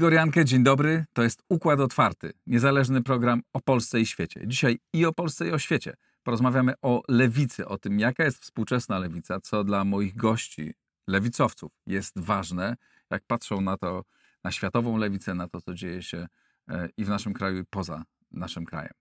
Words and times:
Igor 0.00 0.12
Jankę, 0.12 0.44
dzień 0.44 0.62
dobry. 0.62 1.04
To 1.12 1.22
jest 1.22 1.42
Układ 1.48 1.80
Otwarty, 1.80 2.32
niezależny 2.46 3.02
program 3.02 3.42
o 3.52 3.60
Polsce 3.60 4.00
i 4.00 4.06
świecie. 4.06 4.40
Dzisiaj 4.46 4.78
i 4.92 5.06
o 5.06 5.12
Polsce 5.12 5.48
i 5.48 5.52
o 5.52 5.58
świecie. 5.58 5.94
Porozmawiamy 6.22 6.72
o 6.82 7.02
lewicy, 7.08 7.66
o 7.66 7.78
tym, 7.78 8.00
jaka 8.00 8.24
jest 8.24 8.42
współczesna 8.42 8.98
lewica, 8.98 9.40
co 9.40 9.64
dla 9.64 9.84
moich 9.84 10.16
gości, 10.16 10.74
lewicowców, 11.08 11.72
jest 11.86 12.18
ważne, 12.18 12.76
jak 13.10 13.24
patrzą 13.26 13.60
na 13.60 13.76
to, 13.76 14.04
na 14.44 14.52
światową 14.52 14.96
lewicę, 14.96 15.34
na 15.34 15.48
to, 15.48 15.60
co 15.60 15.74
dzieje 15.74 16.02
się 16.02 16.26
e, 16.68 16.88
i 16.96 17.04
w 17.04 17.08
naszym 17.08 17.32
kraju, 17.32 17.58
i 17.58 17.64
poza 17.70 18.04
naszym 18.30 18.64
krajem. 18.64 18.92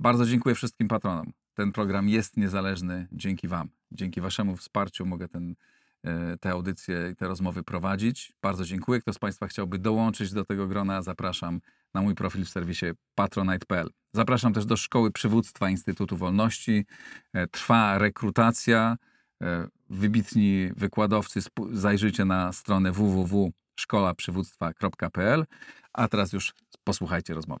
Bardzo 0.00 0.26
dziękuję 0.26 0.54
wszystkim 0.54 0.88
patronom. 0.88 1.32
Ten 1.54 1.72
program 1.72 2.08
jest 2.08 2.36
niezależny 2.36 3.08
dzięki 3.12 3.48
Wam. 3.48 3.68
Dzięki 3.92 4.20
Waszemu 4.20 4.56
wsparciu 4.56 5.06
mogę 5.06 5.28
ten 5.28 5.54
E, 6.04 6.36
te 6.40 6.50
audycje 6.50 7.10
i 7.12 7.16
te 7.16 7.28
rozmowy 7.28 7.62
prowadzić. 7.62 8.32
Bardzo 8.42 8.64
dziękuję. 8.64 9.00
Kto 9.00 9.12
z 9.12 9.18
Państwa 9.18 9.46
chciałby 9.46 9.78
dołączyć 9.78 10.32
do 10.32 10.44
tego 10.44 10.66
grona, 10.66 11.02
zapraszam 11.02 11.60
na 11.94 12.02
mój 12.02 12.14
profil 12.14 12.44
w 12.44 12.48
serwisie 12.48 12.86
patronite.pl. 13.14 13.90
Zapraszam 14.12 14.52
też 14.52 14.66
do 14.66 14.76
Szkoły 14.76 15.10
Przywództwa 15.10 15.70
Instytutu 15.70 16.16
Wolności. 16.16 16.86
E, 17.32 17.46
trwa 17.46 17.98
rekrutacja. 17.98 18.96
E, 19.42 19.68
wybitni 19.90 20.70
wykładowcy, 20.76 21.40
zajrzyjcie 21.72 22.24
na 22.24 22.52
stronę 22.52 22.92
www.szkolaprzywództwa.pl. 22.92 25.46
A 25.92 26.08
teraz 26.08 26.32
już 26.32 26.52
posłuchajcie 26.84 27.34
rozmowy. 27.34 27.60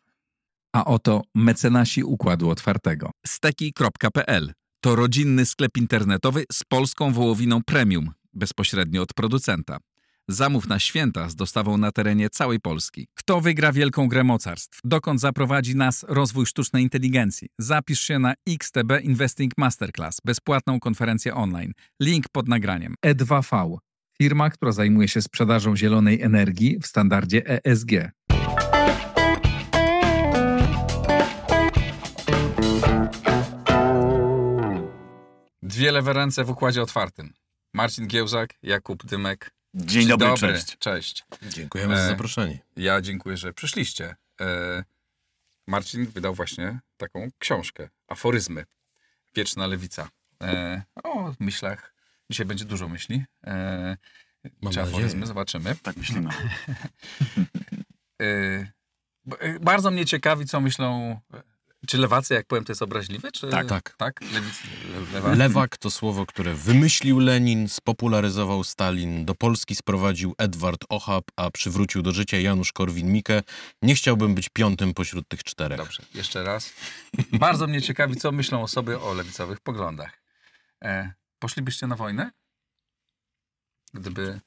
A 0.72 0.84
oto 0.84 1.22
mecenasi 1.34 2.04
Układu 2.04 2.50
Otwartego. 2.50 3.10
Steki.pl 3.26 4.52
to 4.80 4.96
rodzinny 4.96 5.46
sklep 5.46 5.76
internetowy 5.76 6.44
z 6.52 6.64
polską 6.64 7.12
wołowiną 7.12 7.62
premium 7.62 8.12
bezpośrednio 8.32 9.02
od 9.02 9.14
producenta. 9.14 9.78
Zamów 10.32 10.68
na 10.68 10.78
święta 10.78 11.28
z 11.28 11.34
dostawą 11.34 11.78
na 11.78 11.92
terenie 11.92 12.30
całej 12.30 12.60
Polski. 12.60 13.08
Kto 13.14 13.40
wygra 13.40 13.72
wielką 13.72 14.08
grę 14.08 14.24
mocarstw? 14.24 14.78
Dokąd 14.84 15.20
zaprowadzi 15.20 15.76
nas 15.76 16.04
rozwój 16.08 16.46
sztucznej 16.46 16.82
inteligencji? 16.82 17.48
Zapisz 17.58 18.00
się 18.00 18.18
na 18.18 18.34
XTB 18.48 18.92
Investing 19.02 19.52
Masterclass, 19.58 20.20
bezpłatną 20.24 20.80
konferencję 20.80 21.34
online. 21.34 21.72
Link 22.00 22.28
pod 22.32 22.48
nagraniem. 22.48 22.94
E2V, 23.06 23.76
firma, 24.18 24.50
która 24.50 24.72
zajmuje 24.72 25.08
się 25.08 25.22
sprzedażą 25.22 25.76
zielonej 25.76 26.22
energii 26.22 26.78
w 26.78 26.86
standardzie 26.86 27.42
ESG. 27.46 27.90
Dwie 35.62 35.92
lewe 35.92 36.12
ręce 36.12 36.44
w 36.44 36.50
układzie 36.50 36.82
otwartym. 36.82 37.32
Marcin 37.74 38.06
Giełzak, 38.06 38.54
Jakub 38.62 39.06
Dymek. 39.06 39.59
Dzień, 39.74 40.08
dobry, 40.08 40.26
dobry, 40.26 40.48
cześć. 40.52 40.78
Cześć. 40.78 41.24
Dziękujemy 41.42 41.94
e, 41.94 41.96
za 41.96 42.06
zaproszenie. 42.08 42.58
Ja 42.76 43.00
dziękuję, 43.00 43.36
że 43.36 43.52
przyszliście. 43.52 44.16
E, 44.40 44.84
Marcin 45.66 46.06
wydał 46.06 46.34
właśnie 46.34 46.80
taką 46.96 47.28
książkę, 47.38 47.88
Aforyzmy. 48.08 48.64
Wieczna 49.34 49.66
lewica. 49.66 50.08
E, 50.42 50.82
o 51.04 51.34
myślach. 51.40 51.94
Dzisiaj 52.30 52.46
będzie 52.46 52.64
dużo 52.64 52.88
myśli. 52.88 53.24
E, 53.46 53.96
Mam 54.62 54.72
czy 54.72 54.80
aforyzmy, 54.80 55.26
zobaczymy. 55.26 55.76
Tak 55.82 55.96
myślimy. 55.96 56.30
E, 58.22 58.72
e, 59.38 59.60
bardzo 59.60 59.90
mnie 59.90 60.06
ciekawi, 60.06 60.46
co 60.46 60.60
myślą 60.60 61.20
czy 61.86 61.98
lewacy, 61.98 62.34
jak 62.34 62.46
powiem, 62.46 62.64
to 62.64 62.72
jest 62.72 62.82
obraźliwe? 62.82 63.32
Czy... 63.32 63.48
Tak, 63.48 63.66
tak. 63.66 63.94
tak? 63.96 64.20
Lewa... 65.12 65.34
Lewak 65.34 65.76
to 65.76 65.90
słowo, 65.90 66.26
które 66.26 66.54
wymyślił 66.54 67.18
Lenin, 67.18 67.68
spopularyzował 67.68 68.64
Stalin, 68.64 69.24
do 69.24 69.34
Polski 69.34 69.74
sprowadził 69.74 70.34
Edward 70.38 70.84
Ochab, 70.88 71.24
a 71.36 71.50
przywrócił 71.50 72.02
do 72.02 72.12
życia 72.12 72.38
Janusz 72.38 72.72
Korwin-Mikke. 72.72 73.42
Nie 73.82 73.94
chciałbym 73.94 74.34
być 74.34 74.48
piątym 74.48 74.94
pośród 74.94 75.28
tych 75.28 75.44
czterech. 75.44 75.78
Dobrze, 75.78 76.02
jeszcze 76.14 76.42
raz. 76.42 76.72
Bardzo 77.32 77.66
mnie 77.66 77.82
ciekawi, 77.82 78.16
co 78.16 78.32
myślą 78.32 78.62
osoby 78.62 79.00
o 79.00 79.14
lewicowych 79.14 79.60
poglądach. 79.60 80.22
E, 80.84 81.12
poszlibyście 81.38 81.86
na 81.86 81.96
wojnę? 81.96 82.30
Gdyby... 83.94 84.40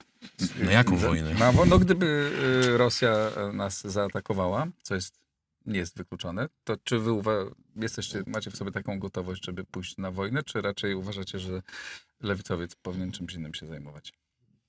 Na 0.58 0.72
jaką 0.72 0.98
wojnę? 0.98 1.34
Na, 1.34 1.52
no, 1.52 1.80
gdyby 1.80 2.06
y, 2.74 2.78
Rosja 2.78 3.16
nas 3.54 3.82
zaatakowała, 3.82 4.68
co 4.84 4.96
jest 4.96 5.23
nie 5.66 5.79
jest 5.79 5.97
wykluczone, 5.97 6.50
to 6.63 6.78
czy 6.84 7.00
wy 7.00 7.12
jesteście, 7.75 8.24
macie 8.28 8.51
w 8.51 8.57
sobie 8.57 8.72
taką 8.72 9.00
gotowość, 9.00 9.46
żeby 9.46 9.63
pójść 9.63 9.97
na 9.97 10.12
wojnę, 10.12 10.44
czy 10.44 10.62
raczej 10.62 10.96
uważacie, 10.96 11.40
że 11.40 11.62
lewicowiec 12.22 12.75
powinien 12.75 13.12
czymś 13.12 13.34
innym 13.34 13.53
się 13.53 13.68
zajmować? 13.68 14.13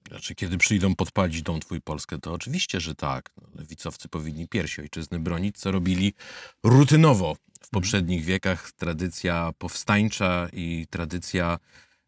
Znaczy, 0.08 0.34
kiedy 0.34 0.58
przyjdą 0.58 0.94
podpalić 0.94 1.42
dom 1.42 1.60
twój 1.60 1.80
Polskę, 1.80 2.18
to 2.18 2.32
oczywiście, 2.32 2.80
że 2.80 2.94
tak. 2.94 3.30
No, 3.36 3.48
lewicowcy 3.54 4.08
powinni 4.08 4.48
piersi 4.48 4.80
ojczyzny 4.80 5.18
bronić, 5.18 5.58
co 5.58 5.70
robili 5.70 6.14
rutynowo 6.62 7.36
w 7.62 7.70
poprzednich 7.70 8.24
wiekach. 8.24 8.72
Tradycja 8.72 9.50
powstańcza 9.58 10.48
i 10.52 10.86
tradycja 10.90 11.58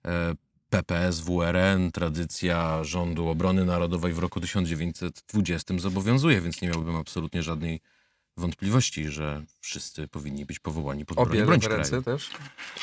e, 0.05 0.35
PPS, 0.71 1.21
WRN, 1.21 1.91
tradycja 1.93 2.85
rządu 2.85 3.29
obrony 3.29 3.65
narodowej 3.65 4.13
w 4.13 4.19
roku 4.19 4.41
1920 4.41 5.79
zobowiązuje, 5.79 6.41
więc 6.41 6.63
nie 6.63 6.69
miałbym 6.69 6.97
absolutnie 6.97 7.43
żadnej 7.43 7.81
wątpliwości, 8.37 9.09
że 9.09 9.45
wszyscy 9.61 10.09
powinni 10.09 10.47
być 10.47 10.59
powołani 10.59 11.05
pod 11.05 11.19
Obie 11.19 11.45
broń 11.47 11.61
ręce 11.69 12.03
też? 12.03 12.31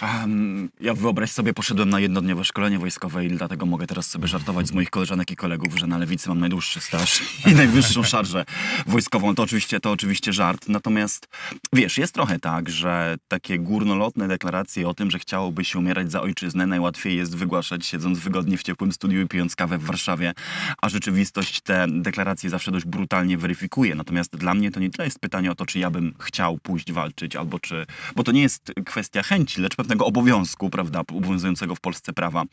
Um, 0.01 0.69
ja 0.79 0.93
wyobraź 0.93 1.31
sobie, 1.31 1.53
poszedłem 1.53 1.89
na 1.89 1.99
jednodniowe 1.99 2.43
szkolenie 2.43 2.79
wojskowe 2.79 3.25
i 3.25 3.29
dlatego 3.29 3.65
mogę 3.65 3.87
teraz 3.87 4.09
sobie 4.09 4.27
żartować 4.27 4.67
z 4.67 4.71
moich 4.71 4.89
koleżanek 4.89 5.31
i 5.31 5.35
kolegów, 5.35 5.79
że 5.79 5.87
na 5.87 5.97
lewicy 5.97 6.29
mam 6.29 6.39
najdłuższy 6.39 6.79
staż 6.79 7.21
i 7.51 7.55
najwyższą 7.55 8.03
szarżę 8.03 8.45
wojskową. 8.87 9.35
To 9.35 9.43
oczywiście, 9.43 9.79
to 9.79 9.91
oczywiście 9.91 10.33
żart. 10.33 10.67
Natomiast 10.67 11.27
wiesz, 11.73 11.97
jest 11.97 12.13
trochę 12.13 12.39
tak, 12.39 12.69
że 12.69 13.15
takie 13.27 13.59
górnolotne 13.59 14.27
deklaracje 14.27 14.87
o 14.87 14.93
tym, 14.93 15.11
że 15.11 15.19
chciałoby 15.19 15.65
się 15.65 15.79
umierać 15.79 16.11
za 16.11 16.21
ojczyznę, 16.21 16.67
najłatwiej 16.67 17.17
jest 17.17 17.35
wygłaszać 17.35 17.85
siedząc 17.85 18.19
wygodnie 18.19 18.57
w 18.57 18.63
ciepłym 18.63 18.91
studiu 18.91 19.21
i 19.21 19.27
pijąc 19.27 19.55
kawę 19.55 19.77
w 19.77 19.83
Warszawie, 19.83 20.33
a 20.81 20.89
rzeczywistość 20.89 21.61
te 21.61 21.85
deklaracje 21.89 22.49
zawsze 22.49 22.71
dość 22.71 22.85
brutalnie 22.85 23.37
weryfikuje. 23.37 23.95
Natomiast 23.95 24.35
dla 24.35 24.53
mnie 24.53 24.71
to 24.71 24.79
nie 24.79 24.89
tyle 24.89 25.05
jest 25.05 25.19
pytanie 25.19 25.42
o 25.49 25.55
to, 25.55 25.65
czy 25.65 25.79
ja 25.79 25.89
bym 25.89 26.13
chciał 26.19 26.57
pójść 26.57 26.91
walczyć, 26.91 27.35
albo 27.35 27.59
czy... 27.59 27.85
Bo 28.15 28.23
to 28.23 28.31
nie 28.31 28.41
jest 28.41 28.73
kwestia 28.85 29.23
chęci, 29.23 29.61
lecz 29.61 29.75
pewnego 29.75 30.05
obowiązku, 30.05 30.69
prawda, 30.69 30.99
obowiązującego 30.99 31.75
w 31.75 31.79
Polsce 31.79 32.13
prawa 32.13 32.43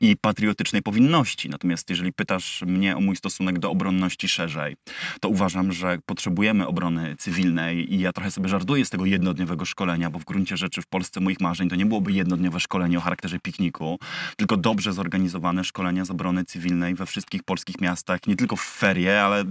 i 0.00 0.16
patriotycznej 0.16 0.82
powinności. 0.82 1.48
Natomiast 1.48 1.90
jeżeli 1.90 2.12
pytasz 2.12 2.62
mnie 2.66 2.96
o 2.96 3.00
mój 3.00 3.16
stosunek 3.16 3.58
do 3.58 3.70
obronności 3.70 4.28
szerzej, 4.28 4.76
to 5.20 5.28
uważam, 5.28 5.72
że 5.72 5.98
potrzebujemy 6.06 6.66
obrony 6.66 7.16
cywilnej 7.18 7.94
i 7.94 7.98
ja 8.00 8.12
trochę 8.12 8.30
sobie 8.30 8.48
żartuję 8.48 8.84
z 8.84 8.90
tego 8.90 9.04
jednodniowego 9.04 9.64
szkolenia, 9.64 10.10
bo 10.10 10.18
w 10.18 10.24
gruncie 10.24 10.56
rzeczy 10.56 10.82
w 10.82 10.86
Polsce 10.86 11.20
moich 11.20 11.40
marzeń 11.40 11.68
to 11.68 11.76
nie 11.76 11.86
byłoby 11.86 12.12
jednodniowe 12.12 12.60
szkolenie 12.60 12.98
o 12.98 13.00
charakterze 13.00 13.38
pikniku, 13.38 13.98
tylko 14.36 14.56
dobrze 14.56 14.92
zorganizowane 14.92 15.64
szkolenia 15.64 16.04
z 16.04 16.10
obrony 16.10 16.44
cywilnej 16.44 16.94
we 16.94 17.06
wszystkich 17.06 17.42
polskich 17.42 17.80
miastach, 17.80 18.26
nie 18.26 18.36
tylko 18.36 18.56
w 18.56 18.62
ferie, 18.62 19.22
ale 19.22 19.44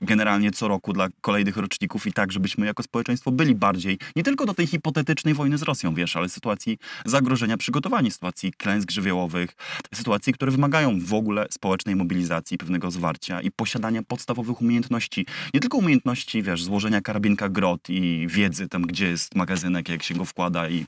generalnie 0.00 0.50
co 0.50 0.68
roku 0.68 0.92
dla 0.92 1.08
kolejnych 1.20 1.56
roczników 1.56 2.06
i 2.06 2.12
tak, 2.12 2.32
żebyśmy 2.38 2.66
jako 2.66 2.82
społeczeństwo 2.82 3.30
byli 3.32 3.54
bardziej, 3.54 3.98
nie 4.16 4.22
tylko 4.22 4.46
do 4.46 4.54
tej 4.54 4.66
hipotetycznej 4.66 5.34
wojny 5.34 5.58
z 5.58 5.62
Rosją, 5.62 5.94
wiesz, 5.94 6.16
ale 6.16 6.28
sytuacji 6.28 6.78
zagrożenia, 7.04 7.56
przygotowani 7.56 8.10
sytuacji 8.10 8.52
klęsk 8.52 8.90
żywiołowych, 8.90 9.56
sytuacji, 9.94 10.32
które 10.32 10.52
wymagają 10.52 11.00
w 11.00 11.14
ogóle 11.14 11.46
społecznej 11.50 11.96
mobilizacji, 11.96 12.58
pewnego 12.58 12.90
zwarcia 12.90 13.40
i 13.40 13.50
posiadania 13.50 14.02
podstawowych 14.02 14.60
umiejętności. 14.62 15.26
Nie 15.54 15.60
tylko 15.60 15.78
umiejętności, 15.78 16.42
wiesz, 16.42 16.62
złożenia 16.62 17.00
karabinka 17.00 17.48
grot 17.48 17.90
i 17.90 18.26
wiedzy 18.30 18.68
tam, 18.68 18.82
gdzie 18.82 19.06
jest 19.06 19.34
magazynek, 19.34 19.88
jak 19.88 20.02
się 20.02 20.14
go 20.14 20.24
wkłada 20.24 20.68
i, 20.68 20.86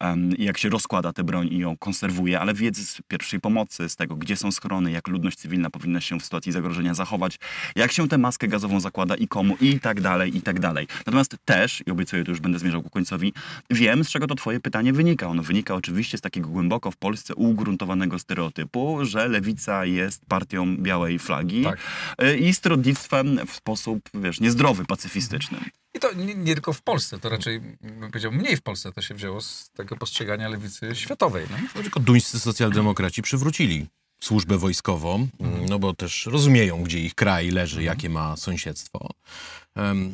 um, 0.00 0.30
jak 0.38 0.58
się 0.58 0.68
rozkłada 0.68 1.12
tę 1.12 1.24
broń 1.24 1.48
i 1.52 1.58
ją 1.58 1.76
konserwuje, 1.76 2.40
ale 2.40 2.54
wiedzy 2.54 2.86
z 2.86 3.00
pierwszej 3.08 3.40
pomocy, 3.40 3.88
z 3.88 3.96
tego, 3.96 4.16
gdzie 4.16 4.36
są 4.36 4.52
schrony, 4.52 4.90
jak 4.90 5.08
ludność 5.08 5.38
cywilna 5.38 5.70
powinna 5.70 6.00
się 6.00 6.20
w 6.20 6.24
sytuacji 6.24 6.52
zagrożenia 6.52 6.94
zachować, 6.94 7.38
jak 7.76 7.92
się 7.92 8.08
tę 8.08 8.18
maskę 8.18 8.48
gazową 8.48 8.80
zakłada 8.80 9.14
i 9.14 9.28
komu 9.28 9.56
i 9.60 9.80
tak 9.80 10.00
dalej, 10.00 10.36
i 10.36 10.42
tak 10.42 10.60
dalej. 10.60 10.83
Natomiast 11.06 11.36
też, 11.44 11.82
i 11.86 11.90
obiecuję, 11.90 12.24
to 12.24 12.30
już 12.30 12.40
będę 12.40 12.58
zmierzał 12.58 12.82
ku 12.82 12.90
końcowi, 12.90 13.32
wiem, 13.70 14.04
z 14.04 14.08
czego 14.08 14.26
to 14.26 14.34
twoje 14.34 14.60
pytanie 14.60 14.92
wynika. 14.92 15.26
Ono 15.26 15.42
wynika 15.42 15.74
oczywiście 15.74 16.18
z 16.18 16.20
takiego 16.20 16.48
głęboko 16.48 16.90
w 16.90 16.96
Polsce 16.96 17.34
ugruntowanego 17.34 18.18
stereotypu, 18.18 18.98
że 19.02 19.28
lewica 19.28 19.84
jest 19.84 20.26
partią 20.26 20.76
białej 20.76 21.18
flagi 21.18 21.64
tak. 21.64 21.78
Y, 22.22 22.38
i 22.38 22.54
stronnictwem 22.54 23.40
w 23.46 23.52
sposób, 23.52 24.08
wiesz, 24.14 24.40
niezdrowy, 24.40 24.84
pacyfistyczny. 24.84 25.58
I 25.94 25.98
to 25.98 26.12
nie, 26.12 26.34
nie, 26.34 26.54
tylko 26.54 26.72
w 26.72 26.82
Polsce, 26.82 27.18
to 27.18 27.28
raczej, 27.28 27.60
bym 27.80 28.10
powiedział, 28.10 28.32
mniej 28.32 28.56
w 28.56 28.62
Polsce 28.62 28.92
to 28.92 29.02
się 29.02 29.14
wzięło 29.14 29.40
z 29.40 29.70
tego 29.70 29.96
postrzegania 29.96 30.48
lewicy 30.48 30.94
światowej. 30.94 31.46
No? 31.50 31.82
Tylko 31.82 32.00
duńscy 32.00 32.38
socjaldemokraci 32.40 33.22
przywrócili 33.22 33.86
służbę 34.24 34.58
wojskową, 34.58 35.28
no 35.68 35.78
bo 35.78 35.94
też 35.94 36.26
rozumieją, 36.26 36.82
gdzie 36.82 37.00
ich 37.00 37.14
kraj 37.14 37.50
leży, 37.50 37.82
jakie 37.82 38.10
ma 38.10 38.36
sąsiedztwo. 38.36 39.10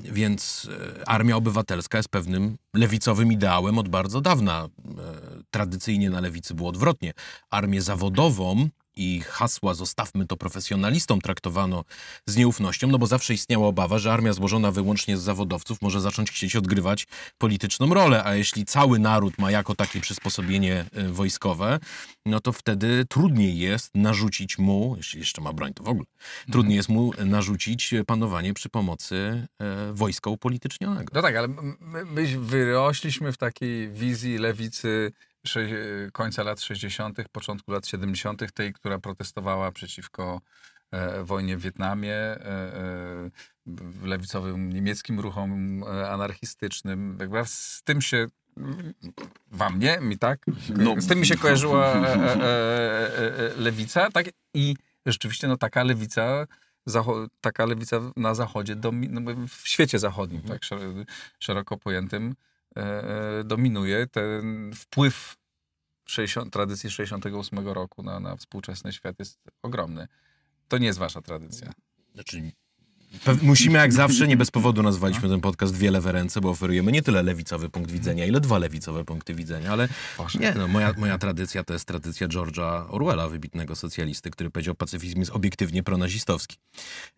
Więc 0.04 0.68
e, 1.00 1.08
armia 1.08 1.36
obywatelska 1.36 1.98
jest 1.98 2.08
pewnym 2.08 2.56
lewicowym 2.74 3.32
ideałem 3.32 3.78
od 3.78 3.88
bardzo 3.88 4.20
dawna. 4.20 4.68
E, 4.68 5.30
Tradycyjnie 5.50 6.10
na 6.10 6.20
lewicy 6.20 6.54
było 6.54 6.68
odwrotnie. 6.68 7.12
Armię 7.50 7.82
zawodową 7.82 8.68
i 8.96 9.20
hasła 9.20 9.74
zostawmy 9.74 10.26
to 10.26 10.36
profesjonalistom 10.36 11.20
traktowano 11.20 11.84
z 12.26 12.36
nieufnością, 12.36 12.88
no 12.88 12.98
bo 12.98 13.06
zawsze 13.06 13.34
istniała 13.34 13.66
obawa, 13.66 13.98
że 13.98 14.12
armia 14.12 14.32
złożona 14.32 14.70
wyłącznie 14.70 15.16
z 15.16 15.22
zawodowców 15.22 15.82
może 15.82 16.00
zacząć 16.00 16.30
chcieć 16.30 16.56
odgrywać 16.56 17.06
polityczną 17.38 17.94
rolę, 17.94 18.24
a 18.24 18.34
jeśli 18.34 18.64
cały 18.64 18.98
naród 18.98 19.38
ma 19.38 19.50
jako 19.50 19.74
takie 19.74 20.00
przysposobienie 20.00 20.84
e, 20.92 21.08
wojskowe, 21.08 21.78
no 22.26 22.40
to 22.40 22.52
wtedy 22.52 23.04
trudniej 23.08 23.58
jest 23.58 23.90
narzucić 23.94 24.58
mu, 24.58 24.94
jeśli 24.96 25.20
jeszcze 25.20 25.40
ma 25.40 25.52
broń, 25.52 25.74
to 25.74 25.84
w 25.84 25.88
ogóle, 25.88 26.06
trudniej 26.52 26.76
jest 26.76 26.88
mu 26.88 27.12
narzucić 27.24 27.94
panowanie 28.06 28.54
przy 28.54 28.68
pomocy 28.68 29.46
e, 29.58 29.92
wojska 29.92 30.30
upolitycznionego. 30.30 31.12
No 31.14 31.22
tak, 31.22 31.36
ale 31.36 31.48
my, 31.48 32.04
my 32.04 32.38
wyrośliśmy 32.38 33.32
w 33.32 33.38
takiej 33.38 33.92
wizji 33.92 34.38
lewicy 34.38 35.12
końca 36.12 36.42
lat 36.42 36.60
60., 36.60 37.18
początku 37.32 37.72
lat 37.72 37.86
70., 37.86 38.52
tej, 38.54 38.72
która 38.72 38.98
protestowała 38.98 39.72
przeciwko 39.72 40.40
e, 40.90 41.24
wojnie 41.24 41.56
w 41.56 41.60
Wietnamie, 41.60 42.14
e, 42.14 42.46
e, 42.46 43.30
lewicowym 44.02 44.72
niemieckim 44.72 45.20
ruchom 45.20 45.82
e, 45.84 46.10
anarchistycznym. 46.10 47.18
Z 47.44 47.82
tym 47.82 48.00
się 48.02 48.26
wam 49.50 49.78
nie, 49.78 50.00
mi 50.00 50.18
tak? 50.18 50.46
No. 50.76 50.94
Z 50.98 51.06
tym 51.06 51.18
mi 51.18 51.26
się 51.26 51.36
kojarzyła 51.36 51.86
e, 51.86 51.96
e, 51.96 52.14
e, 52.14 52.44
e, 53.18 53.38
e, 53.38 53.56
lewica, 53.56 54.10
tak? 54.10 54.26
I 54.54 54.76
rzeczywiście 55.06 55.48
no, 55.48 55.56
taka 55.56 55.82
lewica 55.84 56.46
taka 57.40 57.66
lewica 57.66 58.00
na 58.16 58.34
zachodzie, 58.34 58.76
no, 59.10 59.20
w 59.48 59.68
świecie 59.68 59.98
zachodnim, 59.98 60.42
tak 60.42 60.60
szer- 60.60 61.04
szeroko 61.38 61.76
pojętym, 61.76 62.24
e, 62.24 62.30
e, 62.30 62.49
dominuje 63.44 64.06
ten 64.06 64.72
wpływ 64.74 65.36
60, 66.04 66.52
tradycji 66.52 66.90
68 66.90 67.68
roku 67.68 68.02
na, 68.02 68.20
na 68.20 68.36
współczesny 68.36 68.92
świat 68.92 69.18
jest 69.18 69.40
ogromny. 69.62 70.08
To 70.68 70.78
nie 70.78 70.86
jest 70.86 70.98
wasza 70.98 71.22
tradycja. 71.22 71.72
Znaczy, 72.14 72.52
musimy 73.42 73.78
jak 73.78 73.92
zawsze, 73.92 74.28
nie 74.28 74.36
bez 74.36 74.50
powodu 74.50 74.82
nazwaliśmy 74.82 75.28
ten 75.28 75.40
podcast 75.40 75.76
Wiele 75.76 76.00
w 76.00 76.06
ręce, 76.06 76.40
bo 76.40 76.50
oferujemy 76.50 76.92
nie 76.92 77.02
tyle 77.02 77.22
lewicowy 77.22 77.68
punkt 77.68 77.90
widzenia, 77.90 78.26
ile 78.26 78.40
dwa 78.40 78.58
lewicowe 78.58 79.04
punkty 79.04 79.34
widzenia, 79.34 79.72
ale 79.72 79.88
nie, 80.40 80.54
no, 80.54 80.68
moja, 80.68 80.94
moja 80.98 81.18
tradycja 81.18 81.64
to 81.64 81.72
jest 81.72 81.84
tradycja 81.84 82.28
George'a 82.28 82.86
Orwella, 82.88 83.28
wybitnego 83.28 83.76
socjalisty, 83.76 84.30
który 84.30 84.50
powiedział, 84.50 84.74
pacyfizm 84.74 85.18
jest 85.18 85.30
obiektywnie 85.30 85.82
pronazistowski. 85.82 86.56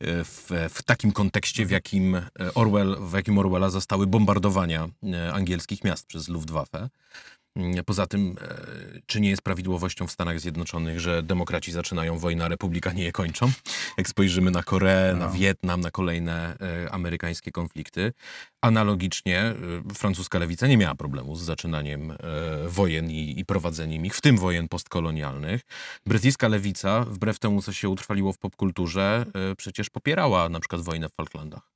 E, 0.00 0.25
W, 0.25 0.50
w 0.71 0.83
takim 0.83 1.12
kontekście, 1.12 1.67
w 1.67 1.71
jakim 1.71 2.15
e, 2.15 2.31
Orwell, 2.55 2.97
w 3.00 3.12
jakim 3.12 3.38
Orwella 3.38 3.71
zostały 3.71 4.06
bombardowania 4.06 4.88
e, 5.12 5.33
angielskich 5.33 5.85
miast 5.85 6.06
przez 6.06 6.29
Luftwaffe. 6.29 6.88
Mm, 7.56 7.84
Poza 7.84 8.06
tym, 8.06 8.37
e, 8.40 9.00
czy 9.06 9.20
nie 9.20 9.31
jest 9.31 9.43
prawidłowością 9.43 10.06
w 10.06 10.12
Stanach 10.12 10.40
Zjednoczonych, 10.40 11.00
że 11.00 11.22
demokraci 11.22 11.72
zaczynają 11.72 12.19
wojnę, 12.19 12.44
a 12.44 12.49
republikanie 12.49 13.04
je 13.04 13.12
kończą? 13.12 13.52
Jak 13.99 14.08
spojrzymy 14.08 14.50
na 14.50 14.62
Koreę, 14.62 15.14
na 15.14 15.26
No. 15.26 15.32
Wietnam, 15.32 15.81
na 15.81 15.90
kolejne 15.90 16.56
e, 16.60 16.90
amerykańskie 16.90 17.52
konflikty. 17.52 18.12
Analogicznie 18.62 19.40
e, 19.40 19.54
francuska 19.94 20.38
lewica 20.38 20.66
nie 20.66 20.76
miała 20.76 20.94
problemu 20.94 21.37
z 21.37 21.43
zaczynaniem 21.43 22.12
wojen 22.69 23.10
i, 23.10 23.40
i 23.40 23.44
prowadzeniem 23.44 24.06
ich, 24.06 24.14
w 24.16 24.20
tym 24.20 24.38
wojen 24.38 24.69
postkolonialnych. 24.69 25.60
Brytyjska 26.06 26.49
lewica, 26.49 27.04
wbrew 27.04 27.38
temu, 27.38 27.62
co 27.62 27.72
się 27.72 27.88
utrwaliło 27.88 28.32
w 28.32 28.38
popkulturze, 28.38 29.26
przecież 29.56 29.90
popierała 29.90 30.49
na 30.49 30.60
przykład 30.60 30.82
wojnę 30.82 31.08
w 31.08 31.12
Falklandach. 31.12 31.72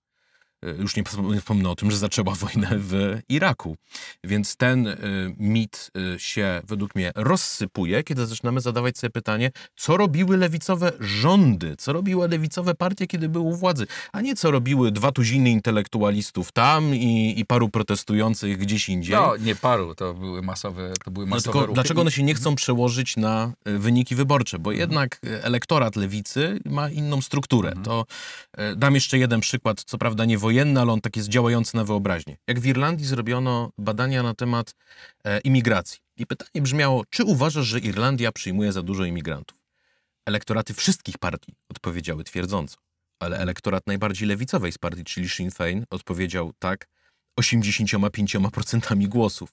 E, 0.67 0.83
Już 0.83 0.97
nie 0.97 1.03
wspom- 1.05 1.35
nie 1.35 1.41
wspomnę 1.41 1.71
o 1.71 1.75
tym, 1.75 1.91
że 1.91 1.97
zaczęła 1.97 2.35
wojnę 2.45 2.69
w 2.73 3.19
Iraku. 3.29 3.77
Więc 4.25 4.57
ten 4.57 4.87
y, 4.87 4.97
mit 5.39 5.91
y, 6.15 6.19
się 6.19 6.63
według 6.67 6.95
mnie 6.95 7.13
rozsypuje, 7.15 8.03
kiedy 8.05 8.27
zaczynamy 8.27 8.61
zadawać 8.61 8.99
sobie 8.99 9.11
pytanie, 9.11 9.51
co 9.77 9.97
robiły 9.97 10.37
lewicowe 10.37 10.93
rządy, 11.01 11.75
co 11.79 11.93
robiły 11.93 12.29
lewicowe 12.29 12.75
partie, 12.75 13.07
kiedy 13.07 13.29
były 13.29 13.45
u 13.45 13.53
władzy, 13.57 13.87
a 14.13 14.21
nie 14.21 14.35
co 14.37 14.51
robiły 14.51 14.93
dwa 14.93 15.13
tuziny 15.13 15.51
intelektualistów 15.51 16.53
tam 16.53 16.95
i, 16.95 17.35
i 17.41 17.45
paru 17.47 17.69
protestujących 17.69 18.59
gdzieś 18.59 18.89
indziej. 18.89 19.15
No, 19.17 19.37
nie 19.37 19.55
paru, 19.57 19.95
to 19.95 20.15
były 20.15 20.43
masowe, 20.43 20.93
to 21.05 21.11
były 21.11 21.27
No 21.27 21.31
masowe 21.31 21.45
tylko 21.53 21.61
ruchy. 21.61 21.75
dlaczego 21.75 22.01
one 22.01 22.11
się 22.11 22.23
nie 22.23 22.35
chcą 22.35 22.55
przełożyć 22.55 23.17
na 23.17 23.53
wyniki 23.65 24.15
wyborcze? 24.15 24.59
Bo 24.59 24.73
jednak 24.73 25.19
y, 25.25 25.43
elektorat 25.45 25.97
lewicy 25.97 26.61
ma 26.65 26.91
inną 26.91 27.21
strukturę. 27.23 27.73
To 27.85 28.07
y, 28.73 28.77
dam 28.77 28.95
jeszcze 28.95 29.19
jeden 29.19 29.41
przykład, 29.41 29.83
co 29.85 29.99
prawda 29.99 30.25
nie 30.25 30.39
wojenny, 30.39 30.56
ale 30.63 30.93
on 30.93 31.01
tak 31.01 31.17
jest 31.17 31.29
działający 31.29 31.77
na 31.77 31.85
wyobraźnię. 31.85 32.37
Jak 32.47 32.61
w 32.61 32.67
Irlandii 32.67 33.07
zrobiono 33.07 33.71
badania 33.79 34.23
na 34.23 34.35
temat 34.35 34.75
e, 35.25 35.41
imigracji. 35.41 35.99
I 36.17 36.27
pytanie 36.27 36.63
brzmiało, 36.63 37.05
czy 37.11 37.25
uważasz, 37.25 37.67
że 37.67 37.79
Irlandia 37.79 38.33
przyjmuje 38.33 38.73
za 38.73 38.83
dużo 38.83 39.05
imigrantów? 39.05 39.59
Elektoraty 40.27 40.75
wszystkich 40.75 41.19
partii 41.19 41.55
odpowiedziały 41.71 42.25
twierdząco. 42.25 42.77
Ale 43.21 43.39
elektorat 43.39 43.87
najbardziej 43.87 44.29
lewicowej 44.29 44.73
z 44.73 44.79
partii, 44.79 45.05
czyli 45.05 45.29
Sinn 45.29 45.51
Féin, 45.51 45.85
odpowiedział 45.91 46.53
tak 46.59 46.87
85% 47.41 49.07
głosów. 49.07 49.51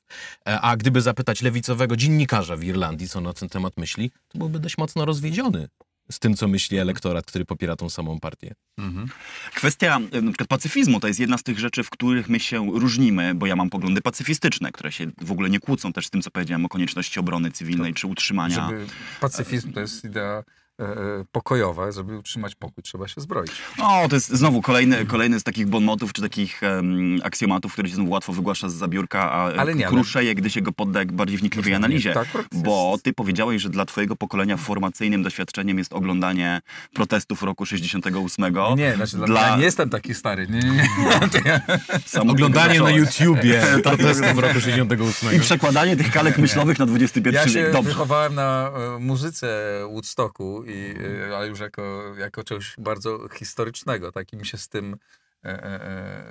E, 0.47 0.61
A 0.61 0.77
gdyby 0.77 1.01
zapytać 1.01 1.41
lewicowego 1.41 1.95
dziennikarza 1.95 2.55
w 2.55 2.63
Irlandii, 2.63 3.09
co 3.09 3.21
na 3.21 3.33
ten 3.33 3.49
temat 3.49 3.77
myśli, 3.77 4.11
to 4.27 4.37
byłby 4.37 4.59
dość 4.59 4.77
mocno 4.77 5.05
rozwiedziony 5.05 5.67
z 6.11 6.19
tym, 6.19 6.35
co 6.35 6.47
myśli 6.47 6.77
elektorat, 6.77 7.25
który 7.25 7.45
popiera 7.45 7.75
tą 7.75 7.89
samą 7.89 8.19
partię. 8.19 8.53
Mhm. 8.77 9.07
Kwestia 9.55 9.99
e, 10.11 10.21
na 10.21 10.31
przykład 10.31 10.49
pacyfizmu 10.49 10.99
to 10.99 11.07
jest 11.07 11.19
jedna 11.19 11.37
z 11.37 11.43
tych 11.43 11.59
rzeczy, 11.59 11.83
w 11.83 11.89
których 11.89 12.29
my 12.29 12.39
się 12.39 12.71
różnimy, 12.73 13.35
bo 13.35 13.45
ja 13.45 13.55
mam 13.55 13.69
poglądy 13.69 14.01
pacyfistyczne, 14.01 14.71
które 14.71 14.91
się 14.91 15.05
w 15.21 15.31
ogóle 15.31 15.49
nie 15.49 15.59
kłócą 15.59 15.93
też 15.93 16.07
z 16.07 16.09
tym, 16.09 16.21
co 16.21 16.31
powiedziałem 16.31 16.65
o 16.65 16.69
konieczności 16.69 17.19
obrony 17.19 17.51
cywilnej 17.51 17.93
czy 17.93 18.07
utrzymania. 18.07 18.69
Żeby 18.69 18.87
pacyfizm 19.21 19.73
to 19.73 19.79
jest 19.79 20.05
idea 20.05 20.43
e, 20.83 21.19
e, 21.19 21.25
pokojowa, 21.31 21.91
żeby 21.91 22.17
utrzymać 22.17 22.55
pokój, 22.55 22.83
trzeba 22.83 23.07
się 23.07 23.21
zbroić. 23.21 23.51
O, 23.81 24.05
to 24.09 24.15
jest 24.15 24.29
znowu 24.29 24.61
kolejny, 24.61 25.05
kolejny 25.05 25.39
z 25.39 25.43
takich 25.43 25.67
bonmotów, 25.67 26.13
czy 26.13 26.21
takich 26.21 26.63
em, 26.63 27.19
aksjomatów, 27.23 27.73
które 27.73 27.89
się 27.89 27.95
znów 27.95 28.09
łatwo 28.09 28.33
wygłasza 28.33 28.69
z 28.69 28.73
zabiórka, 28.73 29.31
a 29.31 29.43
Ale 29.43 29.55
ale 29.61 29.75
nie, 29.75 29.87
ale- 29.87 29.95
kruszeje, 29.95 30.35
gdy 30.35 30.49
się 30.49 30.61
go 30.61 30.71
podda 30.71 30.99
jak 30.99 31.11
bardziej 31.11 31.37
wnikliwej 31.37 31.73
analizie. 31.73 32.13
Tak, 32.13 32.27
Bo 32.51 32.97
ty 33.03 33.13
powiedziałeś, 33.13 33.61
że 33.61 33.69
dla 33.69 33.85
twojego 33.85 34.15
pokolenia 34.15 34.57
formacyjnym 34.57 35.23
doświadczeniem 35.23 35.77
jest 35.77 35.93
oglądanie 35.93 36.61
protestów 36.93 37.43
roku 37.43 37.65
68. 37.65 38.53
Nie, 38.53 38.75
nie, 38.75 38.95
znaczy 38.95 39.17
dla... 39.17 39.27
Dla- 39.27 39.47
ja 39.47 39.55
nie 39.57 39.63
jestem 39.63 39.89
taki 39.89 40.13
stary. 40.13 40.47
Nie, 40.47 40.59
nie, 40.59 40.71
nie. 40.71 41.61
Ja... 42.13 42.21
Oglądanie 42.21 42.79
na. 42.81 42.89
YouTubie 42.91 43.61
Tak, 43.83 43.97
protestów 43.97 44.37
roku 44.39 44.59
68. 44.59 45.35
I 45.35 45.39
przekładanie 45.39 45.97
tych 45.97 46.11
kalek 46.11 46.37
myślowych 46.37 46.79
na 46.79 46.85
XXI 46.85 47.21
Ja 47.33 47.47
się 47.47 47.49
wiek. 47.63 47.71
Dobrze. 47.71 47.89
wychowałem 47.89 48.35
na 48.35 48.71
e, 48.95 48.99
muzyce 48.99 49.47
Woodstocku, 49.91 50.63
i, 50.73 50.95
e, 51.29 51.37
ale 51.37 51.47
już 51.47 51.59
jako, 51.59 52.13
jako 52.17 52.43
czegoś 52.43 52.75
bardzo 52.77 53.29
historycznego. 53.29 54.11
Tak 54.11 54.33
i 54.33 54.37
mi 54.37 54.45
się 54.45 54.57
z 54.57 54.69
tym, 54.69 54.97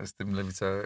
z 0.04 0.12
tym 0.12 0.32
lewica 0.34 0.66
e, 0.66 0.80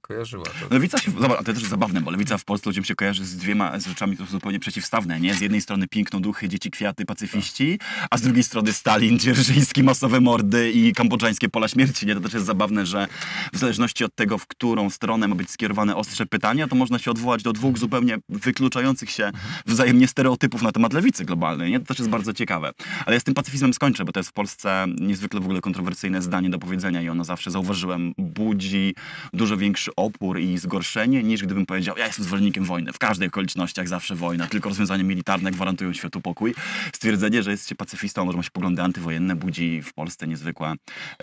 kojarzyła. 0.00 0.44
To, 0.44 0.74
Lewica 0.74 0.98
się, 0.98 1.10
zobacz, 1.10 1.38
to 1.38 1.44
też 1.44 1.58
jest 1.58 1.68
zabawne, 1.68 2.00
bo 2.00 2.10
lewica 2.10 2.38
w 2.38 2.44
Polsce 2.44 2.70
ludziom 2.70 2.84
się 2.84 2.94
kojarzy 2.94 3.24
z 3.24 3.36
dwiema 3.36 3.80
z 3.80 3.86
rzeczami 3.86 4.16
są 4.16 4.26
zupełnie 4.26 4.60
przeciwstawne, 4.60 5.20
nie? 5.20 5.34
Z 5.34 5.40
jednej 5.40 5.60
strony 5.60 5.88
piękno 5.88 6.20
duchy, 6.20 6.48
dzieci, 6.48 6.70
kwiaty, 6.70 7.04
pacyfiści, 7.04 7.78
a 8.10 8.18
z 8.18 8.22
drugiej 8.22 8.42
strony 8.42 8.72
Stalin, 8.72 9.18
dzierżyński, 9.18 9.82
masowe 9.82 10.20
mordy 10.20 10.70
i 10.70 10.92
kambodżańskie 10.92 11.48
pola 11.48 11.68
śmierci, 11.68 12.06
nie? 12.06 12.14
To 12.14 12.20
też 12.20 12.32
jest 12.32 12.46
zabawne, 12.46 12.86
że 12.86 13.06
w 13.52 13.58
zależności 13.58 14.04
od 14.04 14.14
tego, 14.14 14.38
w 14.38 14.46
którą 14.46 14.90
stronę 14.90 15.28
ma 15.28 15.34
być 15.34 15.50
skierowane 15.50 15.96
ostrze 15.96 16.26
pytania, 16.26 16.68
to 16.68 16.76
można 16.76 16.98
się 16.98 17.10
odwołać 17.10 17.42
do 17.42 17.52
dwóch 17.52 17.78
zupełnie 17.78 18.18
wykluczających 18.28 19.10
się 19.10 19.30
wzajemnie 19.66 20.08
stereotypów 20.08 20.62
na 20.62 20.72
temat 20.72 20.92
lewicy 20.92 21.24
globalnej, 21.24 21.70
nie? 21.70 21.80
To 21.80 21.86
też 21.86 21.98
jest 21.98 22.10
bardzo 22.10 22.32
ciekawe. 22.32 22.72
Ale 23.06 23.16
ja 23.16 23.20
z 23.20 23.24
tym 23.24 23.34
pacyfizmem 23.34 23.74
skończę, 23.74 24.04
bo 24.04 24.12
to 24.12 24.20
jest 24.20 24.30
w 24.30 24.32
Polsce 24.32 24.86
niezwykle 25.00 25.40
w 25.40 25.44
ogóle 25.44 25.60
kontrowersyjne 25.60 26.22
zdanie 26.22 26.50
do 26.50 26.58
powiedzenia 26.58 27.02
i 27.02 27.08
ono 27.08 27.24
zawsze 27.24 27.37
zauważyłem 27.46 28.12
budzi 28.18 28.94
dużo 29.32 29.56
większy 29.56 29.90
opór 29.96 30.40
i 30.40 30.58
zgorszenie 30.58 31.22
niż 31.22 31.42
gdybym 31.42 31.66
powiedział, 31.66 31.98
ja 31.98 32.06
jestem 32.06 32.24
zwolennikiem 32.24 32.64
wojny. 32.64 32.92
W 32.92 32.98
każdych 32.98 33.28
okolicznościach 33.28 33.88
zawsze 33.88 34.14
wojna, 34.14 34.46
tylko 34.46 34.68
rozwiązania 34.68 35.04
militarne 35.04 35.50
gwarantują 35.50 35.92
światu 35.92 36.20
pokój. 36.20 36.54
Stwierdzenie, 36.92 37.42
że 37.42 37.50
jest 37.50 37.68
się 37.68 37.74
pacyfistą, 37.74 38.24
może 38.24 38.42
się 38.42 38.50
poglądy 38.50 38.82
antywojenne, 38.82 39.36
budzi 39.36 39.82
w 39.82 39.92
Polsce 39.92 40.28
niezwykłe 40.28 40.74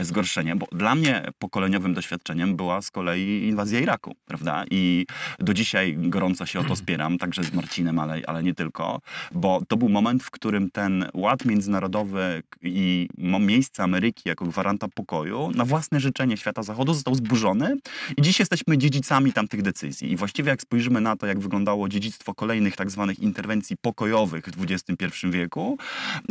zgorszenie, 0.02 0.56
bo 0.56 0.68
dla 0.72 0.96
mnie 0.96 1.28
pokoleniowym 1.40 1.94
doświadczeniem 1.94 2.56
była 2.56 2.82
z 2.82 2.92
kolei 2.92 3.48
inwazja 3.48 3.80
Iraku, 3.80 4.16
prawda? 4.26 4.64
I 4.72 5.06
do 5.40 5.54
dzisiaj 5.54 5.96
gorąco 5.98 6.46
się 6.46 6.60
o 6.60 6.64
to 6.64 6.76
spieram, 6.76 7.18
także 7.18 7.44
z 7.44 7.54
Marcinem, 7.54 8.00
ale, 8.00 8.22
ale 8.28 8.44
nie 8.44 8.54
tylko, 8.54 9.02
bo 9.32 9.62
to 9.68 9.78
był 9.78 9.90
moment, 9.90 10.24
w 10.24 10.32
którym 10.32 10.72
ten 10.72 11.06
ład 11.14 11.46
międzynarodowy 11.46 12.44
i 12.62 13.08
miejsce 13.40 13.84
Ameryki 13.84 14.30
jako 14.30 14.46
gwaranta 14.46 14.88
pokoju 14.88 15.52
na 15.56 15.66
własne 15.66 16.00
życzenie 16.06 16.38
świata 16.38 16.64
zachodu 16.64 16.94
został 16.94 17.16
zburzony 17.16 17.78
i 18.18 18.22
dziś 18.22 18.40
jesteśmy 18.40 18.78
dziedzicami 18.78 19.34
tamtych 19.34 19.62
decyzji. 19.62 20.12
I 20.12 20.16
właściwie 20.16 20.50
jak 20.50 20.62
spojrzymy 20.62 21.02
na 21.02 21.16
to, 21.16 21.26
jak 21.26 21.40
wyglądało 21.40 21.90
dziedzictwo 21.90 22.34
kolejnych 22.34 22.76
tak 22.76 22.92
zwanych 22.92 23.20
interwencji 23.20 23.78
pokojowych 23.78 24.46
w 24.46 24.64
XXI 24.64 25.28
wieku 25.30 25.78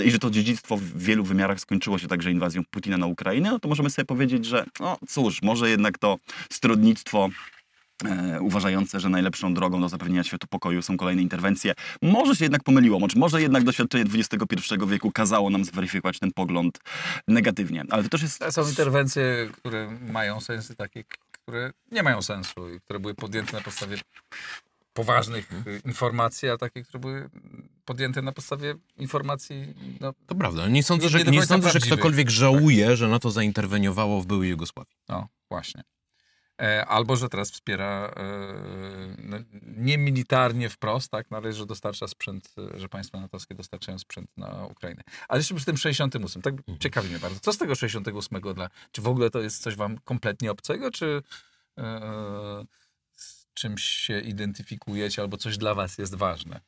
i 0.04 0.10
że 0.10 0.18
to 0.18 0.30
dziedzictwo 0.30 0.76
w 0.76 0.98
wielu 0.98 1.24
wymiarach 1.24 1.60
skończyło 1.60 1.98
się 1.98 2.08
także 2.08 2.30
inwazją 2.30 2.62
Putina 2.70 2.96
na 2.96 3.06
Ukrainę, 3.06 3.50
no 3.50 3.58
to 3.58 3.68
możemy 3.68 3.90
sobie 3.90 4.06
powiedzieć, 4.06 4.44
że 4.44 4.64
no 4.80 4.98
cóż, 5.08 5.42
może 5.42 5.70
jednak 5.70 5.98
to 5.98 6.18
stronnictwo 6.50 7.28
uważające, 8.40 9.00
że 9.00 9.08
najlepszą 9.08 9.54
drogą 9.54 9.80
do 9.80 9.88
zapewnienia 9.88 10.24
światu 10.24 10.46
pokoju 10.46 10.82
są 10.82 10.96
kolejne 10.96 11.22
interwencje. 11.22 11.74
Może 12.02 12.36
się 12.36 12.44
jednak 12.44 12.62
pomyliło, 12.62 12.98
może- 13.16 13.42
jednak 13.42 13.64
doświadczenie 13.64 14.04
XXI 14.14 14.74
wieku 14.86 15.12
kazało 15.12 15.50
nam 15.50 15.64
zweryfikować 15.64 16.18
ten 16.18 16.32
pogląd 16.32 16.78
negatywnie. 17.28 17.84
Ale 17.90 18.02
to 18.02 18.08
też 18.08 18.22
jest... 18.22 18.44
Są 18.50 18.68
interwencje, 18.68 19.48
które 19.52 19.98
mają 20.12 20.40
sensy 20.40 20.76
takie, 20.76 21.04
które 21.32 21.70
nie 21.92 22.02
mają 22.02 22.22
sensu 22.22 22.74
i 22.74 22.80
które 22.80 23.00
były 23.00 23.14
podjęte 23.14 23.52
na 23.56 23.62
podstawie 23.62 23.96
poważnych 24.92 25.52
y, 25.52 25.80
informacji, 25.84 26.48
a 26.48 26.58
takie, 26.58 26.82
które 26.82 26.98
były 27.00 27.30
podjęte 27.84 28.22
na 28.22 28.32
podstawie 28.32 28.74
informacji 28.96 29.74
no, 30.00 30.12
To 30.26 30.34
prawda. 30.34 30.68
Nie 30.68 30.82
sądzę, 30.82 31.04
Nie- 31.06 31.10
że, 31.10 31.18
nie 31.24 31.30
nie 31.30 31.46
sądzę, 31.46 31.70
że 31.70 31.80
ktokolwiek 31.80 32.30
żałuje, 32.30 32.96
że 32.96 33.08
na 33.08 33.18
to 33.18 33.30
zainterweniowało 33.30 34.20
w 34.22 34.26
byłej 34.26 34.50
Jugosławii. 34.50 34.96
No, 35.08 35.28
właśnie. 35.50 35.82
E, 36.62 36.86
albo, 36.86 37.16
że 37.16 37.28
teraz 37.28 37.50
wspiera 37.50 38.12
e, 38.16 39.16
no, 39.18 39.36
nie 39.62 39.98
militarnie 39.98 40.68
wprost, 40.68 41.10
tak, 41.10 41.30
no, 41.30 41.36
ale 41.36 41.52
że 41.52 41.66
dostarcza 41.66 42.08
sprzęt, 42.08 42.54
e, 42.74 42.78
że 42.78 42.88
państwa 42.88 43.20
natowskie 43.20 43.54
dostarczają 43.54 43.98
sprzęt 43.98 44.30
na 44.36 44.66
Ukrainę. 44.66 45.02
Ale 45.28 45.40
jeszcze 45.40 45.54
przy 45.54 45.64
tym 45.64 45.76
68, 45.76 46.42
tak 46.42 46.54
ciekawi 46.80 47.08
mnie 47.08 47.18
bardzo. 47.18 47.40
Co 47.40 47.52
z 47.52 47.58
tego 47.58 47.74
68 47.74 48.40
dla, 48.54 48.68
czy 48.92 49.02
w 49.02 49.08
ogóle 49.08 49.30
to 49.30 49.40
jest 49.40 49.62
coś 49.62 49.76
wam 49.76 49.98
kompletnie 49.98 50.50
obcego, 50.50 50.90
czy 50.90 51.22
e, 51.78 52.64
z 53.16 53.46
czymś 53.54 53.84
się 53.84 54.20
identyfikujecie, 54.20 55.22
albo 55.22 55.36
coś 55.36 55.58
dla 55.58 55.74
was 55.74 55.98
jest 55.98 56.14
ważne? 56.14 56.60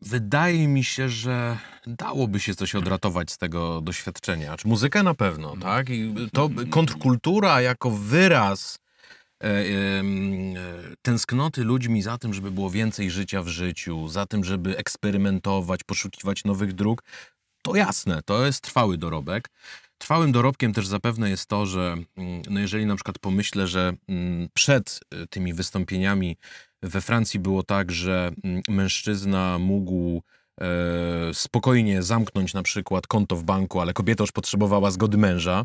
Wydaje 0.00 0.68
mi 0.68 0.84
się, 0.84 1.08
że 1.08 1.58
dałoby 1.86 2.40
się 2.40 2.54
coś 2.54 2.74
odratować 2.74 3.32
z 3.32 3.38
tego 3.38 3.80
doświadczenia. 3.80 4.56
Czy 4.56 4.68
muzykę 4.68 5.02
na 5.02 5.14
pewno, 5.14 5.56
tak? 5.56 5.90
I 5.90 6.14
to 6.32 6.50
kontrkultura 6.70 7.60
jako 7.60 7.90
wyraz 7.90 8.78
e, 9.40 9.46
e, 9.46 9.64
tęsknoty 11.02 11.64
ludźmi 11.64 12.02
za 12.02 12.18
tym, 12.18 12.34
żeby 12.34 12.50
było 12.50 12.70
więcej 12.70 13.10
życia 13.10 13.42
w 13.42 13.48
życiu, 13.48 14.08
za 14.08 14.26
tym, 14.26 14.44
żeby 14.44 14.76
eksperymentować, 14.76 15.80
poszukiwać 15.84 16.44
nowych 16.44 16.72
dróg, 16.72 17.02
to 17.62 17.76
jasne, 17.76 18.20
to 18.24 18.46
jest 18.46 18.60
trwały 18.60 18.98
dorobek. 18.98 19.48
Trwałym 19.98 20.32
dorobkiem 20.32 20.72
też 20.72 20.86
zapewne 20.86 21.30
jest 21.30 21.46
to, 21.46 21.66
że 21.66 21.96
mm, 22.16 22.42
no 22.50 22.60
jeżeli 22.60 22.86
na 22.86 22.94
przykład 22.94 23.18
pomyślę, 23.18 23.66
że 23.66 23.92
mm, 24.08 24.48
przed 24.54 25.00
y, 25.14 25.26
tymi 25.26 25.54
wystąpieniami 25.54 26.36
we 26.82 27.00
Francji 27.00 27.40
było 27.40 27.62
tak, 27.62 27.92
że 27.92 28.30
mm, 28.44 28.62
mężczyzna 28.68 29.58
mógł 29.58 30.22
spokojnie 31.32 32.02
zamknąć 32.02 32.54
na 32.54 32.62
przykład 32.62 33.06
konto 33.06 33.36
w 33.36 33.44
banku, 33.44 33.80
ale 33.80 33.92
kobieta 33.92 34.22
już 34.22 34.32
potrzebowała 34.32 34.90
zgody 34.90 35.18
męża 35.18 35.64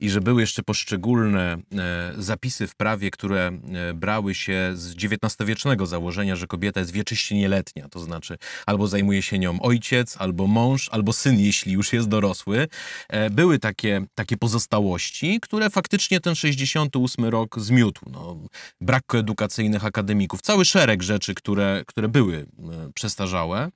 i 0.00 0.10
że 0.10 0.20
były 0.20 0.40
jeszcze 0.40 0.62
poszczególne 0.62 1.56
e, 1.78 2.12
zapisy 2.18 2.66
w 2.66 2.76
prawie, 2.76 3.10
które 3.10 3.46
e, 3.48 3.94
brały 3.94 4.34
się 4.34 4.72
z 4.74 4.94
XIX-wiecznego 4.94 5.86
założenia, 5.86 6.36
że 6.36 6.46
kobieta 6.46 6.80
jest 6.80 6.92
wieczyście 6.92 7.34
nieletnia, 7.34 7.88
to 7.88 8.00
znaczy 8.00 8.38
albo 8.66 8.88
zajmuje 8.88 9.22
się 9.22 9.38
nią 9.38 9.60
ojciec, 9.60 10.16
albo 10.18 10.46
mąż, 10.46 10.88
albo 10.88 11.12
syn, 11.12 11.40
jeśli 11.40 11.72
już 11.72 11.92
jest 11.92 12.08
dorosły. 12.08 12.68
E, 13.08 13.30
były 13.30 13.58
takie, 13.58 14.06
takie 14.14 14.36
pozostałości, 14.36 15.38
które 15.42 15.70
faktycznie 15.70 16.20
ten 16.20 16.34
68 16.34 17.24
rok 17.24 17.60
zmiótł. 17.60 18.00
No, 18.10 18.36
brak 18.80 19.14
edukacyjnych 19.14 19.84
akademików, 19.84 20.42
cały 20.42 20.64
szereg 20.64 21.02
rzeczy, 21.02 21.34
które, 21.34 21.82
które 21.86 22.08
były 22.08 22.36
e, 22.36 22.92
przestarzałe. 22.94 23.70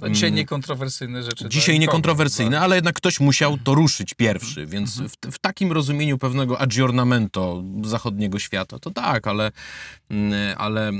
No, 0.00 0.08
dzisiaj 0.10 0.28
Mm. 0.28 0.36
niekontrowersyjne 0.36 1.22
rzeczy. 1.22 1.48
Dzisiaj 1.48 1.78
niekontrowersyjne, 1.78 2.56
tak. 2.56 2.62
ale 2.64 2.74
jednak 2.76 2.94
ktoś 2.94 3.20
musiał 3.20 3.58
to 3.58 3.74
ruszyć 3.74 4.14
pierwszy, 4.14 4.66
więc 4.66 5.00
w, 5.00 5.16
w 5.32 5.38
takim 5.38 5.72
rozumieniu 5.72 6.18
pewnego 6.18 6.58
aggiornamento 6.60 7.62
zachodniego 7.84 8.38
świata, 8.38 8.78
to 8.78 8.90
tak, 8.90 9.26
ale, 9.26 9.52
mm, 10.10 10.54
ale 10.58 10.88
e, 10.88 10.92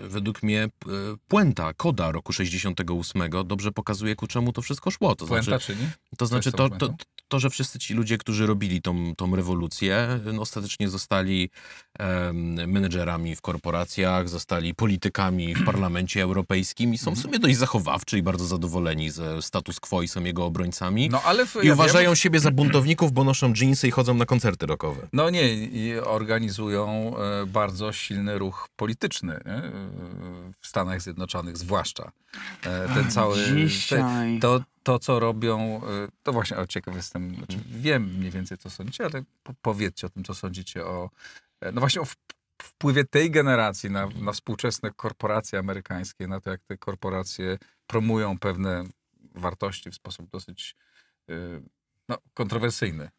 według 0.00 0.42
mnie 0.42 0.68
p- 0.78 0.88
puenta, 1.28 1.74
koda 1.74 2.12
roku 2.12 2.32
68 2.32 3.22
dobrze 3.44 3.72
pokazuje, 3.72 4.16
ku 4.16 4.26
czemu 4.26 4.52
to 4.52 4.62
wszystko 4.62 4.90
szło. 4.90 5.14
To 5.16 5.26
Puenta 5.26 5.44
znaczy, 5.44 5.66
czyni? 5.66 5.88
to, 6.18 6.26
znaczy 6.26 6.52
to, 6.52 6.68
to? 6.68 6.94
To, 7.28 7.38
że 7.38 7.50
wszyscy 7.50 7.78
ci 7.78 7.94
ludzie, 7.94 8.18
którzy 8.18 8.46
robili 8.46 8.82
tą, 8.82 9.14
tą 9.16 9.36
rewolucję, 9.36 10.20
no, 10.32 10.42
ostatecznie 10.42 10.88
zostali 10.88 11.50
em, 11.98 12.54
menedżerami 12.70 13.36
w 13.36 13.40
korporacjach, 13.40 14.28
zostali 14.28 14.74
politykami 14.74 15.54
w 15.54 15.64
parlamencie 15.64 16.22
europejskim 16.22 16.94
i 16.94 16.98
są 16.98 17.14
w 17.14 17.18
sumie 17.18 17.38
dość 17.38 17.56
zachowawczy 17.56 18.18
i 18.18 18.22
bardzo 18.22 18.46
zadowoleni 18.46 19.10
ze 19.10 19.42
status 19.42 19.80
quo 19.80 20.02
i 20.02 20.08
są 20.08 20.24
jego 20.24 20.44
obrońcami. 20.44 21.08
No 21.10 21.22
ale 21.22 21.46
w, 21.46 21.56
I 21.62 21.66
ja 21.66 21.72
uważają 21.72 22.10
wiem, 22.10 22.16
siebie 22.16 22.40
za 22.40 22.50
buntowników, 22.50 23.12
bo 23.12 23.24
noszą 23.24 23.52
dżinsy 23.52 23.88
i 23.88 23.90
chodzą 23.90 24.14
na 24.14 24.26
koncerty 24.26 24.66
rockowe. 24.66 25.08
No 25.12 25.30
nie, 25.30 25.54
i 25.54 25.98
organizują 25.98 27.14
e, 27.18 27.46
bardzo 27.46 27.92
silny 27.92 28.38
ruch 28.38 28.68
polityczny 28.76 29.40
nie? 29.46 29.52
E, 29.52 29.70
w 30.60 30.66
Stanach 30.66 31.02
Zjednoczonych 31.02 31.58
zwłaszcza. 31.58 32.12
E, 32.62 32.88
Ten 32.94 33.10
cały... 33.10 33.36
Te, 33.36 33.56
Dzisiaj... 33.56 34.38
to, 34.40 34.60
to, 34.84 34.98
co 34.98 35.20
robią, 35.20 35.80
e, 35.84 36.08
to 36.22 36.32
właśnie, 36.32 36.56
o, 36.56 36.66
ciekaw 36.66 36.94
jestem, 36.94 37.34
znaczy, 37.34 37.58
wiem 37.66 38.14
mniej 38.18 38.30
więcej, 38.30 38.58
co 38.58 38.70
sądzicie, 38.70 39.04
ale 39.04 39.24
po, 39.42 39.54
powiedzcie 39.62 40.06
o 40.06 40.10
tym, 40.10 40.24
co 40.24 40.34
sądzicie 40.34 40.84
o, 40.84 41.10
e, 41.60 41.72
no 41.72 41.80
właśnie 41.80 42.02
o 42.02 42.06
wpływie 42.62 43.04
tej 43.04 43.30
generacji 43.30 43.90
na, 43.90 44.06
na 44.06 44.32
współczesne 44.32 44.90
korporacje 44.90 45.58
amerykańskie, 45.58 46.26
na 46.28 46.40
to, 46.40 46.50
jak 46.50 46.60
te 46.62 46.76
korporacje 46.78 47.58
promują 47.86 48.38
pewne 48.38 48.84
wartości 49.34 49.90
w 49.90 49.94
sposób 49.94 50.30
dosyć 50.30 50.76
e, 51.30 51.34
no, 52.08 52.18
kontrowersyjny. 52.34 53.10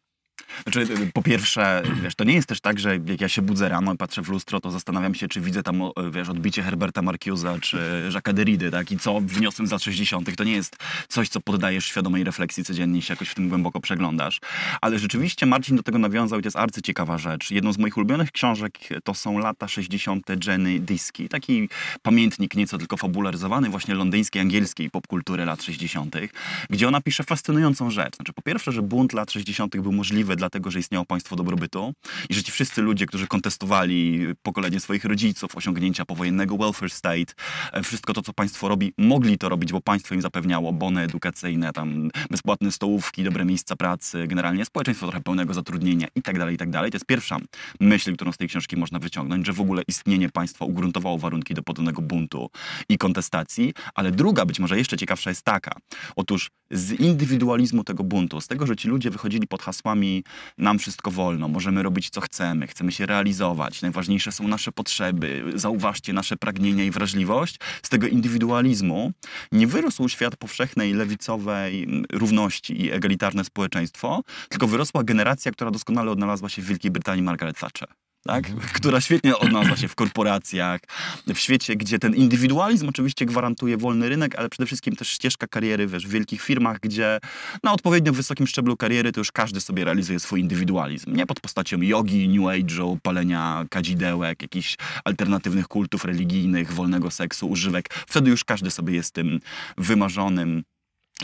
Znaczy, 0.62 0.80
y, 0.80 1.12
po 1.12 1.22
pierwsze, 1.22 1.82
wiesz, 2.02 2.14
to 2.14 2.24
nie 2.24 2.34
jest 2.34 2.48
też 2.48 2.60
tak, 2.60 2.78
że 2.78 2.98
jak 3.06 3.20
ja 3.20 3.28
się 3.28 3.42
budzę 3.42 3.68
rano 3.68 3.94
i 3.94 3.96
patrzę 3.96 4.22
w 4.22 4.28
lustro, 4.28 4.60
to 4.60 4.70
zastanawiam 4.70 5.14
się, 5.14 5.28
czy 5.28 5.40
widzę 5.40 5.62
tam, 5.62 5.82
o, 5.82 5.92
wiesz, 6.10 6.28
odbicie 6.28 6.62
Herberta 6.62 7.02
Marcuse'a 7.02 7.60
czy 7.60 7.78
Jacques'a 8.10 8.32
Derrida, 8.32 8.70
tak? 8.70 8.92
I 8.92 8.98
co 8.98 9.20
wniosłem 9.20 9.68
z 9.68 9.70
lat 9.70 9.82
60. 9.82 10.36
To 10.36 10.44
nie 10.44 10.52
jest 10.52 10.76
coś, 11.08 11.28
co 11.28 11.40
poddajesz 11.40 11.84
świadomej 11.84 12.24
refleksji 12.24 12.64
codziennie 12.64 13.02
się 13.02 13.12
jakoś 13.12 13.28
w 13.28 13.34
tym 13.34 13.48
głęboko 13.48 13.80
przeglądasz. 13.80 14.40
Ale 14.80 14.98
rzeczywiście 14.98 15.46
Marcin 15.46 15.76
do 15.76 15.82
tego 15.82 15.98
nawiązał 15.98 16.38
i 16.38 16.42
to 16.42 16.46
jest 16.46 16.56
arcyciekawa 16.56 17.18
rzecz. 17.18 17.50
Jedną 17.50 17.72
z 17.72 17.78
moich 17.78 17.96
ulubionych 17.96 18.32
książek 18.32 18.78
to 19.04 19.14
są 19.14 19.38
lata 19.38 19.68
60. 19.68 20.26
Jenny 20.46 20.80
Diski. 20.80 21.28
Taki 21.28 21.68
pamiętnik 22.02 22.54
nieco 22.54 22.78
tylko 22.78 22.96
fabularyzowany 22.96 23.68
właśnie 23.70 23.94
londyńskiej, 23.94 24.42
angielskiej 24.42 24.90
popkultury 24.90 25.44
lat 25.44 25.62
60., 25.62 26.16
gdzie 26.70 26.88
ona 26.88 27.00
pisze 27.00 27.24
fascynującą 27.24 27.90
rzecz. 27.90 28.16
Znaczy, 28.16 28.32
po 28.32 28.42
pierwsze, 28.42 28.72
że 28.72 28.82
bunt 28.82 29.12
lat 29.12 29.32
60. 29.32 29.76
był 29.76 29.92
możliwy 29.92 30.35
dlatego, 30.36 30.70
że 30.70 30.78
istniało 30.78 31.04
państwo 31.04 31.36
dobrobytu 31.36 31.92
i 32.28 32.34
że 32.34 32.42
ci 32.42 32.52
wszyscy 32.52 32.82
ludzie, 32.82 33.06
którzy 33.06 33.26
kontestowali 33.26 34.26
pokolenie 34.42 34.80
swoich 34.80 35.04
rodziców, 35.04 35.56
osiągnięcia 35.56 36.04
powojennego 36.04 36.56
welfare 36.56 36.90
state, 36.90 37.34
e, 37.72 37.82
wszystko 37.82 38.12
to, 38.12 38.22
co 38.22 38.32
państwo 38.32 38.68
robi, 38.68 38.92
mogli 38.98 39.38
to 39.38 39.48
robić, 39.48 39.72
bo 39.72 39.80
państwo 39.80 40.14
im 40.14 40.22
zapewniało 40.22 40.72
bony 40.72 41.02
edukacyjne, 41.02 41.72
tam 41.72 42.10
bezpłatne 42.30 42.72
stołówki, 42.72 43.24
dobre 43.24 43.44
miejsca 43.44 43.76
pracy, 43.76 44.26
generalnie 44.26 44.64
społeczeństwo 44.64 45.06
trochę 45.06 45.20
pełnego 45.20 45.54
zatrudnienia 45.54 46.06
i 46.14 46.22
tak 46.22 46.36
tak. 46.56 46.72
To 46.72 46.96
jest 46.96 47.06
pierwsza 47.06 47.38
myśl, 47.80 48.14
którą 48.14 48.32
z 48.32 48.36
tej 48.36 48.48
książki 48.48 48.76
można 48.76 48.98
wyciągnąć, 48.98 49.46
że 49.46 49.52
w 49.52 49.60
ogóle 49.60 49.82
istnienie 49.88 50.28
państwa 50.28 50.64
ugruntowało 50.64 51.18
warunki 51.18 51.54
do 51.54 51.62
podobnego 51.62 52.02
buntu 52.02 52.50
i 52.88 52.98
kontestacji, 52.98 53.74
ale 53.94 54.10
druga, 54.10 54.46
być 54.46 54.58
może 54.58 54.78
jeszcze 54.78 54.96
ciekawsza 54.96 55.30
jest 55.30 55.42
taka. 55.42 55.72
Otóż 56.16 56.50
z 56.70 56.92
indywidualizmu 56.92 57.84
tego 57.84 58.04
buntu, 58.04 58.40
z 58.40 58.46
tego, 58.46 58.66
że 58.66 58.76
ci 58.76 58.88
ludzie 58.88 59.10
wychodzili 59.10 59.46
pod 59.46 59.62
hasłami 59.62 60.24
nam 60.58 60.78
wszystko 60.78 61.10
wolno, 61.10 61.48
możemy 61.48 61.82
robić 61.82 62.10
co 62.10 62.20
chcemy, 62.20 62.66
chcemy 62.66 62.92
się 62.92 63.06
realizować, 63.06 63.82
najważniejsze 63.82 64.32
są 64.32 64.48
nasze 64.48 64.72
potrzeby, 64.72 65.44
zauważcie 65.54 66.12
nasze 66.12 66.36
pragnienia 66.36 66.84
i 66.84 66.90
wrażliwość, 66.90 67.58
z 67.82 67.88
tego 67.88 68.06
indywidualizmu 68.06 69.12
nie 69.52 69.66
wyrósł 69.66 70.08
świat 70.08 70.36
powszechnej, 70.36 70.92
lewicowej 70.92 71.86
równości 72.12 72.82
i 72.82 72.90
egalitarne 72.90 73.44
społeczeństwo, 73.44 74.22
tylko 74.48 74.66
wyrosła 74.66 75.04
generacja, 75.04 75.52
która 75.52 75.70
doskonale 75.70 76.10
odnalazła 76.10 76.48
się 76.48 76.62
w 76.62 76.66
Wielkiej 76.66 76.90
Brytanii 76.90 77.22
Margaret 77.22 77.58
Thatcher. 77.58 78.05
Tak? 78.26 78.46
Która 78.72 79.00
świetnie 79.00 79.36
odnalazła 79.36 79.76
się 79.76 79.88
w 79.88 79.94
korporacjach, 79.94 80.80
w 81.26 81.38
świecie, 81.38 81.76
gdzie 81.76 81.98
ten 81.98 82.14
indywidualizm 82.14 82.88
oczywiście 82.88 83.26
gwarantuje 83.26 83.76
wolny 83.76 84.08
rynek, 84.08 84.34
ale 84.38 84.48
przede 84.48 84.66
wszystkim 84.66 84.96
też 84.96 85.08
ścieżka 85.08 85.46
kariery 85.46 85.86
wiesz, 85.86 86.06
w 86.06 86.10
wielkich 86.10 86.42
firmach, 86.42 86.80
gdzie 86.80 87.18
na 87.62 87.72
odpowiednio 87.72 88.12
wysokim 88.12 88.46
szczeblu 88.46 88.76
kariery 88.76 89.12
to 89.12 89.20
już 89.20 89.32
każdy 89.32 89.60
sobie 89.60 89.84
realizuje 89.84 90.20
swój 90.20 90.40
indywidualizm. 90.40 91.16
Nie 91.16 91.26
pod 91.26 91.40
postacią 91.40 91.80
jogi, 91.80 92.28
new 92.28 92.42
age'u, 92.42 92.96
palenia 93.02 93.64
kadzidełek, 93.70 94.42
jakichś 94.42 94.76
alternatywnych 95.04 95.68
kultów 95.68 96.04
religijnych, 96.04 96.72
wolnego 96.72 97.10
seksu, 97.10 97.48
używek. 97.48 97.88
Wtedy 98.06 98.30
już 98.30 98.44
każdy 98.44 98.70
sobie 98.70 98.94
jest 98.94 99.14
tym 99.14 99.40
wymarzonym 99.78 100.62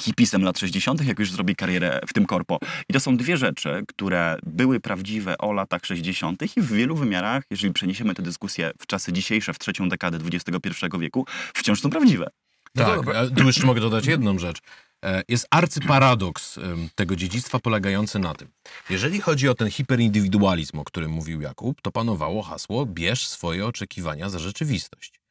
hipisem 0.00 0.42
lat 0.42 0.58
60., 0.58 1.04
jak 1.04 1.18
już 1.18 1.32
zrobi 1.32 1.56
karierę 1.56 2.00
w 2.08 2.12
tym 2.12 2.26
korpo. 2.26 2.58
I 2.88 2.92
to 2.92 3.00
są 3.00 3.16
dwie 3.16 3.36
rzeczy, 3.36 3.84
które 3.88 4.36
były 4.46 4.80
prawdziwe 4.80 5.38
o 5.38 5.52
latach 5.52 5.86
60. 5.86 6.42
i 6.56 6.60
w 6.60 6.72
wielu 6.72 6.96
wymiarach, 6.96 7.44
jeżeli 7.50 7.72
przeniesiemy 7.72 8.14
tę 8.14 8.22
dyskusję 8.22 8.70
w 8.78 8.86
czasy 8.86 9.12
dzisiejsze, 9.12 9.54
w 9.54 9.58
trzecią 9.58 9.88
dekadę 9.88 10.18
XXI 10.32 10.86
wieku, 10.98 11.26
wciąż 11.54 11.80
są 11.80 11.90
prawdziwe. 11.90 12.30
No 12.74 12.84
Tak, 12.84 13.16
tu 13.36 13.46
jeszcze 13.46 13.66
mogę 13.66 13.80
dodać 13.80 14.06
jedną 14.06 14.38
rzecz. 14.38 14.58
E, 15.04 15.22
Jest 15.28 15.46
arcyparadoks 15.50 16.58
tego 16.94 17.16
dziedzictwa 17.16 17.58
polegający 17.58 18.18
na 18.18 18.34
tym. 18.34 18.48
Jeżeli 18.90 19.20
chodzi 19.20 19.48
o 19.48 19.54
ten 19.54 19.70
hiperindywidualizm, 19.70 20.78
o 20.78 20.84
którym 20.84 21.10
mówił 21.10 21.40
Jakub, 21.40 21.80
to 21.82 21.92
panowało 21.92 22.42
hasło 22.42 22.86
bierz 22.86 23.26
swoje 23.26 23.66
oczekiwania 23.66 24.28
za 24.28 24.38
rzeczywistość. 24.38 25.21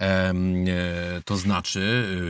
E, 0.00 0.34
to 1.24 1.36
znaczy, 1.36 1.80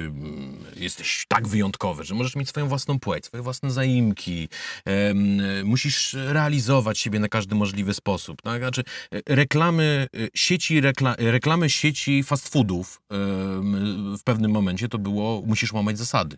ym, 0.06 0.64
jesteś 0.76 1.24
tak 1.28 1.48
wyjątkowy, 1.48 2.04
że 2.04 2.14
możesz 2.14 2.36
mieć 2.36 2.48
swoją 2.48 2.68
własną 2.68 2.98
płeć, 2.98 3.26
swoje 3.26 3.42
własne 3.42 3.70
zaimki, 3.70 4.48
e, 4.84 5.14
musisz 5.64 6.16
realizować 6.18 6.98
siebie 6.98 7.20
na 7.20 7.28
każdy 7.28 7.54
możliwy 7.54 7.94
sposób. 7.94 8.42
Tak? 8.42 8.60
Znaczy, 8.62 8.82
e, 9.12 9.34
reklamy 9.34 10.06
sieci, 10.34 10.80
rekla, 10.80 11.14
reklamy 11.18 11.70
sieci 11.70 12.22
fast 12.22 12.48
foodów 12.48 13.00
w 14.18 14.22
pewnym 14.24 14.50
momencie 14.50 14.88
to 14.88 14.98
było, 14.98 15.42
musisz 15.46 15.72
łamać 15.72 15.98
zasady. 15.98 16.36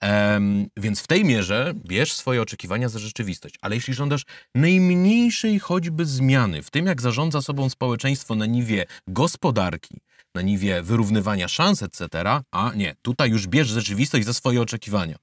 Em, 0.00 0.66
więc 0.76 1.00
w 1.00 1.06
tej 1.06 1.24
mierze 1.24 1.72
bierz 1.86 2.12
swoje 2.12 2.42
oczekiwania 2.42 2.88
za 2.88 2.98
rzeczywistość. 2.98 3.54
Ale 3.60 3.74
jeśli 3.74 3.94
żądasz 3.94 4.22
najmniejszej 4.54 5.58
choćby 5.58 6.06
zmiany 6.06 6.62
w 6.62 6.70
tym, 6.70 6.86
jak 6.86 7.02
zarządza 7.02 7.42
sobą 7.42 7.70
społeczeństwo 7.70 8.34
na 8.34 8.46
niwie 8.46 8.86
gospodarki, 9.06 10.00
na 10.36 10.42
niwie 10.42 10.82
wyrównywania 10.82 11.48
szans, 11.48 11.82
etc., 11.82 12.08
a 12.50 12.72
nie, 12.74 12.94
tutaj 13.02 13.30
już 13.30 13.46
bierz 13.46 13.68
rzeczywistość 13.68 14.26
za 14.26 14.32
swoje 14.32 14.62
oczekiwania. 14.62 15.16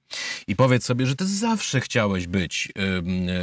I 0.46 0.56
powiedz 0.56 0.84
sobie, 0.84 1.06
że 1.06 1.16
ty 1.16 1.26
zawsze 1.26 1.80
chciałeś 1.80 2.26
być 2.26 2.72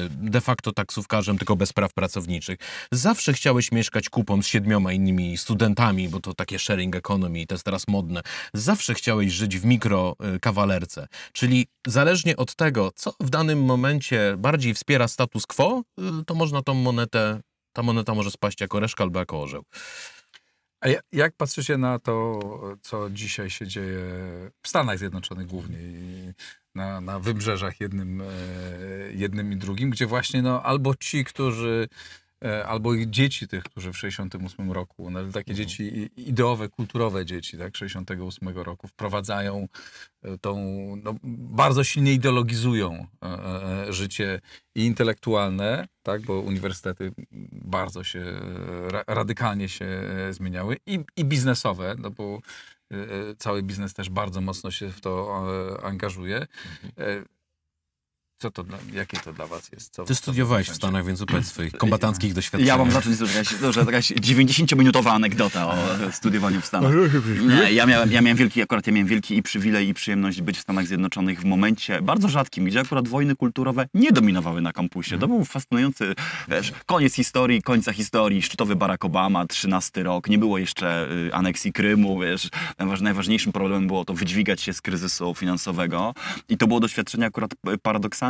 de 0.10 0.42
facto 0.42 0.72
taksówkarzem, 0.72 1.38
tylko 1.38 1.56
bez 1.56 1.74
praw 1.74 1.94
pracowniczych. 1.94 2.60
Zawsze 2.92 3.34
chciałeś 3.34 3.72
mieszkać 3.72 4.10
kupą 4.10 4.42
z 4.42 4.48
siedmioma 4.48 4.94
innymi 4.94 5.38
studentami, 5.38 6.10
bo 6.10 6.20
to 6.20 6.34
takie 6.34 6.60
sharing 6.60 6.96
economy 6.96 7.42
i 7.42 7.48
to 7.48 7.56
jest 7.56 7.66
teraz 7.66 7.88
modne. 7.88 8.22
Zawsze 8.54 8.94
chciałeś 8.94 9.32
żyć 9.34 9.58
w 9.60 9.66
mikrokawalerce. 9.66 11.08
Czyli 11.34 11.68
zależnie 11.88 12.38
od 12.38 12.56
tego, 12.56 12.92
co 12.96 13.14
w 13.20 13.30
danym 13.30 13.66
momencie 13.66 14.36
bardziej 14.38 14.74
wspiera 14.74 15.08
status 15.08 15.46
quo, 15.46 15.84
y, 16.22 16.26
to 16.26 16.36
można 16.36 16.62
tą 16.62 16.74
monetę, 16.74 17.42
ta 17.74 17.84
moneta 17.84 18.16
może 18.16 18.32
spaść 18.32 18.62
jako 18.62 18.80
reszka 18.80 19.04
albo 19.04 19.20
jako 19.20 19.42
orzeł. 19.42 19.64
A 20.82 20.88
ja- 20.88 21.00
jak 21.12 21.36
patrzycie 21.36 21.78
na 21.78 22.00
to, 22.00 22.40
co 22.82 23.10
dzisiaj 23.10 23.50
się 23.50 23.68
dzieje 23.68 24.00
w 24.62 24.68
Stanach 24.68 24.98
Zjednoczonych 24.98 25.48
głównie 25.48 25.78
i 25.82 26.34
na, 26.76 27.02
na 27.02 27.20
wybrzeżach 27.20 27.82
jednym, 27.82 28.22
e, 28.22 28.26
jednym 29.14 29.52
i 29.52 29.56
drugim, 29.58 29.90
gdzie 29.90 30.06
właśnie 30.06 30.42
no, 30.42 30.64
albo 30.64 30.96
ci, 30.96 31.24
którzy 31.26 31.88
albo 32.66 32.94
ich 32.94 33.10
dzieci 33.10 33.48
tych, 33.48 33.64
którzy 33.64 33.92
w 33.94 33.98
68 33.98 34.72
roku, 34.72 35.10
no, 35.10 35.20
takie 35.34 35.54
dzieci 35.54 35.84
i- 35.84 36.30
ideowe, 36.30 36.70
kulturowe 36.70 37.26
dzieci, 37.26 37.58
tak, 37.58 37.78
68 37.78 38.50
roku 38.64 38.88
wprowadzają 38.88 39.68
e, 40.24 40.38
tą, 40.38 40.56
no, 41.04 41.16
bardzo 41.24 41.84
silnie 41.84 42.14
ideologizują 42.14 43.08
e, 43.24 43.28
e, 43.88 43.94
życie 43.94 44.42
i 44.76 44.86
intelektualne, 44.86 45.88
tak, 46.04 46.22
bo 46.22 46.40
uniwersytety 46.40 47.12
bardzo 47.52 48.04
się, 48.04 48.20
e, 48.20 48.92
ra, 48.92 49.04
radykalnie 49.08 49.70
się 49.70 49.86
e, 49.86 50.34
zmieniały 50.34 50.78
i, 50.86 51.00
i 51.18 51.26
biznesowe, 51.26 51.96
no 51.98 52.12
bo 52.12 52.40
e, 52.92 52.96
e, 52.96 53.36
cały 53.38 53.64
biznes 53.64 53.94
też 53.94 54.10
bardzo 54.10 54.42
mocno 54.42 54.72
się 54.72 54.90
w 54.92 55.02
to 55.02 55.44
e, 55.80 55.84
angażuje. 55.86 56.38
E, 56.38 57.24
Co 58.42 58.52
to 58.52 58.64
dla, 58.64 58.78
jakie 58.94 59.18
to 59.18 59.34
dla 59.34 59.48
was 59.48 59.72
jest? 59.72 59.94
Co, 59.94 60.04
Ty 60.04 60.16
studiowałeś 60.16 60.70
w? 60.70 60.76
Stanach, 60.76 61.06
więc 61.06 61.22
opowiedz 61.22 61.48
swoich 61.48 61.72
kombatanckich 61.74 62.34
doświadczeniach. 62.34 62.68
Ja 62.72 62.78
mam 62.78 62.92
zacząć 62.92 63.20
jakaś, 63.20 63.56
dobrze, 63.62 63.80
jakaś 63.80 64.12
90-minutowa 64.12 65.10
anegdota 65.12 65.68
o 65.68 65.76
studiowaniu 66.12 66.62
w 66.62 66.66
Stanach. 66.66 66.92
Nie, 67.48 67.72
ja 67.74 67.86
miałem, 67.86 68.12
ja 68.12 68.22
miałem 68.22 68.38
wielki, 68.38 68.62
akurat 68.62 68.88
ja 68.88 68.94
miałem 68.94 69.08
wielki 69.08 69.38
i 69.38 69.44
przywilej 69.44 69.88
i 69.88 69.94
przyjemność 69.94 70.42
być 70.42 70.58
w 70.58 70.62
Stanach 70.62 70.88
Zjednoczonych 70.88 71.42
w 71.42 71.46
momencie 71.46 72.02
bardzo 72.02 72.30
rzadkim, 72.30 72.66
gdzie 72.66 72.80
akurat 72.80 73.08
wojny 73.08 73.36
kulturowe 73.36 73.88
nie 73.94 74.12
dominowały 74.12 74.62
na 74.62 74.74
kampusie. 74.74 75.18
To 75.20 75.28
był 75.28 75.46
fascynujący, 75.46 76.14
wiesz, 76.48 76.72
koniec 76.86 77.14
historii, 77.16 77.62
końca 77.62 77.94
historii, 77.94 78.42
szczytowy 78.42 78.76
Barack 78.76 79.06
Obama, 79.06 79.48
13 79.48 80.04
rok, 80.04 80.30
nie 80.30 80.38
było 80.38 80.58
jeszcze 80.58 81.08
y, 81.28 81.34
aneksji 81.34 81.74
Krymu, 81.74 82.20
wiesz, 82.20 82.50
najważ, 82.80 83.02
najważniejszym 83.02 83.52
problemem 83.52 83.88
było 83.88 84.06
to 84.06 84.14
wydźwigać 84.14 84.62
się 84.62 84.74
z 84.74 84.82
kryzysu 84.82 85.34
finansowego 85.36 86.14
i 86.50 86.58
to 86.58 86.68
było 86.68 86.80
doświadczenie 86.80 87.26
akurat 87.26 87.52
p- 87.56 87.78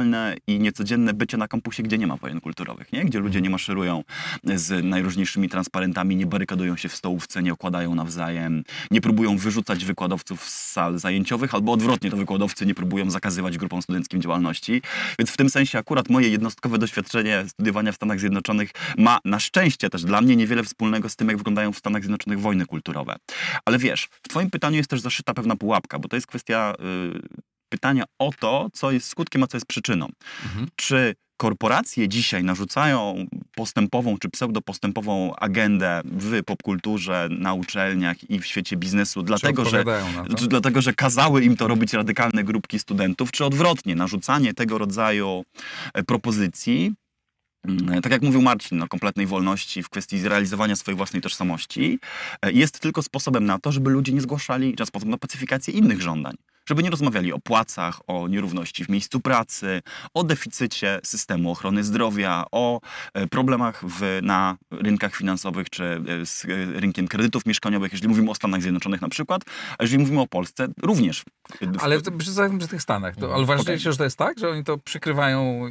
paradoksalne 0.01 0.35
i 0.47 0.59
niecodzienne 0.59 1.13
bycie 1.13 1.37
na 1.37 1.47
kampusie, 1.47 1.83
gdzie 1.83 1.97
nie 1.97 2.07
ma 2.07 2.17
wojen 2.17 2.41
kulturowych, 2.41 2.93
nie? 2.93 3.05
Gdzie 3.05 3.19
ludzie 3.19 3.41
nie 3.41 3.49
maszerują 3.49 4.03
z 4.43 4.85
najróżniejszymi 4.85 5.49
transparentami, 5.49 6.15
nie 6.15 6.25
barykadują 6.25 6.77
się 6.77 6.89
w 6.89 6.95
stołówce, 6.95 7.43
nie 7.43 7.53
okładają 7.53 7.95
nawzajem, 7.95 8.63
nie 8.91 9.01
próbują 9.01 9.37
wyrzucać 9.37 9.85
wykładowców 9.85 10.49
z 10.49 10.71
sal 10.71 10.99
zajęciowych, 10.99 11.55
albo 11.55 11.71
odwrotnie, 11.71 12.11
to 12.11 12.17
wykładowcy 12.17 12.65
nie 12.65 12.75
próbują 12.75 13.11
zakazywać 13.11 13.57
grupom 13.57 13.81
studenckim 13.81 14.21
działalności. 14.21 14.81
Więc 15.19 15.31
w 15.31 15.37
tym 15.37 15.49
sensie 15.49 15.79
akurat 15.79 16.09
moje 16.09 16.29
jednostkowe 16.29 16.77
doświadczenie 16.77 17.43
studiowania 17.47 17.91
w 17.91 17.95
Stanach 17.95 18.19
Zjednoczonych 18.19 18.71
ma 18.97 19.19
na 19.25 19.39
szczęście 19.39 19.89
też 19.89 20.03
dla 20.03 20.21
mnie 20.21 20.35
niewiele 20.35 20.63
wspólnego 20.63 21.09
z 21.09 21.15
tym, 21.15 21.27
jak 21.27 21.37
wyglądają 21.37 21.71
w 21.71 21.77
Stanach 21.77 22.01
Zjednoczonych 22.01 22.39
wojny 22.39 22.65
kulturowe. 22.65 23.15
Ale 23.65 23.77
wiesz, 23.77 24.09
w 24.23 24.29
twoim 24.29 24.49
pytaniu 24.49 24.77
jest 24.77 24.89
też 24.89 25.01
zaszyta 25.01 25.33
pewna 25.33 25.55
pułapka, 25.55 25.99
bo 25.99 26.07
to 26.07 26.15
jest 26.15 26.27
kwestia 26.27 26.73
y, 26.79 27.50
pytania 27.71 28.03
o 28.19 28.29
to, 28.39 28.67
co 28.73 28.91
jest 28.91 29.07
skutkiem, 29.07 29.43
a 29.43 29.47
co 29.47 29.57
jest 29.57 29.67
przyczyną. 29.67 30.07
Mhm. 30.45 30.67
Czy 30.75 31.15
korporacje 31.37 32.09
dzisiaj 32.09 32.43
narzucają 32.43 33.25
postępową 33.55 34.17
czy 34.17 34.29
pseudopostępową 34.29 35.35
agendę 35.35 36.01
w 36.05 36.43
popkulturze, 36.43 37.27
na 37.31 37.53
uczelniach 37.53 38.29
i 38.29 38.39
w 38.39 38.45
świecie 38.45 38.77
biznesu, 38.77 39.23
dlatego 39.23 39.65
że, 39.65 39.83
dlatego, 40.47 40.81
że 40.81 40.93
kazały 40.93 41.43
im 41.43 41.57
to 41.57 41.67
robić 41.67 41.93
radykalne 41.93 42.43
grupki 42.43 42.79
studentów, 42.79 43.31
czy 43.31 43.45
odwrotnie, 43.45 43.95
narzucanie 43.95 44.53
tego 44.53 44.77
rodzaju 44.77 45.43
e, 45.93 46.03
propozycji 46.03 46.93
Mm, 47.67 48.01
Tak 48.01 48.11
jak 48.11 48.21
mówił 48.21 48.41
Marcin, 48.41 48.77
no, 48.77 48.87
kompletnej 48.87 49.27
wolności 49.27 49.83
w 49.83 49.89
kwestii 49.89 50.19
zrealizowania 50.19 50.75
swojej 50.75 50.97
własnej 50.97 51.21
tożsamości 51.21 51.99
e, 52.41 52.51
jest 52.51 52.79
tylko 52.79 53.01
sposobem 53.01 53.45
na 53.45 53.59
to, 53.59 53.71
żeby 53.71 53.89
ludzie 53.89 54.13
nie 54.13 54.21
zgłaszali, 54.21 54.75
czy 54.75 54.85
sposób 54.85 55.09
na 55.09 55.17
pacyfikację 55.17 55.73
innych 55.73 56.01
żądań. 56.01 56.35
Żeby 56.71 56.83
nie 56.83 56.89
rozmawiali 56.89 57.33
o 57.33 57.39
płacach, 57.39 57.99
o 58.07 58.27
nierówności 58.27 58.85
w 58.85 58.89
miejscu 58.89 59.19
pracy, 59.19 59.81
o 60.13 60.23
deficycie 60.23 60.99
systemu 61.03 61.51
ochrony 61.51 61.83
zdrowia, 61.83 62.45
o 62.51 62.81
e, 63.13 63.27
problemach 63.27 63.83
w, 63.85 64.19
na 64.21 64.57
rynkach 64.71 65.15
finansowych 65.15 65.69
czy 65.69 65.83
e, 65.83 66.25
z 66.25 66.45
e, 66.45 66.47
rynkiem 66.79 67.07
kredytów 67.07 67.45
mieszkaniowych, 67.45 67.91
jeżeli 67.91 68.09
mówimy 68.09 68.31
o 68.31 68.35
Stanach 68.35 68.61
Zjednoczonych 68.61 69.01
na 69.01 69.09
przykład, 69.09 69.41
a 69.77 69.83
jeżeli 69.83 69.99
mówimy 69.99 70.21
o 70.21 70.27
Polsce, 70.27 70.67
również. 70.81 71.23
w- 71.61 71.83
Ale 71.83 72.01
to 72.01 72.11
przy, 72.11 72.31
przy 72.59 72.67
tych 72.67 72.81
Stanach. 72.81 73.15
To, 73.15 73.33
ale 73.33 73.43
uważacie, 73.43 73.71
Okej. 73.71 73.79
że 73.79 73.97
to 73.97 74.03
jest 74.03 74.17
tak, 74.17 74.39
że 74.39 74.49
oni 74.49 74.63
to 74.63 74.77
przykrywają 74.77 75.69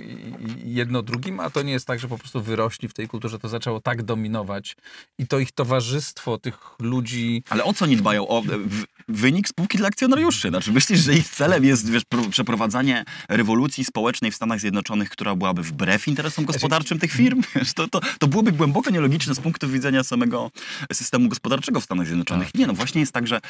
jedno 0.64 1.02
drugim, 1.02 1.40
a 1.40 1.50
to 1.50 1.62
nie 1.62 1.72
jest 1.72 1.86
tak, 1.86 2.00
że 2.00 2.08
po 2.08 2.18
prostu 2.18 2.42
wyrośli 2.42 2.88
w 2.88 2.94
tej 2.94 3.08
kulturze, 3.08 3.38
to 3.38 3.48
zaczęło 3.48 3.80
tak 3.80 4.02
dominować 4.02 4.76
i 5.18 5.26
to 5.26 5.38
ich 5.38 5.52
towarzystwo, 5.52 6.38
tych 6.38 6.58
ludzi... 6.80 7.42
Ale 7.50 7.64
o 7.64 7.74
co 7.74 7.84
oni 7.84 7.96
dbają? 7.96 8.28
O 8.28 8.42
w, 8.42 8.84
wynik 9.08 9.48
spółki 9.48 9.78
dla 9.78 9.88
akcjonariuszy. 9.88 10.48
Znaczy, 10.48 10.72
myślisz, 10.90 11.06
że 11.06 11.14
ich 11.14 11.28
celem 11.28 11.64
jest 11.64 11.90
wiesz, 11.90 12.04
pro, 12.04 12.22
przeprowadzanie 12.30 13.04
rewolucji 13.28 13.84
społecznej 13.84 14.30
w 14.30 14.34
Stanach 14.34 14.60
Zjednoczonych, 14.60 15.10
która 15.10 15.34
byłaby 15.34 15.62
wbrew 15.62 16.08
interesom 16.08 16.44
gospodarczym 16.44 16.98
tych 16.98 17.12
firm? 17.12 17.42
Wiesz, 17.54 17.72
to, 17.74 17.88
to, 17.88 18.00
to 18.18 18.26
byłoby 18.26 18.52
głęboko 18.52 18.90
nielogiczne 18.90 19.34
z 19.34 19.40
punktu 19.40 19.68
widzenia 19.68 20.04
samego 20.04 20.50
systemu 20.92 21.28
gospodarczego 21.28 21.80
w 21.80 21.84
Stanach 21.84 22.06
Zjednoczonych. 22.06 22.54
Nie, 22.54 22.66
no 22.66 22.74
właśnie 22.74 23.00
jest 23.00 23.12
tak, 23.12 23.26
że 23.26 23.40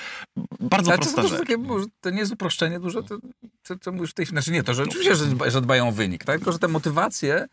bardzo 0.61 0.90
Ale 0.90 0.98
to, 0.98 1.05
prosta 1.05 1.22
to, 1.22 1.29
rzecz. 1.29 1.38
takie, 1.38 1.57
to 2.00 2.11
nie 2.11 2.18
jest 2.18 2.33
uproszczenie 2.33 2.81
duże, 2.81 3.03
to, 3.03 3.18
to, 3.62 3.76
to 3.76 3.92
mówisz 3.92 4.11
w 4.11 4.14
tej 4.14 4.26
Znaczy 4.26 4.53
nie, 4.53 4.62
to 4.62 4.74
że 4.74 4.83
oczywiście, 4.83 5.16
że, 5.16 5.26
dba, 5.26 5.50
że 5.50 5.61
dbają 5.61 5.88
o 5.88 5.92
wynik, 5.92 6.24
tak? 6.24 6.37
tylko 6.37 6.53
że 6.53 6.59
te 6.59 6.68
motywacje 6.68 7.46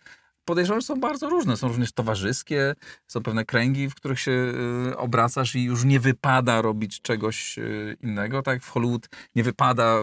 podejrzewam, 0.47 0.81
że 0.81 0.88
są 0.88 0.99
bardzo 0.99 1.29
różne. 1.29 1.57
Są 1.57 1.67
również 1.67 1.91
towarzyskie, 1.91 2.73
są 3.07 3.23
pewne 3.23 3.45
kręgi, 3.45 3.89
w 3.89 3.95
których 3.95 4.19
się 4.19 4.31
y, 4.91 4.97
obracasz 4.97 5.55
i 5.55 5.63
już 5.63 5.83
nie 5.83 5.99
wypada 5.99 6.62
robić 6.62 7.01
czegoś 7.01 7.57
y, 7.57 7.97
innego. 8.01 8.41
Tak 8.41 8.63
w 8.63 8.69
Hollywood 8.69 9.10
nie 9.36 9.43
wypada 9.43 9.97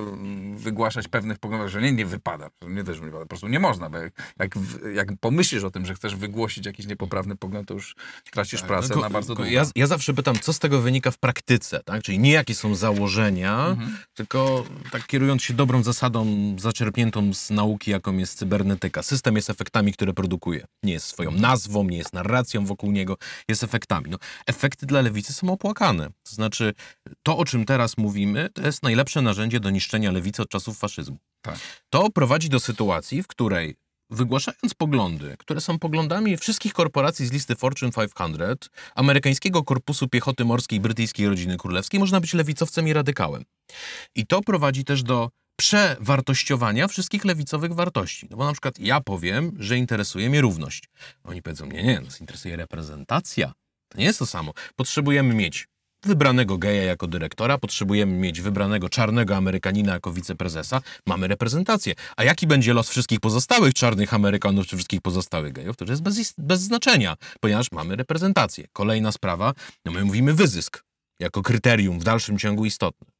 y, 0.54 0.58
wygłaszać 0.58 1.08
pewnych 1.08 1.38
poglądów, 1.38 1.70
że 1.70 1.82
nie, 1.82 1.92
nie 1.92 2.06
wypada. 2.06 2.50
Nie 2.68 2.84
też 2.84 2.98
nie 2.98 3.04
wypada, 3.04 3.22
po 3.24 3.28
prostu 3.28 3.48
nie 3.48 3.60
można, 3.60 3.90
bo 3.90 3.98
jak, 3.98 4.12
jak, 4.38 4.54
jak 4.94 5.08
pomyślisz 5.20 5.64
o 5.64 5.70
tym, 5.70 5.86
że 5.86 5.94
chcesz 5.94 6.16
wygłosić 6.16 6.66
jakiś 6.66 6.86
niepoprawny 6.86 7.36
pogląd, 7.36 7.68
to 7.68 7.74
już 7.74 7.96
tracisz 8.32 8.62
pracę 8.62 8.88
No, 8.88 8.94
ko- 8.94 9.00
na 9.00 9.10
bardzo 9.10 9.34
długo. 9.34 9.50
Ja, 9.50 9.64
ja 9.76 9.86
zawsze 9.86 10.14
pytam, 10.14 10.38
co 10.38 10.52
z 10.52 10.58
tego 10.58 10.80
wynika 10.80 11.10
w 11.10 11.18
praktyce, 11.18 11.80
tak? 11.84 12.02
Czyli 12.02 12.18
nie 12.18 12.30
jakie 12.32 12.54
są 12.54 12.74
założenia, 12.74 13.66
Mhm. 13.66 13.96
tylko 14.14 14.64
tak 14.92 15.06
kierując 15.06 15.42
się 15.42 15.54
dobrą 15.54 15.82
zasadą 15.82 16.26
zaczerpniętą 16.58 17.34
z 17.34 17.50
nauki, 17.50 17.90
jaką 17.90 18.16
jest 18.16 18.38
cybernetyka. 18.38 19.02
System 19.02 19.36
jest 19.36 19.50
efektami, 19.50 19.92
które 19.92 20.12
produkuje 20.12 20.33
produkuje. 20.34 20.66
Nie 20.82 20.92
jest 20.92 21.06
swoją 21.06 21.30
nazwą, 21.30 21.84
nie 21.84 21.96
jest 21.96 22.12
narracją 22.12 22.66
wokół 22.66 22.92
niego, 22.92 23.16
jest 23.48 23.64
efektami. 23.64 24.10
No, 24.10 24.18
efekty 24.46 24.86
dla 24.86 25.00
lewicy 25.00 25.32
są 25.32 25.52
opłakane. 25.52 26.06
To 26.06 26.34
znaczy, 26.34 26.72
to 27.22 27.38
o 27.38 27.44
czym 27.44 27.64
teraz 27.64 27.98
mówimy, 27.98 28.48
to 28.54 28.62
jest 28.62 28.82
najlepsze 28.82 29.22
narzędzie 29.22 29.60
do 29.60 29.70
niszczenia 29.70 30.10
lewicy 30.10 30.42
od 30.42 30.48
czasów 30.48 30.78
faszyzmu. 30.78 31.18
Tak. 31.42 31.58
To 31.90 32.10
prowadzi 32.10 32.48
do 32.48 32.60
sytuacji, 32.60 33.22
w 33.22 33.26
której 33.26 33.76
wygłaszając 34.10 34.74
poglądy, 34.74 35.36
które 35.38 35.60
są 35.60 35.78
poglądami 35.78 36.36
wszystkich 36.36 36.72
korporacji 36.72 37.26
z 37.26 37.32
listy 37.32 37.56
Fortune 37.56 37.92
500, 37.92 38.70
amerykańskiego 38.94 39.62
korpusu 39.64 40.08
piechoty 40.08 40.44
morskiej 40.44 40.80
brytyjskiej 40.80 41.28
rodziny 41.28 41.56
królewskiej, 41.56 42.00
można 42.00 42.20
być 42.20 42.34
lewicowcem 42.34 42.88
i 42.88 42.92
radykałem. 42.92 43.44
I 44.14 44.26
to 44.26 44.40
prowadzi 44.40 44.84
też 44.84 45.02
do 45.02 45.30
przewartościowania 45.64 46.88
wszystkich 46.88 47.24
lewicowych 47.24 47.72
wartości. 47.74 48.26
No 48.30 48.36
bo 48.36 48.44
na 48.44 48.52
przykład 48.52 48.78
ja 48.78 49.00
powiem, 49.00 49.52
że 49.58 49.78
interesuje 49.78 50.30
mnie 50.30 50.40
równość. 50.40 50.84
Oni 51.24 51.42
powiedzą, 51.42 51.66
nie, 51.66 51.82
nie, 51.82 52.00
nas 52.00 52.20
interesuje 52.20 52.56
reprezentacja. 52.56 53.52
To 53.88 53.98
nie 53.98 54.04
jest 54.04 54.18
to 54.18 54.26
samo. 54.26 54.52
Potrzebujemy 54.76 55.34
mieć 55.34 55.68
wybranego 56.02 56.58
geja 56.58 56.82
jako 56.82 57.06
dyrektora, 57.06 57.58
potrzebujemy 57.58 58.12
mieć 58.12 58.40
wybranego 58.40 58.88
czarnego 58.88 59.36
Amerykanina 59.36 59.92
jako 59.92 60.12
wiceprezesa, 60.12 60.80
mamy 61.06 61.28
reprezentację. 61.28 61.94
A 62.16 62.24
jaki 62.24 62.46
będzie 62.46 62.74
los 62.74 62.88
wszystkich 62.88 63.20
pozostałych 63.20 63.74
czarnych 63.74 64.14
Amerykanów 64.14 64.66
czy 64.66 64.76
wszystkich 64.76 65.00
pozostałych 65.00 65.52
gejów, 65.52 65.76
to 65.76 65.84
już 65.84 65.90
jest 65.90 66.02
bez, 66.02 66.34
bez 66.38 66.60
znaczenia, 66.60 67.16
ponieważ 67.40 67.72
mamy 67.72 67.96
reprezentację. 67.96 68.64
Kolejna 68.72 69.12
sprawa, 69.12 69.54
no 69.84 69.92
my 69.92 70.04
mówimy 70.04 70.34
wyzysk 70.34 70.84
jako 71.20 71.42
kryterium 71.42 72.00
w 72.00 72.04
dalszym 72.04 72.38
ciągu 72.38 72.64
istotne. 72.64 73.13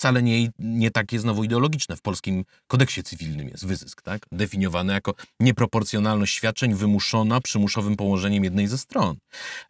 Wcale 0.00 0.22
nie, 0.22 0.50
nie 0.58 0.90
takie 0.90 1.20
znowu 1.20 1.44
ideologiczne. 1.44 1.96
W 1.96 2.02
polskim 2.02 2.44
kodeksie 2.66 3.02
cywilnym 3.02 3.48
jest 3.48 3.66
wyzysk, 3.66 4.02
tak? 4.02 4.26
Definiowany 4.32 4.92
jako 4.92 5.14
nieproporcjonalność 5.40 6.34
świadczeń 6.34 6.74
wymuszona 6.74 7.40
przymuszowym 7.40 7.96
położeniem 7.96 8.44
jednej 8.44 8.66
ze 8.66 8.78
stron. 8.78 9.16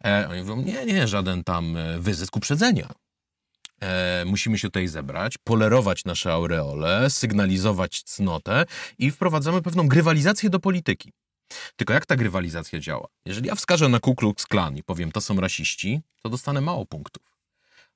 E, 0.05 0.27
oni 0.29 0.41
mówią, 0.41 0.61
nie, 0.61 0.85
nie, 0.85 1.07
żaden 1.07 1.43
tam 1.43 1.77
e, 1.77 1.99
wyzysk 1.99 2.37
uprzedzenia. 2.37 2.89
E, 3.81 4.23
musimy 4.25 4.57
się 4.57 4.67
tutaj 4.67 4.87
zebrać, 4.87 5.37
polerować 5.37 6.05
nasze 6.05 6.33
aureole, 6.33 7.09
sygnalizować 7.09 8.03
cnotę 8.03 8.65
i 8.99 9.11
wprowadzamy 9.11 9.61
pewną 9.61 9.87
grywalizację 9.87 10.49
do 10.49 10.59
polityki. 10.59 11.11
Tylko 11.75 11.93
jak 11.93 12.05
ta 12.05 12.15
grywalizacja 12.15 12.79
działa? 12.79 13.07
Jeżeli 13.25 13.47
ja 13.47 13.55
wskażę 13.55 13.89
na 13.89 13.99
Ku 13.99 14.15
Klux 14.15 14.45
Klan 14.45 14.77
i 14.77 14.83
powiem, 14.83 15.11
to 15.11 15.21
są 15.21 15.41
rasiści, 15.41 16.01
to 16.23 16.29
dostanę 16.29 16.61
mało 16.61 16.85
punktów. 16.85 17.30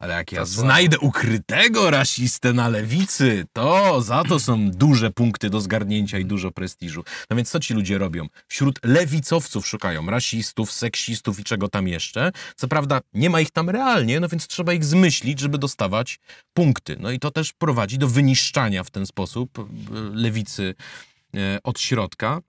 Ale 0.05 0.13
jak 0.13 0.31
ja 0.31 0.39
To 0.39 0.45
znajdę 0.45 0.99
ukrytego 0.99 1.89
rasistę 1.89 2.53
na 2.53 2.69
lewicy, 2.69 3.45
to 3.53 4.01
za 4.01 4.23
to 4.23 4.39
są 4.39 4.71
duże 4.71 5.11
punkty 5.11 5.49
do 5.49 5.61
zgarnięcia 5.61 6.19
i 6.19 6.25
dużo 6.25 6.51
prestiżu. 6.51 7.03
No 7.29 7.35
więc 7.35 7.49
co 7.49 7.59
ci 7.59 7.73
ludzie 7.73 7.97
robią? 7.97 8.27
Wśród 8.47 8.79
lewicowców 8.83 9.67
szukają 9.67 10.05
rasistów, 10.09 10.71
seksistów 10.71 11.39
i 11.39 11.43
czego 11.43 11.67
tam 11.67 11.87
jeszcze. 11.87 12.31
Co 12.55 12.67
prawda 12.67 13.01
nie 13.13 13.29
ma 13.29 13.41
ich 13.41 13.51
tam 13.51 13.69
realnie, 13.69 14.19
no 14.19 14.27
więc 14.27 14.47
trzeba 14.47 14.73
ich 14.73 14.85
zmyślić, 14.85 15.39
żeby 15.39 15.57
dostawać 15.57 16.19
punkty. 16.53 16.97
No 16.99 17.11
i 17.11 17.19
to 17.19 17.31
też 17.31 17.53
prowadzi 17.53 17.97
do 17.97 18.07
wyniszczania 18.07 18.83
w 18.83 18.91
ten 18.91 19.05
sposób 19.05 19.59
e, 19.59 19.63
lewicy 20.13 20.75
e, 21.35 21.59
od 21.63 21.79
środka. 21.79 22.41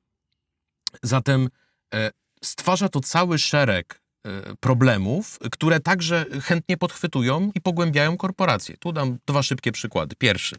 Zatem 1.03 1.49
e, 1.95 2.11
stwarza 2.45 2.89
to 2.89 3.01
cały 3.01 3.39
szereg 3.39 4.06
problemów, 4.61 5.39
które 5.53 5.81
także 5.81 6.27
chętnie 6.43 6.77
podchwytują 6.77 7.53
i 7.55 7.61
pogłębiają 7.61 8.17
korporacje. 8.17 8.77
Tu 8.77 8.93
dam 8.93 9.19
dwa 9.27 9.43
szybkie 9.43 9.73
przykłady. 9.73 10.17
Pierwszy. 10.17 10.57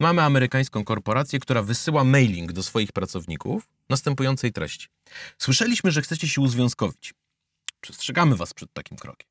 Mamy 0.00 0.22
amerykańską 0.22 0.84
korporację, 0.84 1.40
która 1.40 1.62
wysyła 1.62 2.04
mailing 2.04 2.52
do 2.52 2.62
swoich 2.62 2.92
pracowników 2.92 3.68
następującej 3.88 4.52
treści. 4.52 4.88
Słyszeliśmy, 5.38 5.90
że 5.90 6.02
chcecie 6.02 6.28
się 6.28 6.40
uzwiązkowić. 6.40 7.14
Przestrzegamy 7.80 8.36
was 8.36 8.54
przed 8.54 8.72
takim 8.72 8.98
krokiem. 8.98 9.28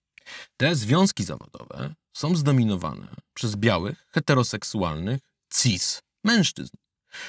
Te 0.58 0.76
związki 0.76 1.24
zawodowe 1.24 1.94
są 2.13 2.36
zdominowane 2.36 3.08
przez 3.34 3.56
białych, 3.56 4.06
heteroseksualnych, 4.12 5.22
cis 5.54 6.02
mężczyzn. 6.24 6.78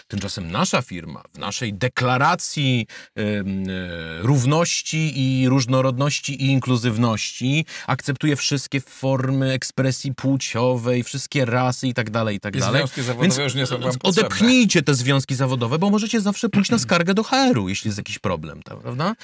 Tymczasem 0.09 0.51
nasza 0.51 0.83
firma 0.83 1.23
w 1.35 1.39
naszej 1.39 1.75
deklaracji 1.75 2.87
e, 3.17 3.23
równości 4.23 5.13
i 5.15 5.49
różnorodności 5.49 6.43
i 6.45 6.47
inkluzywności 6.47 7.67
akceptuje 7.87 8.37
wszystkie 8.37 8.81
formy 8.81 9.53
ekspresji 9.53 10.15
płciowej, 10.15 11.03
wszystkie 11.03 11.45
rasy 11.45 11.89
i 11.89 11.95
tak 11.95 12.11
dalej, 12.11 12.37
i 12.37 12.41
tak 12.41 12.57
dalej. 12.57 12.81
związki 12.81 13.03
zawodowe 13.03 13.43
już 13.43 13.55
nie 13.55 13.67
są 13.67 13.75
wam 13.75 13.83
więc 13.83 13.99
potrzebne. 13.99 14.29
odepchnijcie 14.29 14.83
te 14.83 14.95
związki 14.95 15.35
zawodowe, 15.35 15.79
bo 15.79 15.91
możecie 15.91 16.21
zawsze 16.21 16.49
pójść 16.49 16.71
na 16.71 16.79
skargę 16.79 17.15
do 17.15 17.23
HR-u, 17.23 17.69
jeśli 17.69 17.89
jest 17.89 17.99
jakiś 17.99 18.19
problem, 18.19 18.61
prawda? 18.63 19.15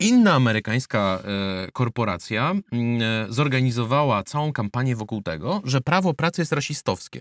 Inna 0.00 0.34
amerykańska 0.34 1.22
e, 1.24 1.70
korporacja 1.72 2.54
mm, 2.72 3.02
e, 3.02 3.32
zorganizowała 3.32 4.22
całą 4.22 4.52
kampanię 4.52 4.96
wokół 4.96 5.22
tego, 5.22 5.62
że 5.64 5.80
prawo 5.80 6.14
pracy 6.14 6.42
jest 6.42 6.52
rasistowskie. 6.52 7.20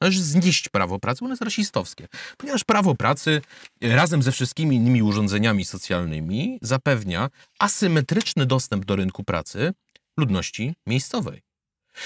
Należy 0.00 0.22
znieść 0.22 0.68
prawo 0.68 0.98
pracy, 0.98 1.24
ono 1.24 1.32
jest 1.32 1.42
rasistowskie. 1.42 2.08
Ponieważ 2.36 2.64
prawo 2.64 2.94
pracy 2.94 3.42
e, 3.82 3.96
razem 3.96 4.22
ze 4.22 4.32
wszystkimi 4.32 4.76
innymi 4.76 5.02
urządzeniami 5.02 5.64
socjalnymi 5.64 6.58
zapewnia 6.62 7.30
asymetryczny 7.58 8.46
dostęp 8.46 8.84
do 8.84 8.96
rynku 8.96 9.24
pracy 9.24 9.72
ludności 10.18 10.74
miejscowej. 10.86 11.42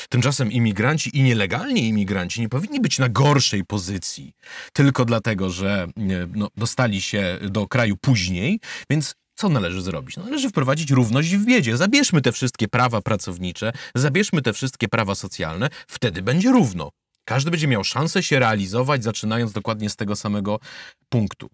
Tymczasem 0.09 0.53
imigranci 0.53 1.17
i 1.17 1.23
nielegalni 1.23 1.89
imigranci 1.89 2.41
nie 2.41 2.49
powinni 2.49 2.81
być 2.81 2.99
na 2.99 3.09
gorszej 3.09 3.65
pozycji 3.65 4.33
tylko 4.73 5.05
dlatego, 5.05 5.51
że 5.51 5.87
no, 6.35 6.49
dostali 6.57 7.03
się 7.03 7.39
do 7.43 7.69
kraju 7.69 7.97
później, 7.97 8.61
więc 8.91 9.15
co 9.35 9.49
należy 9.49 9.83
zrobić? 9.83 10.17
No, 10.17 10.25
należy 10.25 10.49
wprowadzić 10.49 10.91
równość 10.91 11.37
w 11.37 11.45
biedzie. 11.45 11.77
Zabierzmy 11.77 12.21
te 12.21 12.33
wszystkie 12.33 12.69
prawa 12.69 13.03
pracownicze, 13.03 13.73
zabierzmy 13.95 14.43
te 14.43 14.53
wszystkie 14.53 14.89
prawa 14.89 15.15
socjalne, 15.15 15.69
wtedy 15.89 16.23
będzie 16.23 16.51
równo. 16.53 16.91
Każdy 17.29 17.51
będzie 17.51 17.69
miał 17.69 17.85
szansę 17.85 18.23
się 18.23 18.39
realizować, 18.39 19.05
zaczynając 19.05 19.53
dokładnie 19.53 19.91
z 19.91 19.97
tego 19.97 20.17
samego 20.17 20.61
punktu. 21.09 21.51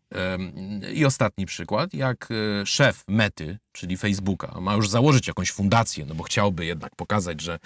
I 0.94 1.04
ostatni 1.04 1.46
przykład, 1.46 1.94
jak 1.94 2.28
e, 2.30 2.66
szef 2.66 3.04
Mety, 3.08 3.58
czyli 3.72 3.96
Facebooka, 3.96 4.60
ma 4.60 4.74
już 4.74 4.88
założyć 4.88 5.28
jakąś 5.28 5.52
fundację, 5.52 6.06
no 6.06 6.14
bo 6.14 6.22
chciałby 6.22 6.64
jednak 6.64 6.96
pokazać, 6.96 7.40
że, 7.40 7.58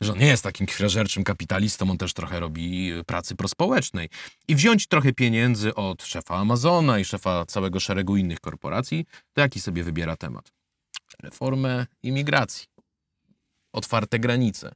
że 0.00 0.12
on 0.12 0.18
nie 0.18 0.26
jest 0.26 0.42
takim 0.42 0.66
krwiożerczym 0.66 1.24
kapitalistą, 1.24 1.90
on 1.90 1.98
też 1.98 2.12
trochę 2.12 2.40
robi 2.40 2.92
pracy 3.06 3.36
prospołecznej. 3.36 4.08
I 4.48 4.54
wziąć 4.54 4.86
trochę 4.86 5.12
pieniędzy 5.12 5.74
od 5.74 6.02
szefa 6.02 6.36
Amazona 6.36 6.98
i 6.98 7.04
szefa 7.04 7.46
całego 7.46 7.80
szeregu 7.80 8.16
innych 8.16 8.40
korporacji, 8.40 9.06
to 9.32 9.40
jaki 9.40 9.60
sobie 9.60 9.84
wybiera 9.84 10.16
temat? 10.16 10.52
Reformę 11.22 11.86
imigracji. 12.02 12.66
Otwarte 13.72 14.18
granice 14.18 14.72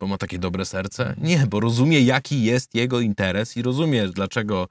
bo 0.00 0.06
ma 0.06 0.18
takie 0.18 0.38
dobre 0.38 0.64
serce? 0.64 1.14
Nie, 1.18 1.46
bo 1.46 1.60
rozumie, 1.60 2.00
jaki 2.00 2.42
jest 2.42 2.74
jego 2.74 3.00
interes 3.00 3.56
i 3.56 3.62
rozumie, 3.62 4.08
dlaczego. 4.08 4.68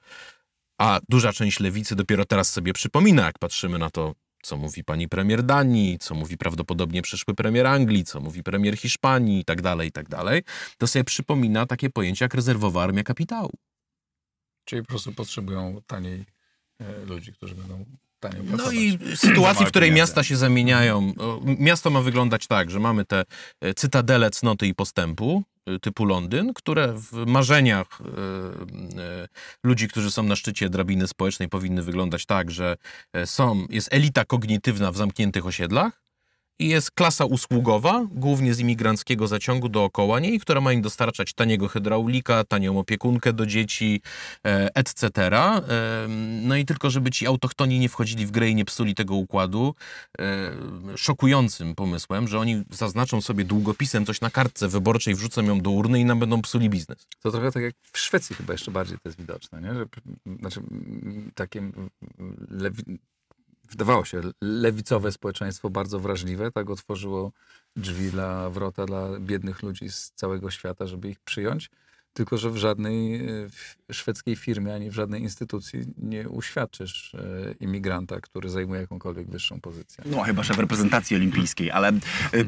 A 0.78 1.00
duża 1.10 1.34
część 1.34 1.60
lewicy 1.60 1.96
dopiero 1.96 2.26
teraz 2.26 2.54
sobie 2.54 2.74
przypomina, 2.74 3.26
jak 3.26 3.39
patrzymy 3.39 3.80
na 3.80 3.89
to, 3.89 4.15
co 4.44 4.58
mówi 4.58 4.84
pani 4.84 5.08
premier 5.10 5.44
Danii, 5.44 6.00
co 6.00 6.15
mówi 6.15 6.38
prawdopodobnie 6.38 7.02
przyszły 7.02 7.36
premier 7.36 7.68
Anglii, 7.68 8.04
co 8.04 8.20
mówi 8.20 8.44
premier 8.44 8.78
Hiszpanii 8.78 9.39
i 9.39 9.46
tak 9.46 9.62
dalej, 9.62 9.88
i 9.88 9.92
tak 9.92 10.10
dalej, 10.10 10.44
to 10.78 10.88
sobie 10.88 11.04
przypomina 11.04 11.65
takie 11.65 11.89
pojęcia 11.89 12.26
jak 12.26 12.34
rezerwowa 12.34 12.84
armia 12.84 13.04
kapitału. 13.04 13.52
Czyli 14.65 14.82
po 14.82 14.88
prostu 14.88 15.13
potrzebują 15.13 15.82
taniej 15.88 16.26
e, 16.80 17.06
ludzi, 17.06 17.34
którzy 17.34 17.56
będą 17.56 17.86
No 18.58 18.71
i 18.71 18.99
sytuacji, 19.15 19.65
w 19.65 19.69
której 19.69 19.91
miasta 19.91 20.23
się 20.23 20.38
zamieniają. 20.38 21.13
Miasto 21.43 21.89
ma 21.89 22.01
wyglądać 22.01 22.47
tak, 22.47 22.71
że 22.71 22.79
mamy 22.79 23.05
te 23.05 23.25
e, 23.62 23.73
cytadele 23.73 24.29
cnoty 24.29 24.67
i 24.67 24.75
postępu 24.75 25.43
e, 25.65 25.79
typu 25.79 26.05
Londyn, 26.05 26.53
które 26.53 26.93
w 26.93 27.25
marzeniach 27.25 27.88
e, 28.01 29.27
ludzi, 29.63 29.88
którzy 29.88 30.12
są 30.12 30.23
na 30.23 30.36
szczycie 30.36 30.69
drabiny 30.69 31.08
społecznej 31.08 31.49
powinny 31.49 31.82
wyglądać 31.82 32.25
tak, 32.25 32.51
że 32.51 32.77
są, 33.25 33.65
jest 33.69 33.93
elita 33.93 34.25
kognitywna 34.25 34.91
w 34.91 34.97
zamkniętych 34.97 35.45
osiedlach 35.45 36.09
jest 36.60 36.91
klasa 36.91 37.26
usługowa, 37.26 38.08
głównie 38.12 38.54
z 38.54 38.60
imigranckiego 38.60 39.28
zaciągu 39.28 39.69
dookoła 39.69 40.19
niej, 40.19 40.39
która 40.39 40.62
ma 40.62 40.74
im 40.74 40.82
dostarczać 40.82 41.34
taniego 41.34 41.67
hydraulika, 41.67 42.43
tanią 42.43 42.80
opiekunkę 42.80 43.34
do 43.34 43.45
dzieci, 43.45 44.02
e, 44.45 44.76
etc. 44.76 45.08
E, 45.38 46.08
No 46.41 46.56
i 46.56 46.65
tylko, 46.65 46.89
żeby 46.89 47.12
ci 47.12 47.28
autochtoni 47.28 47.80
nie 47.80 47.89
wchodzili 47.89 48.26
w 48.26 48.32
grę 48.32 48.50
i 48.50 48.56
nie 48.56 48.65
psuli 48.65 48.95
tego 48.95 49.15
układu, 49.15 49.76
e, 50.19 50.52
szokującym 50.95 51.76
pomysłem, 51.76 52.28
że 52.28 52.39
oni 52.39 52.63
zaznaczą 52.72 53.22
sobie 53.22 53.45
długopisem 53.45 54.06
coś 54.06 54.22
na 54.22 54.30
kartce 54.30 54.67
wyborczej, 54.67 55.15
wrzucą 55.15 55.43
ją 55.43 55.62
do 55.62 55.69
urny 55.69 56.00
i 56.00 56.06
nam 56.06 56.19
będą 56.19 56.41
psuli 56.41 56.69
biznes. 56.69 57.08
To 57.22 57.32
trochę 57.32 57.52
tak 57.52 57.63
jak 57.63 57.76
w 57.93 58.00
Szwecji 58.00 58.36
chyba 58.36 58.54
jeszcze 58.54 58.72
bardziej 58.72 58.98
to 58.98 59.10
jest 59.10 59.19
widoczne, 59.19 59.62
nie? 59.62 59.74
Że, 59.74 59.86
znaczy 60.39 60.62
lewi, 62.50 63.00
wydawało 63.69 64.05
się 64.05 64.21
lewicowe 64.41 65.12
społeczeństwo 65.12 65.69
bardzo 65.69 65.99
wrażliwe, 65.99 66.51
tak 66.51 66.69
otworzyło 66.69 67.32
drzwi 67.75 68.12
dla 68.12 68.49
wrota 68.49 68.86
dla 68.86 69.19
biednych 69.19 69.63
ludzi 69.63 69.89
z 69.89 70.12
całego 70.12 70.51
świata, 70.51 70.88
żeby 70.88 71.10
ich 71.10 71.19
przyjąć. 71.19 71.69
Tylko, 72.19 72.38
że 72.38 72.49
w 72.49 72.58
żadnej 72.58 73.15
e, 73.15 73.93
szwedzkiej 73.93 74.36
firmie 74.36 74.73
ani 74.73 74.89
w 74.89 74.93
żadnej 74.93 75.21
instytucji 75.21 75.79
nie 75.97 76.29
uświadczysz 76.29 77.15
e, 77.15 77.19
imigranta, 77.60 78.21
który 78.21 78.49
zajmuje 78.49 78.82
jakąkolwiek 78.82 79.29
wyższą 79.29 79.62
pozycję. 79.62 80.03
No 80.08 80.21
chyba, 80.21 80.43
że 80.43 80.53
w 80.53 80.60
reprezentacji 80.60 81.15
olimpijskiej, 81.15 81.71
ale 81.71 81.91
y, 82.34 82.45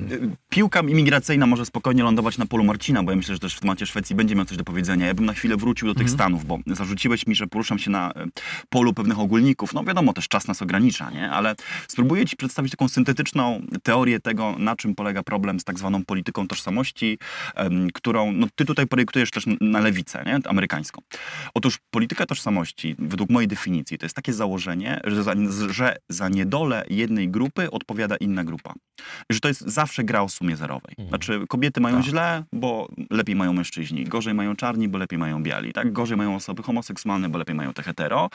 piłka 0.49 0.79
imigracyjna 0.79 1.45
może 1.45 1.65
spokojnie 1.65 2.03
lądować 2.03 2.37
na 2.37 2.45
polu 2.45 2.63
Marcina, 2.63 3.03
bo 3.03 3.11
ja 3.11 3.17
myślę, 3.17 3.35
że 3.35 3.39
też 3.39 3.55
w 3.55 3.59
temacie 3.59 3.85
Szwecji 3.85 4.15
będzie 4.15 4.35
miał 4.35 4.45
coś 4.45 4.57
do 4.57 4.63
powiedzenia. 4.63 5.07
Ja 5.07 5.13
bym 5.13 5.25
na 5.25 5.33
chwilę 5.33 5.57
wrócił 5.57 5.87
do 5.87 5.95
tych 5.95 6.09
Stanów, 6.09 6.45
bo 6.45 6.59
zarzuciłeś 6.67 7.27
mi, 7.27 7.35
że 7.35 7.47
poruszam 7.47 7.79
się 7.79 7.91
na 7.91 8.13
polu 8.69 8.93
pewnych 8.93 9.19
ogólników. 9.19 9.73
No 9.73 9.83
wiadomo, 9.83 10.13
też 10.13 10.27
czas 10.27 10.47
nas 10.47 10.61
ogranicza, 10.61 11.11
nie? 11.11 11.31
Ale 11.31 11.55
spróbuję 11.87 12.25
ci 12.25 12.35
przedstawić 12.37 12.71
taką 12.71 12.89
syntetyczną 12.89 13.61
teorię 13.83 14.19
tego, 14.19 14.55
na 14.59 14.75
czym 14.75 14.95
polega 14.95 15.23
problem 15.23 15.59
z 15.59 15.63
tak 15.63 15.79
zwaną 15.79 16.05
polityką 16.05 16.47
tożsamości, 16.47 17.19
którą 17.93 18.31
no, 18.31 18.47
ty 18.55 18.65
tutaj 18.65 18.87
projektujesz 18.87 19.31
też 19.31 19.45
na 19.61 19.79
lewicę, 19.79 20.23
nie? 20.25 20.39
Amerykańską. 20.45 21.01
Otóż 21.53 21.79
polityka 21.91 22.25
tożsamości, 22.25 22.95
według 22.99 23.29
mojej 23.29 23.47
definicji, 23.47 23.97
to 23.97 24.05
jest 24.05 24.15
takie 24.15 24.33
założenie, 24.33 25.01
że 25.03 25.23
za, 25.23 25.33
że 25.69 25.97
za 26.09 26.29
niedolę 26.29 26.83
jednej 26.89 27.29
grupy 27.29 27.71
odpowiada 27.71 28.15
inna 28.15 28.43
grupa. 28.43 28.73
Że 29.29 29.39
to 29.39 29.47
jest 29.47 29.61
zawsze 29.61 30.03
gra 30.03 30.21
o 30.21 30.29
sumie 30.29 30.55
zerowej. 30.57 30.95
Znaczy, 31.09 31.45
kobiety 31.49 31.81
mają 31.81 31.95
Tak. 31.95 32.05
źle, 32.05 32.43
bo 32.53 32.89
lepiej 33.09 33.35
mają 33.35 33.53
mężczyźni. 33.53 34.03
Gorzej 34.03 34.33
mają 34.33 34.55
czarni, 34.55 34.87
bo 34.87 34.97
lepiej 34.97 35.19
mają 35.19 35.43
biali. 35.43 35.73
Tak? 35.73 35.91
Gorzej 35.91 36.17
mają 36.17 36.35
osoby 36.35 36.63
homoseksualne, 36.63 37.29
bo 37.29 37.37
lepiej 37.37 37.55
mają 37.55 37.73
te 37.73 37.83
hetero. 37.83 38.29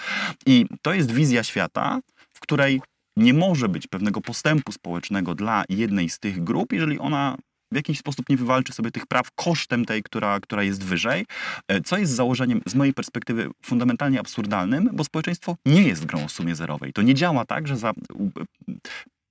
I 0.46 0.66
to 0.82 0.94
jest 0.94 1.12
wizja 1.12 1.42
świata, 1.44 2.00
w 2.32 2.40
której 2.40 2.80
nie 3.16 3.34
może 3.34 3.68
być 3.68 3.86
pewnego 3.86 4.20
postępu 4.20 4.72
społecznego 4.72 5.34
dla 5.34 5.64
jednej 5.68 6.08
z 6.08 6.18
tych 6.18 6.44
grup, 6.44 6.72
jeżeli 6.72 6.98
ona 6.98 7.36
w 7.72 7.76
jakiś 7.76 7.98
sposób 7.98 8.28
nie 8.28 8.36
wywalczy 8.36 8.72
sobie 8.72 8.90
tych 8.90 9.06
praw 9.06 9.30
kosztem 9.34 9.84
tej, 9.84 10.02
która, 10.02 10.40
która 10.40 10.62
jest 10.62 10.84
wyżej, 10.84 11.26
e, 11.68 11.80
co 11.80 11.98
jest 11.98 12.12
założeniem 12.12 12.60
z 12.66 12.74
mojej 12.74 12.94
perspektywy 12.94 13.50
fundamentalnie 13.62 14.20
absurdalnym, 14.20 14.90
bo 14.92 15.04
społeczeństwo 15.04 15.56
nie 15.66 15.82
jest 15.82 16.06
grą 16.06 16.24
o 16.24 16.28
sumie 16.28 16.54
zerowej. 16.54 16.92
To 16.92 17.02
nie 17.02 17.14
działa 17.14 17.44
tak, 17.44 17.68
że 17.68 17.76
za 17.76 17.92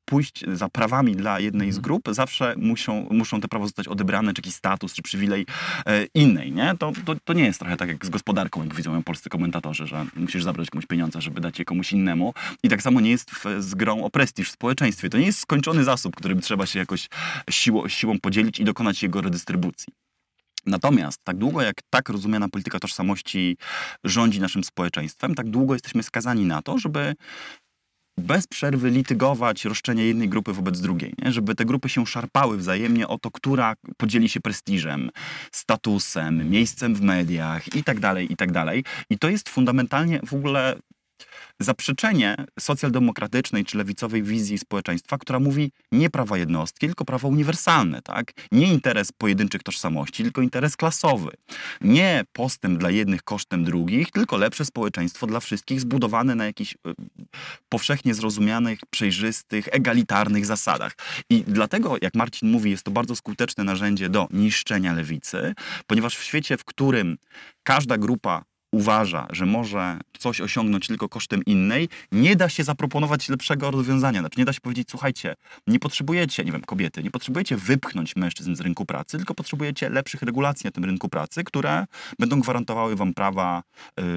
pójść 0.05 0.43
za 0.53 0.69
prawami 0.69 1.15
dla 1.15 1.39
jednej 1.39 1.71
z 1.71 1.79
grup, 1.79 2.03
zawsze 2.11 2.55
muszą, 2.57 3.07
muszą 3.11 3.41
te 3.41 3.47
prawa 3.47 3.65
zostać 3.65 3.87
odebrane, 3.87 4.33
czy 4.33 4.41
jakiś 4.41 4.55
status, 4.55 4.93
czy 4.93 5.01
przywilej 5.01 5.45
e, 5.85 6.05
innej, 6.13 6.51
nie? 6.51 6.75
To, 6.79 6.91
to, 7.05 7.15
to 7.23 7.33
nie 7.33 7.45
jest 7.45 7.59
trochę 7.59 7.77
tak 7.77 7.89
jak 7.89 8.05
z 8.05 8.09
gospodarką, 8.09 8.63
jak 8.63 8.73
widzą 8.73 8.93
ją 8.93 9.03
polscy 9.03 9.29
komentatorzy, 9.29 9.87
że 9.87 10.05
musisz 10.15 10.43
zabrać 10.43 10.69
komuś 10.69 10.85
pieniądze, 10.85 11.21
żeby 11.21 11.41
dać 11.41 11.59
je 11.59 11.65
komuś 11.65 11.91
innemu. 11.91 12.33
I 12.63 12.69
tak 12.69 12.81
samo 12.81 13.01
nie 13.01 13.11
jest 13.11 13.31
w, 13.31 13.45
z 13.59 13.75
grą 13.75 14.03
o 14.03 14.09
prestiż 14.09 14.49
w 14.49 14.51
społeczeństwie. 14.51 15.09
To 15.09 15.17
nie 15.17 15.25
jest 15.25 15.39
skończony 15.39 15.83
zasób, 15.83 16.15
którym 16.15 16.41
trzeba 16.41 16.65
się 16.65 16.79
jakoś 16.79 17.09
siło, 17.49 17.89
siłą 17.89 18.19
podzielić 18.19 18.59
i 18.59 18.63
dokonać 18.63 19.03
jego 19.03 19.21
redystrybucji. 19.21 19.93
Natomiast 20.65 21.23
tak 21.23 21.37
długo 21.37 21.61
jak 21.61 21.75
tak 21.89 22.09
rozumiana 22.09 22.49
polityka 22.49 22.79
tożsamości 22.79 23.57
rządzi 24.03 24.39
naszym 24.39 24.63
społeczeństwem, 24.63 25.35
tak 25.35 25.49
długo 25.49 25.73
jesteśmy 25.73 26.03
skazani 26.03 26.45
na 26.45 26.61
to, 26.61 26.77
żeby 26.77 27.15
bez 28.17 28.47
przerwy 28.47 28.89
litygować 28.89 29.65
roszczenia 29.65 30.03
jednej 30.03 30.29
grupy 30.29 30.53
wobec 30.53 30.81
drugiej, 30.81 31.13
nie? 31.23 31.31
żeby 31.31 31.55
te 31.55 31.65
grupy 31.65 31.89
się 31.89 32.05
szarpały 32.05 32.57
wzajemnie 32.57 33.07
o 33.07 33.17
to, 33.17 33.31
która 33.31 33.73
podzieli 33.97 34.29
się 34.29 34.39
prestiżem, 34.39 35.11
statusem, 35.51 36.49
miejscem 36.49 36.95
w 36.95 37.01
mediach 37.01 37.75
i 37.75 37.83
tak 37.83 37.99
dalej, 37.99 38.33
i 38.33 38.35
tak 38.35 38.51
dalej. 38.51 38.83
I 39.09 39.17
to 39.17 39.29
jest 39.29 39.49
fundamentalnie 39.49 40.19
w 40.27 40.33
ogóle 40.33 40.75
zaprzeczenie 41.59 42.35
socjaldemokratycznej 42.59 43.65
czy 43.65 43.77
lewicowej 43.77 44.23
wizji 44.23 44.57
społeczeństwa, 44.57 45.17
która 45.17 45.39
mówi 45.39 45.71
nie 45.91 46.09
prawa 46.09 46.37
jednostki, 46.37 46.87
tylko 46.87 47.05
prawa 47.05 47.27
uniwersalne, 47.27 48.01
tak? 48.01 48.31
Nie 48.51 48.73
interes 48.73 49.11
pojedynczych 49.11 49.63
tożsamości, 49.63 50.23
tylko 50.23 50.41
interes 50.41 50.77
klasowy. 50.77 51.31
Nie 51.81 52.23
postęp 52.33 52.79
dla 52.79 52.89
jednych 52.89 53.23
kosztem 53.23 53.63
drugich, 53.63 54.11
tylko 54.11 54.37
lepsze 54.37 54.65
społeczeństwo 54.65 55.27
dla 55.27 55.39
wszystkich 55.39 55.81
zbudowane 55.81 56.35
na 56.35 56.45
jakichś 56.45 56.73
y, 56.73 56.77
powszechnie 57.69 58.13
zrozumianych, 58.13 58.79
przejrzystych, 58.89 59.67
egalitarnych 59.71 60.45
zasadach. 60.45 60.93
I 61.29 61.43
dlatego, 61.47 61.95
jak 62.01 62.15
Marcin 62.15 62.51
mówi, 62.51 62.71
jest 62.71 62.83
to 62.83 62.91
bardzo 62.91 63.15
skuteczne 63.15 63.63
narzędzie 63.63 64.09
do 64.09 64.27
niszczenia 64.31 64.93
lewicy, 64.93 65.53
ponieważ 65.87 66.17
w 66.17 66.23
świecie, 66.23 66.57
w 66.57 66.63
którym 66.63 67.17
każda 67.63 67.97
grupa 67.97 68.43
uważa, 68.75 69.27
że 69.29 69.45
może 69.45 69.99
coś 70.19 70.41
osiągnąć 70.41 70.87
tylko 70.87 71.09
kosztem 71.09 71.45
innej, 71.45 71.89
nie 72.11 72.35
da 72.35 72.49
się 72.49 72.63
zaproponować 72.63 73.29
lepszego 73.29 73.71
rozwiązania. 73.71 74.19
Znaczy 74.19 74.39
nie 74.39 74.45
da 74.45 74.53
się 74.53 74.61
powiedzieć, 74.61 74.87
słuchajcie, 74.91 75.35
nie 75.67 75.79
potrzebujecie, 75.79 76.43
nie 76.43 76.51
wiem, 76.51 76.61
kobiety, 76.61 77.03
nie 77.03 77.11
potrzebujecie 77.11 77.57
wypchnąć 77.57 78.15
mężczyzn 78.15 78.55
z 78.55 78.61
rynku 78.61 78.85
pracy, 78.85 79.17
tylko 79.17 79.33
potrzebujecie 79.33 79.89
lepszych 79.89 80.21
regulacji 80.21 80.65
na 80.67 80.71
tym 80.71 80.85
rynku 80.85 81.09
pracy, 81.09 81.43
które 81.43 81.85
będą 82.19 82.39
gwarantowały 82.39 82.95
wam 82.95 83.13
prawa, 83.13 83.63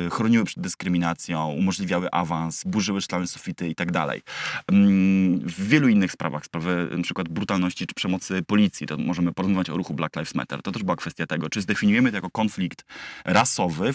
y, 0.06 0.10
chroniły 0.10 0.44
przed 0.44 0.62
dyskryminacją, 0.62 1.48
umożliwiały 1.48 2.10
awans, 2.10 2.64
burzyły 2.64 3.00
szklane 3.00 3.26
sufity 3.26 3.68
i 3.68 3.74
tak 3.74 3.92
dalej. 3.92 4.22
Mm, 4.68 5.38
W 5.40 5.68
wielu 5.68 5.88
innych 5.88 6.12
sprawach, 6.12 6.44
sprawy 6.44 6.88
przykład 7.02 7.28
brutalności 7.28 7.86
czy 7.86 7.94
przemocy 7.94 8.42
policji, 8.42 8.86
to 8.86 8.96
możemy 8.96 9.32
porozmawiać 9.32 9.70
o 9.70 9.76
ruchu 9.76 9.94
Black 9.94 10.16
Lives 10.16 10.34
Matter. 10.34 10.62
To 10.62 10.72
też 10.72 10.82
była 10.82 10.96
kwestia 10.96 11.26
tego, 11.26 11.48
czy 11.48 11.60
zdefiniujemy 11.60 12.10
to 12.10 12.16
jako 12.16 12.30
konflikt 12.30 12.84
rasowy 13.24 13.92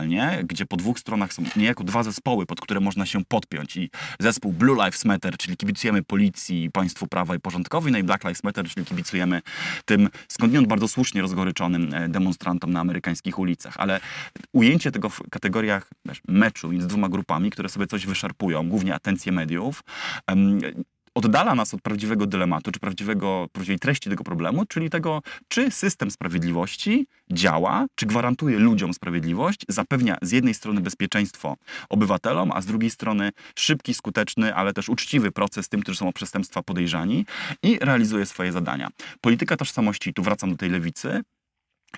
fundamentalnie, 0.00 0.44
gdzie 0.44 0.66
po 0.66 0.76
dwóch 0.76 0.98
stronach 0.98 1.32
są 1.32 1.42
niejako 1.56 1.84
dwa 1.84 2.02
zespoły, 2.02 2.46
pod 2.46 2.60
które 2.60 2.80
można 2.80 3.06
się 3.06 3.24
podpiąć 3.24 3.76
i 3.76 3.90
zespół 4.20 4.52
Blue 4.52 4.84
Lives 4.84 5.04
Matter, 5.04 5.36
czyli 5.36 5.56
kibicujemy 5.56 6.02
policji, 6.02 6.70
państwu 6.72 7.06
prawa 7.06 7.34
i 7.34 7.40
porządkowi, 7.40 7.92
no 7.92 7.98
i 7.98 8.02
Black 8.02 8.24
Lives 8.24 8.44
Matter, 8.44 8.68
czyli 8.68 8.86
kibicujemy 8.86 9.42
tym 9.84 10.08
skądinąd 10.28 10.68
bardzo 10.68 10.88
słusznie 10.88 11.22
rozgoryczonym 11.22 11.94
e, 11.94 12.08
demonstrantom 12.08 12.72
na 12.72 12.80
amerykańskich 12.80 13.38
ulicach. 13.38 13.74
Ale 13.78 14.00
ujęcie 14.52 14.90
tego 14.90 15.08
w 15.08 15.22
kategoriach 15.30 15.90
wiesz, 16.04 16.20
meczu 16.28 16.68
między 16.68 16.86
dwoma 16.86 17.08
grupami, 17.08 17.50
które 17.50 17.68
sobie 17.68 17.86
coś 17.86 18.06
wyszarpują, 18.06 18.68
głównie 18.68 18.94
atencję 18.94 19.32
mediów, 19.32 19.82
oddala 21.14 21.54
nas 21.54 21.74
od 21.74 21.82
prawdziwego 21.82 22.26
dylematu, 22.26 22.72
czy 22.72 22.80
prawdziwego, 22.80 23.46
prawdziwej 23.52 23.78
treści 23.78 24.10
tego 24.10 24.24
problemu, 24.24 24.66
czyli 24.66 24.90
tego, 24.90 25.22
czy 25.48 25.70
system 25.70 26.10
sprawiedliwości 26.10 27.06
działa, 27.32 27.86
czy 27.94 28.06
gwarantuje 28.06 28.58
ludziom 28.58 28.94
sprawiedliwość, 28.94 29.60
zapewnia 29.68 30.16
z 30.22 30.30
jednej 30.32 30.54
strony 30.54 30.80
bezpieczeństwo 30.80 31.56
obywatelom, 31.88 32.52
a 32.54 32.60
z 32.60 32.66
drugiej 32.66 32.90
strony 32.90 33.30
szybki, 33.58 33.94
skuteczny, 33.94 34.54
ale 34.54 34.72
też 34.72 34.88
uczciwy 34.88 35.32
proces 35.32 35.68
tym, 35.68 35.80
którzy 35.80 35.98
są 35.98 36.08
o 36.08 36.12
przestępstwa 36.12 36.62
podejrzani 36.62 37.26
i 37.62 37.78
realizuje 37.78 38.26
swoje 38.26 38.52
zadania. 38.52 38.88
Polityka 39.20 39.56
tożsamości, 39.56 40.14
tu 40.14 40.22
wracam 40.22 40.50
do 40.50 40.56
tej 40.56 40.70
lewicy, 40.70 41.22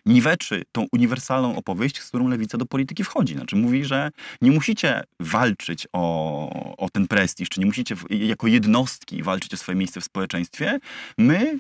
niweczy 0.07 0.63
tą 0.73 0.87
uniwersalną 0.93 1.57
opowieść, 1.57 2.01
z 2.01 2.09
którą 2.09 2.29
lewica 2.29 2.59
do 2.59 2.67
polityki 2.67 3.05
wchodzi. 3.05 3.35
Znaczy 3.35 3.57
mówi, 3.57 3.85
że 3.85 4.11
nie 4.43 4.51
musicie 4.51 5.05
walczyć 5.21 5.89
o, 5.93 6.77
o 6.77 6.91
ten 6.91 7.09
prestiż, 7.09 7.49
czy 7.49 7.61
nie 7.61 7.67
musicie 7.67 7.97
jako 8.11 8.47
jednostki 8.47 9.23
walczyć 9.23 9.55
o 9.55 9.57
swoje 9.57 9.77
miejsce 9.77 10.01
w 10.01 10.05
społeczeństwie. 10.05 10.79
My 11.19 11.59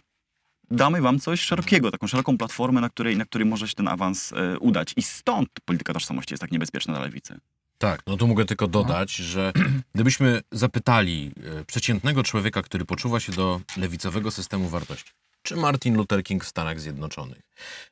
damy 0.70 1.00
wam 1.00 1.20
coś 1.20 1.40
szerokiego, 1.40 1.90
taką 1.90 2.06
szeroką 2.06 2.38
platformę, 2.38 2.80
na 2.80 2.88
której, 2.88 3.16
na 3.16 3.24
której 3.24 3.48
może 3.48 3.68
się 3.68 3.74
ten 3.74 3.88
awans 3.88 4.32
e, 4.32 4.58
udać. 4.58 4.92
I 4.96 5.02
stąd 5.02 5.48
polityka 5.64 5.92
tożsamości 5.92 6.32
jest 6.32 6.40
tak 6.40 6.52
niebezpieczna 6.52 6.94
dla 6.94 7.02
lewicy. 7.02 7.38
Tak, 7.78 8.02
no 8.06 8.16
tu 8.16 8.28
mogę 8.28 8.44
tylko 8.44 8.66
dodać, 8.66 9.12
że 9.16 9.52
gdybyśmy 9.94 10.40
zapytali 10.52 11.32
e, 11.60 11.64
przeciętnego 11.64 12.22
człowieka, 12.22 12.62
który 12.62 12.84
poczuwa 12.84 13.20
się 13.20 13.32
do 13.32 13.60
lewicowego 13.76 14.30
systemu 14.30 14.68
wartości, 14.68 15.12
czy 15.42 15.56
Martin 15.56 15.96
Luther 15.96 16.22
King 16.22 16.44
w 16.44 16.48
Stanach 16.48 16.80
Zjednoczonych, 16.80 17.42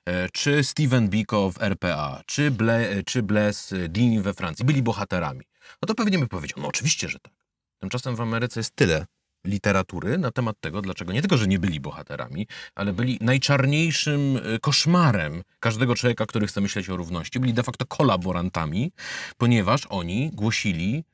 e, 0.06 0.28
czy 0.28 0.64
Stephen 0.64 1.08
Biko 1.08 1.50
w 1.50 1.62
RPA, 1.62 2.22
czy, 2.26 2.50
Ble, 2.50 2.90
e, 2.90 3.02
czy 3.02 3.22
Blaise 3.22 3.88
Dean 3.88 4.22
we 4.22 4.34
Francji 4.34 4.64
byli 4.64 4.82
bohaterami, 4.82 5.44
no 5.82 5.86
to 5.86 5.94
pewnie 5.94 6.18
by 6.18 6.28
powiedział, 6.28 6.58
no 6.62 6.68
oczywiście, 6.68 7.08
że 7.08 7.18
tak. 7.18 7.32
Tymczasem 7.78 8.16
w 8.16 8.20
Ameryce 8.20 8.60
jest 8.60 8.76
tyle 8.76 9.06
literatury 9.44 10.18
na 10.18 10.30
temat 10.30 10.56
tego, 10.60 10.82
dlaczego 10.82 11.12
nie 11.12 11.20
tylko, 11.20 11.36
że 11.36 11.46
nie 11.46 11.58
byli 11.58 11.80
bohaterami, 11.80 12.46
ale 12.74 12.92
byli 12.92 13.18
najczarniejszym 13.20 14.36
e, 14.36 14.58
koszmarem 14.58 15.42
każdego 15.60 15.94
człowieka, 15.94 16.26
który 16.26 16.46
chce 16.46 16.60
myśleć 16.60 16.90
o 16.90 16.96
równości. 16.96 17.40
Byli 17.40 17.54
de 17.54 17.62
facto 17.62 17.86
kolaborantami, 17.86 18.92
ponieważ 19.38 19.86
oni 19.86 20.30
głosili 20.32 21.04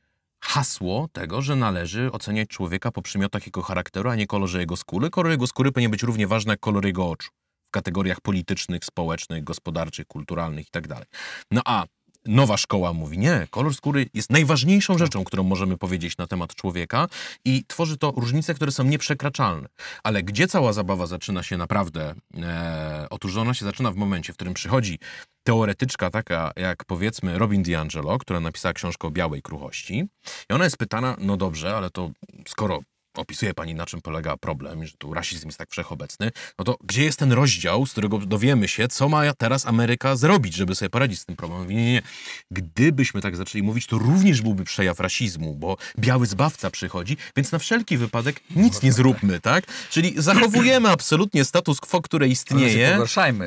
hasło 0.47 1.09
tego, 1.13 1.43
że 1.43 1.57
należy 1.57 2.13
oceniać 2.13 2.49
człowieka 2.49 2.93
po 2.93 3.03
przymiotach 3.03 3.47
jego 3.47 3.63
charakteru, 3.63 4.11
a 4.11 4.15
nie 4.15 4.27
kolorze 4.27 4.61
jego 4.61 4.77
skóry. 4.77 5.11
Kolor 5.11 5.31
jego 5.31 5.47
skóry 5.47 5.73
powinien 5.73 5.91
być 5.91 6.03
równie 6.03 6.27
ważny 6.27 6.53
jak 6.53 6.61
kolor 6.61 6.87
jego 6.87 7.11
oczu 7.11 7.31
w 7.69 7.71
kategoriach 7.71 8.21
politycznych, 8.21 8.85
społecznych, 8.85 9.45
gospodarczych, 9.45 10.07
kulturalnych 10.07 10.67
itd. 10.67 11.03
No 11.51 11.63
a 11.65 11.85
nowa 12.27 12.57
szkoła 12.57 12.93
mówi, 12.93 13.19
nie, 13.19 13.47
kolor 13.51 13.75
skóry 13.75 14.07
jest 14.15 14.31
najważniejszą 14.31 14.99
rzeczą, 14.99 15.25
którą 15.25 15.43
możemy 15.43 15.77
powiedzieć 15.77 16.17
na 16.17 16.27
temat 16.27 16.55
człowieka 16.55 17.09
i 17.45 17.65
tworzy 17.67 17.97
to 17.97 18.13
różnice, 18.17 18.55
które 18.55 18.73
są 18.73 18.85
nieprzekraczalne. 18.85 19.69
Ale 20.03 20.23
gdzie 20.23 20.49
cała 20.49 20.73
zabawa 20.73 21.07
zaczyna 21.07 21.43
się 21.43 21.57
naprawdę? 21.57 22.15
E, 22.43 23.07
otóż 23.11 23.37
ona 23.37 23.55
się 23.55 23.65
zaczyna 23.65 23.91
w 23.91 23.97
momencie, 23.97 24.33
w 24.33 24.37
którym 24.37 24.55
przychodzi 24.55 24.99
teoretyczka 25.47 26.11
taka 26.11 26.51
jak 26.57 26.85
powiedzmy 26.85 27.39
Robin 27.39 27.63
DiAngelo, 27.63 28.19
która 28.19 28.41
napisała 28.41 28.73
książkę 28.73 29.09
o 29.09 29.11
białej 29.11 29.43
kruchości. 29.43 30.09
I 30.51 30.53
ona 30.53 30.65
jest 30.65 30.77
pytana, 30.77 31.17
no 31.21 31.37
dobrze, 31.37 31.77
ale 31.77 31.91
to 31.91 32.11
skoro 32.49 32.81
opisuje 33.19 33.55
pani, 33.55 33.75
na 33.75 33.87
czym 33.87 34.01
polega 34.01 34.37
problem, 34.37 34.87
że 34.87 34.93
tu 34.99 35.15
rasizm 35.15 35.49
jest 35.49 35.59
tak 35.59 35.71
wszechobecny, 35.71 36.31
no 36.59 36.65
to 36.65 36.77
gdzie 36.85 37.05
jest 37.05 37.19
ten 37.19 37.33
rozdział, 37.33 37.87
z 37.87 37.93
którego 37.93 38.19
dowiemy 38.19 38.69
się, 38.69 38.89
co 38.89 39.09
ma 39.09 39.35
teraz 39.35 39.67
Ameryka 39.67 40.17
zrobić, 40.17 40.55
żeby 40.55 40.75
sobie 40.75 40.91
poradzić 40.91 41.21
z 41.21 41.25
tym 41.25 41.37
problemem? 41.37 41.69
Nie, 41.71 41.77
nie, 41.77 41.93
nie. 41.93 42.03
Gdybyśmy 42.51 43.21
tak 43.21 43.37
zaczęli 43.37 43.63
mówić, 43.63 43.87
to 43.87 43.99
również 43.99 44.43
byłby 44.43 44.65
przejaw 44.65 45.01
rasizmu, 45.01 45.55
bo 45.55 45.77
biały 45.99 46.27
zbawca 46.27 46.71
przychodzi, 46.71 47.17
więc 47.37 47.53
na 47.53 47.59
wszelki 47.59 47.97
wypadek 47.97 48.41
nic 48.57 48.83
nie 48.83 48.93
zróbmy, 48.93 49.41
tak? 49.41 49.65
Czyli 49.91 50.15
zachowujemy 50.17 50.89
absolutnie 50.89 51.45
status 51.45 51.81
quo, 51.81 52.03
które 52.03 52.29
istnieje. 52.29 52.91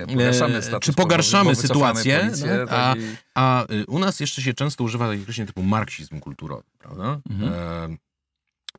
Pogarszamy 0.08 0.58
E, 0.58 0.62
status 0.62 0.86
czy 0.86 0.94
quo, 0.94 1.04
pogarszamy 1.04 1.50
wycofamy 1.56 1.68
sytuację, 1.68 2.20
policję, 2.20 2.58
no, 2.60 2.66
tak 2.68 2.76
a- 2.80 2.96
i- 2.96 3.16
A 3.36 3.66
y, 3.74 3.86
u 3.88 4.00
nas 4.00 4.20
jeszcze 4.20 4.42
się 4.42 4.54
często 4.54 4.84
używa 4.84 5.08
takich 5.08 5.22
określeń 5.24 5.48
typu 5.48 5.64
marksizm 5.64 6.20
kulturowy, 6.20 6.64
prawda? 6.80 7.20
Mhm. 7.30 7.54
E, 7.94 7.98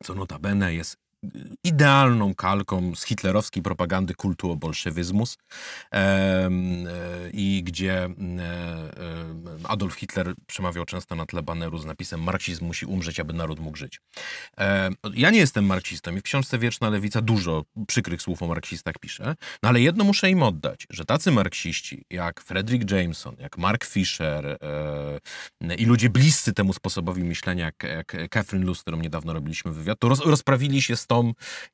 co 0.03 0.15
notabene 0.15 0.73
jest 0.73 1.00
idealną 1.63 2.35
kalką 2.35 2.95
z 2.95 3.05
hitlerowskiej 3.05 3.63
propagandy 3.63 4.13
kultu 4.13 4.55
bolszewyzmus 4.55 5.37
e, 5.93 6.49
i 7.33 7.63
gdzie 7.63 7.93
e, 7.93 8.07
e, 8.07 8.11
Adolf 9.63 9.93
Hitler 9.93 10.33
przemawiał 10.47 10.85
często 10.85 11.15
na 11.15 11.25
tle 11.25 11.43
baneru 11.43 11.77
z 11.77 11.85
napisem 11.85 12.23
marksizm 12.23 12.65
musi 12.65 12.85
umrzeć, 12.85 13.19
aby 13.19 13.33
naród 13.33 13.59
mógł 13.59 13.77
żyć. 13.77 14.01
Ja 15.13 15.29
nie 15.29 15.39
jestem 15.39 15.65
marksistą 15.65 16.15
i 16.15 16.19
w 16.19 16.23
książce 16.23 16.59
Wieczna 16.59 16.89
Lewica 16.89 17.21
dużo 17.21 17.63
przykrych 17.87 18.21
słów 18.21 18.43
o 18.43 18.47
marksistach 18.47 18.95
pisze, 18.99 19.35
no 19.63 19.69
ale 19.69 19.81
jedno 19.81 20.03
muszę 20.03 20.29
im 20.29 20.43
oddać, 20.43 20.87
że 20.89 21.05
tacy 21.05 21.31
marksiści 21.31 22.05
jak 22.09 22.41
Frederick 22.41 22.91
Jameson, 22.91 23.35
jak 23.39 23.57
Mark 23.57 23.85
Fisher 23.85 24.57
i 25.77 25.85
ludzie 25.85 26.09
bliscy 26.09 26.53
temu 26.53 26.73
sposobowi 26.73 27.23
myślenia, 27.23 27.71
jak, 27.83 28.15
Catherine 28.29 28.65
Luce, 28.65 28.79
z 28.79 28.81
którą 28.81 28.97
niedawno 28.97 29.33
robiliśmy 29.33 29.71
wywiad, 29.71 29.99
to 29.99 30.09
roz, 30.09 30.19
rozprawili 30.19 30.81
się 30.81 30.95
z 30.95 31.07
tą 31.11 31.33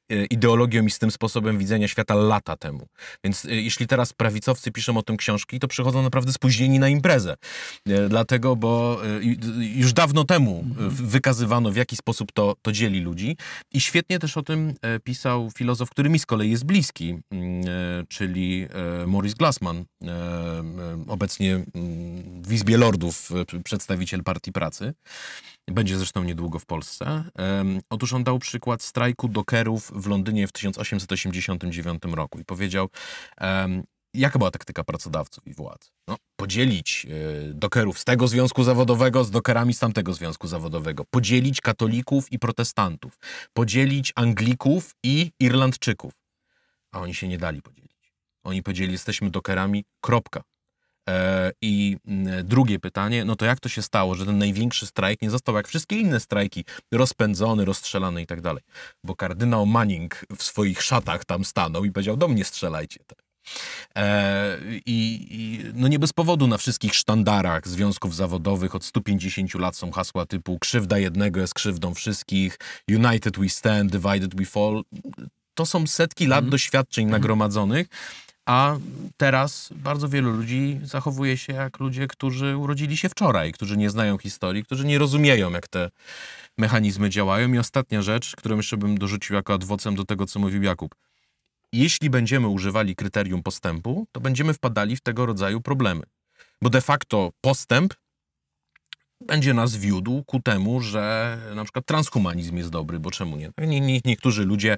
e, 0.10 0.26
ideologią 0.26 0.86
i 0.86 0.91
z 0.91 1.00
tym 1.00 1.12
sposobem 1.12 1.58
widzenia 1.58 1.88
świata 1.88 2.15
lata 2.15 2.58
temu. 2.58 2.88
Więc 3.23 3.45
e, 3.45 3.56
jeśli 3.56 3.88
teraz 3.88 4.13
prawicowcy 4.13 4.71
piszą 4.71 4.97
o 4.97 5.04
tym 5.04 5.17
książki, 5.17 5.60
to 5.60 5.67
przychodzą 5.67 6.02
naprawdę 6.04 6.34
spóźnieni 6.34 6.80
na 6.80 6.89
imprezę. 6.89 7.36
E, 7.88 8.10
Dlatego, 8.10 8.56
bo 8.56 9.02
już 9.76 9.93
dawno 9.93 10.23
temu 10.23 10.65
wykazywano, 10.89 11.71
w 11.71 11.76
jaki 11.76 11.95
sposób 11.95 12.32
to, 12.32 12.56
to 12.62 12.71
dzieli 12.71 13.00
ludzi. 13.00 13.38
I 13.73 13.82
świetnie 13.82 14.19
też 14.19 14.38
o 14.38 14.43
tym 14.43 14.73
pisał 15.04 15.52
filozof, 15.58 15.89
który 15.89 16.10
mi 16.10 16.19
z 16.19 16.26
kolei 16.26 16.52
jest 16.52 16.65
bliski, 16.65 17.17
mm, 17.32 17.63
czyli 18.08 18.67
Maurice 19.08 19.36
Glassman, 19.36 19.86
obecnie 21.08 21.54
mm, 21.54 22.43
w 22.43 22.54
Izbie 22.54 22.78
Lordów 22.78 23.30
przedstawiciel 23.63 24.23
Partii 24.23 24.52
Pracy. 24.52 24.93
Będzie 25.71 25.97
zresztą 25.97 26.23
niedługo 26.23 26.60
w 26.60 26.65
Polsce. 26.65 27.23
Otóż 27.89 28.13
on 28.13 28.23
dał 28.23 28.39
przykład 28.39 28.82
strajku 28.82 29.27
dokerów 29.27 29.91
w 29.95 30.08
Londynie 30.08 30.47
w 30.47 30.51
1889 30.51 32.03
roku 32.03 32.39
i 32.39 32.45
powiedział, 32.45 32.89
jaka 34.13 34.39
była 34.39 34.51
taktyka 34.51 34.84
pracodawców 34.84 35.47
i 35.47 35.53
władz? 35.53 35.91
No, 36.08 36.17
podzielić 36.36 37.08
e, 37.10 37.53
dokerów 37.53 37.99
z 37.99 38.06
tego 38.06 38.27
związku 38.27 38.63
zawodowego 38.63 39.23
z 39.23 39.32
dokerami 39.32 39.73
z 39.73 39.80
tamtego 39.80 40.13
związku 40.13 40.47
zawodowego, 40.47 41.06
podzielić 41.10 41.62
katolików 41.62 42.32
i 42.32 42.39
protestantów, 42.39 43.19
podzielić 43.53 44.13
Anglików 44.15 44.95
i 45.03 45.32
Irlandczyków. 45.39 46.13
A 46.91 46.99
oni 46.99 47.15
się 47.15 47.27
nie 47.27 47.38
dali 47.38 47.62
podzielić. 47.62 48.13
Oni 48.43 48.63
powiedzieli, 48.63 48.91
jesteśmy 48.91 49.30
dokerami, 49.30 49.86
kropka. 50.01 50.43
E, 51.10 51.52
I 51.62 51.98
mm, 52.08 52.48
drugie 52.48 52.80
pytanie, 52.80 53.26
no 53.26 53.36
to 53.36 53.46
jak 53.46 53.60
to 53.60 53.70
się 53.70 53.82
stało, 53.82 54.15
że 54.15 54.26
ten 54.26 54.38
największy 54.38 54.88
strajk 54.88 55.22
nie 55.22 55.30
został 55.30 55.56
jak 55.56 55.67
wszystkie 55.67 56.00
inne 56.00 56.20
strajki 56.20 56.65
rozpędzony, 56.91 57.65
rozstrzelany 57.65 58.22
i 58.22 58.26
tak 58.26 58.41
dalej? 58.41 58.63
Bo 59.04 59.15
kardynał 59.15 59.65
Manning 59.65 60.26
w 60.38 60.43
swoich 60.43 60.82
szatach 60.82 61.26
tam 61.26 61.46
stanął 61.46 61.86
i 61.86 61.91
powiedział, 61.91 62.17
do 62.17 62.28
mnie 62.28 62.43
strzelajcie. 62.43 63.00
Tak. 63.08 63.28
E, 63.96 64.58
i, 64.86 65.28
I 65.30 65.63
no 65.74 65.88
nie 65.88 66.00
bez 66.00 66.13
powodu 66.13 66.48
na 66.48 66.58
wszystkich 66.58 66.96
sztandarach 66.96 67.67
związków 67.67 68.15
zawodowych 68.15 68.76
od 68.76 68.86
150 68.86 69.54
lat 69.54 69.76
są 69.76 69.91
hasła 69.91 70.26
typu 70.26 70.60
krzywda 70.60 70.98
jednego 70.98 71.39
jest 71.39 71.54
krzywdą 71.54 71.93
wszystkich, 71.93 72.58
United 72.89 73.39
we 73.39 73.50
stand, 73.50 73.91
divided 73.91 74.36
we 74.36 74.46
fall. 74.46 74.84
To 75.54 75.65
są 75.65 75.88
setki 75.88 76.28
lat 76.28 76.50
doświadczeń 76.50 77.08
nagromadzonych, 77.08 77.88
a 78.47 78.77
teraz 79.17 79.69
bardzo 79.75 80.10
wielu 80.10 80.31
ludzi 80.31 80.79
zachowuje 80.83 81.38
się 81.38 81.53
jak 81.53 81.79
ludzie, 81.79 82.07
którzy 82.07 82.57
urodzili 82.57 82.97
się 82.97 83.10
wczoraj, 83.10 83.51
którzy 83.51 83.77
nie 83.77 83.89
znają 83.89 84.17
historii, 84.17 84.63
którzy 84.63 84.86
nie 84.86 84.97
rozumieją, 84.97 85.51
jak 85.51 85.67
te 85.67 85.89
mechanizmy 86.57 87.10
działają. 87.10 87.53
I 87.53 87.57
ostatnia 87.57 88.01
rzecz, 88.01 88.36
którą 88.36 88.57
jeszcze 88.57 88.77
bym 88.77 88.97
dorzucił 88.97 89.36
jako 89.36 89.53
adwocem 89.53 89.95
do 89.95 90.05
tego, 90.05 90.25
co 90.25 90.39
mówił 90.39 90.63
Jakub. 90.63 90.95
Jeśli 91.73 92.10
będziemy 92.10 92.47
używali 92.47 92.95
kryterium 92.95 93.43
postępu, 93.43 94.07
to 94.12 94.21
będziemy 94.21 94.53
wpadali 94.53 94.95
w 94.95 95.01
tego 95.01 95.25
rodzaju 95.25 95.62
problemy. 95.62 96.03
Bo 96.62 96.69
de 96.69 96.81
facto 96.81 97.31
postęp 97.41 97.93
będzie 99.27 99.53
nas 99.53 99.75
wiódł 99.75 100.23
ku 100.23 100.41
temu, 100.41 100.81
że 100.81 101.37
na 101.55 101.63
przykład 101.63 101.85
transhumanizm 101.85 102.57
jest 102.57 102.69
dobry, 102.69 102.99
bo 102.99 103.11
czemu 103.11 103.37
nie? 103.37 103.51
nie, 103.57 103.81
nie 103.81 103.99
niektórzy 104.05 104.45
ludzie 104.45 104.77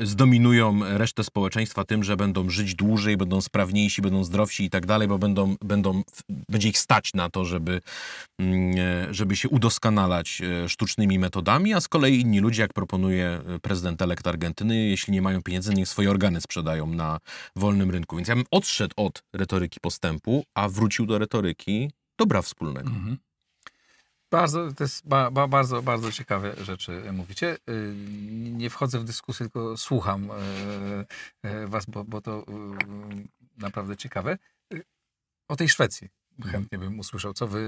y, 0.00 0.06
zdominują 0.06 0.80
resztę 0.98 1.24
społeczeństwa 1.24 1.84
tym, 1.84 2.04
że 2.04 2.16
będą 2.16 2.50
żyć 2.50 2.74
dłużej, 2.74 3.16
będą 3.16 3.40
sprawniejsi, 3.40 4.02
będą 4.02 4.24
zdrowsi 4.24 4.64
i 4.64 4.70
tak 4.70 4.86
dalej, 4.86 5.08
bo 5.08 5.18
będą, 5.18 5.56
będą, 5.60 6.02
będzie 6.48 6.68
ich 6.68 6.78
stać 6.78 7.14
na 7.14 7.30
to, 7.30 7.44
żeby, 7.44 7.80
e, 8.40 9.14
żeby 9.14 9.36
się 9.36 9.48
udoskonalać 9.48 10.42
e, 10.42 10.68
sztucznymi 10.68 11.18
metodami, 11.18 11.74
a 11.74 11.80
z 11.80 11.88
kolei 11.88 12.20
inni 12.20 12.40
ludzie, 12.40 12.62
jak 12.62 12.72
proponuje 12.72 13.26
e, 13.26 13.58
prezydent 13.58 14.02
elekt 14.02 14.26
Argentyny, 14.26 14.76
jeśli 14.76 15.12
nie 15.12 15.22
mają 15.22 15.42
pieniędzy, 15.42 15.74
niech 15.74 15.88
swoje 15.88 16.10
organy 16.10 16.40
sprzedają 16.40 16.86
na 16.86 17.18
wolnym 17.56 17.90
rynku. 17.90 18.16
Więc 18.16 18.28
ja 18.28 18.34
bym 18.34 18.44
odszedł 18.50 18.94
od 18.96 19.22
retoryki 19.32 19.80
postępu, 19.80 20.44
a 20.54 20.68
wrócił 20.68 21.06
do 21.06 21.18
retoryki 21.18 21.90
dobra 22.18 22.42
wspólnego. 22.42 22.90
Mhm. 22.90 23.16
Bardzo, 24.32 24.72
to 24.72 24.84
jest 24.84 25.08
ba, 25.08 25.30
ba, 25.30 25.48
bardzo, 25.48 25.82
bardzo 25.82 26.12
ciekawe 26.12 26.64
rzeczy 26.64 27.12
mówicie. 27.12 27.58
Y, 27.68 27.94
Nie 28.52 28.70
wchodzę 28.70 28.98
w 28.98 29.04
dyskusję, 29.04 29.46
tylko 29.46 29.76
słucham 29.76 30.30
y, 31.44 31.48
y, 31.48 31.68
was, 31.68 31.86
bo, 31.86 32.04
bo 32.04 32.20
to 32.20 32.44
naprawdę 33.56 33.96
ciekawe. 33.96 34.38
O 35.48 35.56
tej 35.56 35.68
Szwecji 35.68 36.08
chętnie 36.52 36.78
bym 36.78 36.98
usłyszał, 36.98 37.32
co 37.34 37.46
wy 37.48 37.58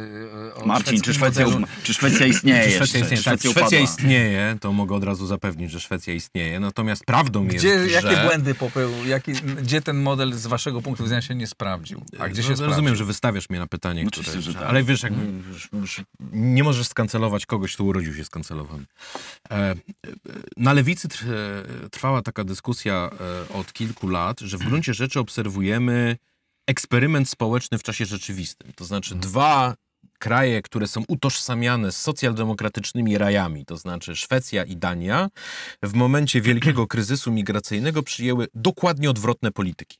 y, 0.50 0.54
o 0.54 0.66
Marcin, 0.66 1.00
czy 1.00 1.14
Szwecja, 1.14 1.46
modelu- 1.46 1.66
czy 1.82 1.94
Szwecja 1.94 2.26
istnieje 2.26 2.64
Czy? 2.64 2.86
Szwecja 2.86 3.00
istnieje? 3.00 3.16
Czy 3.16 3.24
Tak, 3.24 3.40
Szwecja 3.40 3.80
istnieje, 3.80 4.56
to 4.60 4.72
mogę 4.72 4.94
od 4.94 5.04
razu 5.04 5.26
zapewnić, 5.26 5.70
że 5.70 5.80
Szwecja 5.80 6.14
istnieje. 6.14 6.60
Natomiast 6.60 7.04
prawdą 7.04 7.46
Gdzie, 7.46 7.68
jest, 7.68 7.92
jakie 7.92 8.16
że... 8.16 8.24
błędy 8.24 8.54
popełnił, 8.54 9.06
jaki, 9.06 9.32
gdzie 9.32 9.82
ten 9.82 9.96
model 9.96 10.32
z 10.32 10.46
waszego 10.46 10.82
punktu 10.82 11.02
widzenia 11.04 11.22
się 11.22 11.34
nie 11.34 11.46
sprawdził? 11.46 12.02
A 12.18 12.28
gdzie 12.28 12.42
się 12.42 12.48
no, 12.50 12.56
sprawdził? 12.56 12.66
Rozumiem, 12.66 12.96
że 12.96 13.04
wystawiasz 13.04 13.50
mnie 13.50 13.58
na 13.58 13.66
pytanie, 13.66 14.04
No 14.04 14.10
które... 14.10 14.26
oczywiście, 14.28 14.52
że 14.52 14.58
tak. 14.58 14.68
Ale 14.68 14.82
wiesz, 14.84 15.02
już- 15.48 15.68
już 15.72 16.00
nie 16.32 16.64
możesz 16.64 16.86
skancelować 16.86 17.46
kogoś, 17.46 17.74
kto 17.74 17.84
urodził 17.84 18.14
się 18.14 18.24
skancelowany. 18.24 18.84
E, 19.50 19.54
e, 19.54 19.74
na 20.56 20.72
Lewicy 20.72 21.08
tr- 21.08 21.24
trwała 21.90 22.22
taka 22.22 22.44
dyskusja 22.44 23.10
e, 23.50 23.54
od 23.54 23.72
kilku 23.72 24.08
lat, 24.08 24.40
że 24.40 24.58
w 24.58 24.64
gruncie 24.64 24.94
rzeczy 24.94 25.20
obserwujemy 25.20 26.16
eksperyment 26.66 27.28
społeczny 27.28 27.78
w 27.78 27.82
czasie 27.82 28.04
rzeczywistym. 28.04 28.72
To 28.76 28.84
znaczy 28.84 29.14
dwa 29.14 29.74
kraje, 30.18 30.62
które 30.62 30.86
są 30.86 31.04
utożsamiane 31.08 31.92
z 31.92 31.96
socjaldemokratycznymi 31.96 33.18
rajami, 33.18 33.64
to 33.64 33.76
znaczy 33.76 34.16
Szwecja 34.16 34.64
i 34.64 34.76
Dania, 34.76 35.28
w 35.82 35.94
momencie 35.94 36.40
wielkiego 36.40 36.86
kryzysu 36.92 37.32
migracyjnego 37.32 38.02
przyjęły 38.02 38.48
dokładnie 38.54 39.10
odwrotne 39.10 39.52
polityki. 39.52 39.98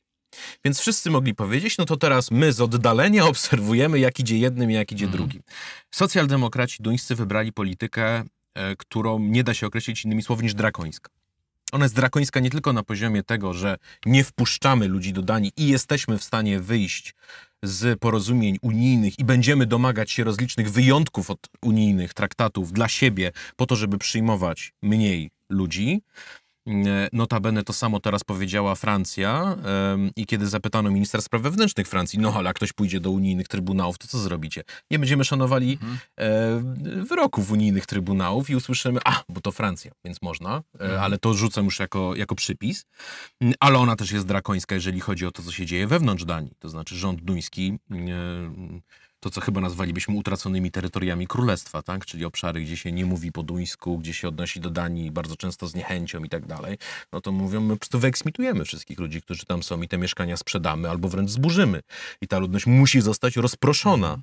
Więc 0.65 0.79
wszyscy 0.79 1.11
mogli 1.11 1.35
powiedzieć, 1.35 1.77
no 1.77 1.85
to 1.85 1.97
teraz 1.97 2.31
my 2.31 2.53
z 2.53 2.61
oddalenia 2.61 3.25
obserwujemy, 3.33 3.99
jak 3.99 4.19
idzie 4.19 4.37
jednym 4.37 4.71
i 4.71 4.73
jak 4.73 4.91
idzie 4.91 5.07
drugim. 5.07 5.41
Socjaldemokraci 5.91 6.83
duńscy 6.83 7.15
wybrali 7.15 7.53
politykę, 7.53 8.23
e, 8.53 8.75
którą 8.75 9.19
nie 9.19 9.43
da 9.43 9.53
się 9.53 9.67
określić 9.67 10.05
innymi 10.05 10.23
słowy 10.23 10.43
niż 10.43 10.53
drakońska. 10.53 11.09
Ona 11.71 11.85
jest 11.85 11.95
drakońska 11.95 12.39
nie 12.39 12.49
tylko 12.49 12.73
na 12.73 12.83
poziomie 12.83 13.23
tego, 13.23 13.53
że 13.53 13.77
nie 14.05 14.23
wpuszczamy 14.23 14.87
ludzi 14.87 15.13
do 15.13 15.21
Danii 15.21 15.51
i 15.57 15.67
jesteśmy 15.67 16.17
w 16.17 16.23
stanie 16.23 16.59
wyjść 16.59 17.15
z 17.63 17.99
porozumień 17.99 18.57
unijnych 18.61 19.19
i 19.19 19.23
będziemy 19.23 19.65
domagać 19.65 20.11
się 20.11 20.23
rozlicznych 20.23 20.71
wyjątków 20.71 21.29
od 21.29 21.39
unijnych 21.61 22.13
traktatów 22.13 22.71
dla 22.71 22.87
siebie, 22.87 23.31
po 23.55 23.65
to, 23.65 23.75
żeby 23.75 23.97
przyjmować 23.97 24.73
mniej 24.81 25.31
ludzi. 25.49 26.01
E, 26.67 27.09
Notabene 27.13 27.63
to 27.63 27.73
samo 27.73 27.99
teraz 27.99 28.23
powiedziała 28.23 28.75
Francja 28.75 29.55
i 30.15 30.25
kiedy 30.25 30.47
zapytano 30.47 30.91
ministra 30.91 31.21
spraw 31.21 31.41
wewnętrznych 31.41 31.87
Francji, 31.87 32.19
no 32.19 32.33
ale 32.33 32.47
jak 32.47 32.55
ktoś 32.55 32.73
pójdzie 32.73 32.99
do 32.99 33.11
unijnych 33.11 33.47
trybunałów, 33.47 33.97
to 33.97 34.07
co 34.07 34.19
zrobicie? 34.19 34.63
Nie 34.91 34.99
będziemy 34.99 35.23
szanowali 35.23 35.79
e, 36.17 36.61
wyroków 37.03 37.51
unijnych 37.51 37.85
trybunałów 37.85 38.49
i 38.49 38.55
usłyszymy, 38.55 38.99
a, 39.05 39.23
bo 39.29 39.41
to 39.41 39.51
Francja, 39.51 39.91
więc 40.05 40.21
można, 40.21 40.63
e, 40.81 41.01
ale 41.01 41.17
to 41.17 41.33
rzucę 41.33 41.61
już 41.61 41.79
jako, 41.79 42.15
jako 42.15 42.35
przypis. 42.35 42.85
Ale 43.59 43.77
ona 43.77 43.95
też 43.95 44.11
jest 44.11 44.25
drakońska, 44.25 44.75
jeżeli 44.75 44.99
chodzi 44.99 45.25
o 45.25 45.31
to, 45.31 45.43
co 45.43 45.51
się 45.51 45.65
dzieje 45.65 45.87
wewnątrz 45.87 46.25
Danii. 46.25 46.51
To 46.59 46.69
znaczy 46.69 46.95
rząd 46.95 47.21
duński 47.21 47.77
e, 47.91 47.95
to, 49.25 49.29
co 49.31 49.41
chyba 49.41 49.61
nazwalibyśmy 49.61 50.15
utraconymi 50.15 50.71
terytoriami 50.71 51.27
królestwa, 51.27 51.81
tak? 51.81 52.05
czyli 52.05 52.25
obszary, 52.25 52.61
gdzie 52.61 52.77
się 52.77 52.91
nie 52.91 53.05
mówi 53.05 53.31
po 53.31 53.43
duńsku, 53.43 53.97
gdzie 53.97 54.13
się 54.13 54.27
odnosi 54.27 54.59
do 54.59 54.69
Danii 54.69 55.11
bardzo 55.11 55.35
często 55.35 55.67
z 55.67 55.75
niechęcią 55.75 56.23
i 56.23 56.29
tak 56.29 56.45
dalej, 56.45 56.77
no 57.13 57.21
to 57.21 57.31
mówią, 57.31 57.61
my 57.61 57.73
po 57.73 57.79
prostu 57.79 57.99
wyeksmitujemy 57.99 58.65
wszystkich 58.65 58.99
ludzi, 58.99 59.21
którzy 59.21 59.45
tam 59.45 59.63
są 59.63 59.81
i 59.81 59.87
te 59.87 59.97
mieszkania 59.97 60.37
sprzedamy 60.37 60.89
albo 60.89 61.09
wręcz 61.09 61.29
zburzymy. 61.29 61.81
I 62.21 62.27
ta 62.27 62.39
ludność 62.39 62.65
musi 62.65 63.01
zostać 63.01 63.37
rozproszona 63.37 64.21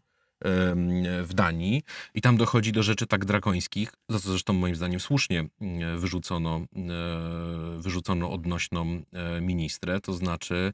w 1.22 1.30
Danii 1.34 1.82
i 2.14 2.20
tam 2.20 2.36
dochodzi 2.36 2.72
do 2.72 2.82
rzeczy 2.82 3.07
tak 3.07 3.24
drakońskich, 3.24 3.92
za 4.09 4.20
co 4.20 4.30
zresztą 4.30 4.53
moim 4.53 4.76
zdaniem 4.76 5.00
słusznie 5.00 5.44
mm, 5.61 5.98
wyrzucono, 5.98 6.57
e, 6.57 7.78
wyrzucono 7.78 8.30
odnośną 8.30 9.03
e, 9.12 9.40
ministrę, 9.40 10.00
to 10.00 10.12
znaczy 10.12 10.72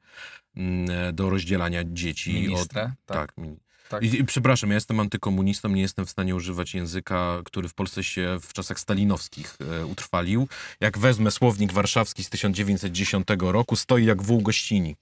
mm, 0.56 1.14
do 1.14 1.30
rozdzielania 1.30 1.84
dzieci 1.84 2.34
Ministrę, 2.34 2.82
od... 2.82 3.06
tak. 3.06 3.32
tak 3.32 3.46
Tak. 3.88 4.02
i, 4.02 4.20
I 4.20 4.24
przepraszam, 4.24 4.70
ja 4.70 4.74
jestem 4.74 5.00
antykomunistą, 5.00 5.68
nie 5.68 5.82
jestem 5.82 6.06
w 6.06 6.10
stanie 6.10 6.34
używać 6.34 6.74
języka, 6.74 7.42
który 7.44 7.68
w 7.68 7.74
Polsce 7.74 8.04
się 8.04 8.38
w 8.42 8.52
czasach 8.52 8.80
stalinowskich 8.80 9.56
e, 9.60 9.86
utrwalił. 9.86 10.48
Jak 10.80 10.98
wezmę 10.98 11.30
słownik 11.30 11.72
warszawski 11.72 12.24
z 12.24 12.30
1910 12.30 13.28
roku, 13.40 13.76
stoi 13.76 14.04
jak 14.04 14.22
wół 14.22 14.42
gościni. 14.42 14.96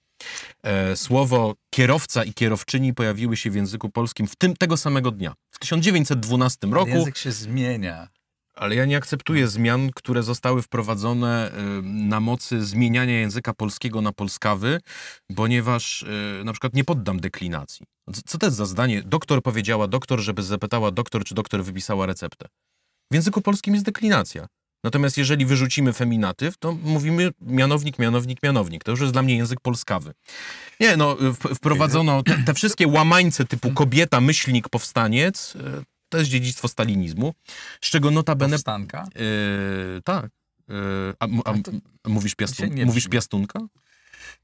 E, 0.63 0.95
słowo 0.95 1.55
kierowca 1.69 2.23
i 2.23 2.33
kierowczyni 2.33 2.93
pojawiły 2.93 3.37
się 3.37 3.51
w 3.51 3.55
języku 3.55 3.89
polskim 3.89 4.27
w 4.27 4.35
tym 4.35 4.55
tego 4.55 4.77
samego 4.77 5.11
dnia. 5.11 5.33
W 5.51 5.59
1912 5.59 6.67
roku. 6.67 6.89
Język 6.89 7.17
się 7.17 7.31
zmienia. 7.31 8.07
Ale 8.57 8.75
ja 8.75 8.85
nie 8.85 8.97
akceptuję 8.97 9.47
zmian, 9.47 9.89
które 9.95 10.23
zostały 10.23 10.61
wprowadzone 10.61 11.51
y, 11.51 11.81
na 11.83 12.19
mocy 12.19 12.65
zmieniania 12.65 13.19
języka 13.19 13.53
polskiego 13.53 14.01
na 14.01 14.11
polskawy, 14.11 14.79
ponieważ 15.35 16.01
y, 16.41 16.41
na 16.45 16.51
przykład 16.53 16.73
nie 16.73 16.83
poddam 16.83 17.19
deklinacji. 17.19 17.85
Co- 18.25 18.37
to 18.37 18.45
jest 18.45 18.57
za 18.57 18.65
zdanie? 18.65 19.03
Doktor 19.03 19.41
powiedziała 19.43 19.87
doktor, 19.87 20.19
żeby 20.19 20.43
zapytała 20.43 20.91
doktor, 20.91 21.23
czy 21.23 21.35
doktor 21.35 21.63
wypisała 21.63 22.05
receptę. 22.05 22.47
W 23.11 23.15
języku 23.15 23.41
polskim 23.41 23.73
jest 23.73 23.85
deklinacja. 23.85 24.47
Natomiast 24.83 25.17
jeżeli 25.17 25.45
wyrzucimy 25.45 25.93
feminatyw, 25.93 26.57
to 26.57 26.71
mówimy 26.71 27.31
mianownik, 27.41 27.99
mianownik, 27.99 28.43
mianownik. 28.43 28.83
To 28.83 28.91
już 28.91 29.01
jest 29.01 29.13
dla 29.13 29.21
mnie 29.21 29.35
język 29.35 29.59
polskawy. 29.59 30.13
Nie, 30.79 30.97
no, 30.97 31.17
wprowadzono 31.55 32.23
te, 32.23 32.37
te 32.45 32.53
wszystkie 32.53 32.87
łamańce 32.87 33.45
typu 33.45 33.71
kobieta, 33.71 34.21
myślnik, 34.21 34.69
powstaniec. 34.69 35.57
To 36.09 36.17
jest 36.17 36.29
dziedzictwo 36.29 36.67
stalinizmu, 36.67 37.33
z 37.81 37.89
czego 37.89 38.11
notabene 38.11 38.55
Powstanka. 38.55 39.07
Yy, 39.15 40.01
tak. 40.03 40.31
Yy, 40.67 40.75
a, 41.19 41.25
a, 41.25 41.27
Ale 41.45 41.61
to 41.61 41.71
mówisz, 42.07 42.35
piastun, 42.35 42.85
mówisz 42.85 43.07
piastunka? 43.07 43.59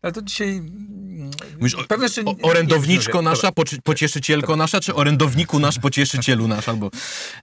Ale 0.01 0.13
to 0.13 0.21
dzisiaj... 0.21 0.49
mm, 0.49 1.31
Mówisz, 1.59 1.75
o, 1.75 1.83
pewne 1.83 2.07
nie- 2.25 2.41
orędowniczko 2.41 3.17
nie- 3.17 3.23
nasza, 3.29 3.51
poczy, 3.51 3.81
pocieszycielko 3.83 4.55
nasza, 4.55 4.79
czy 4.79 4.95
orędowniku 4.95 5.59
nasz, 5.59 5.79
pocieszycielu 5.79 6.47
nasz, 6.47 6.69
albo... 6.69 6.89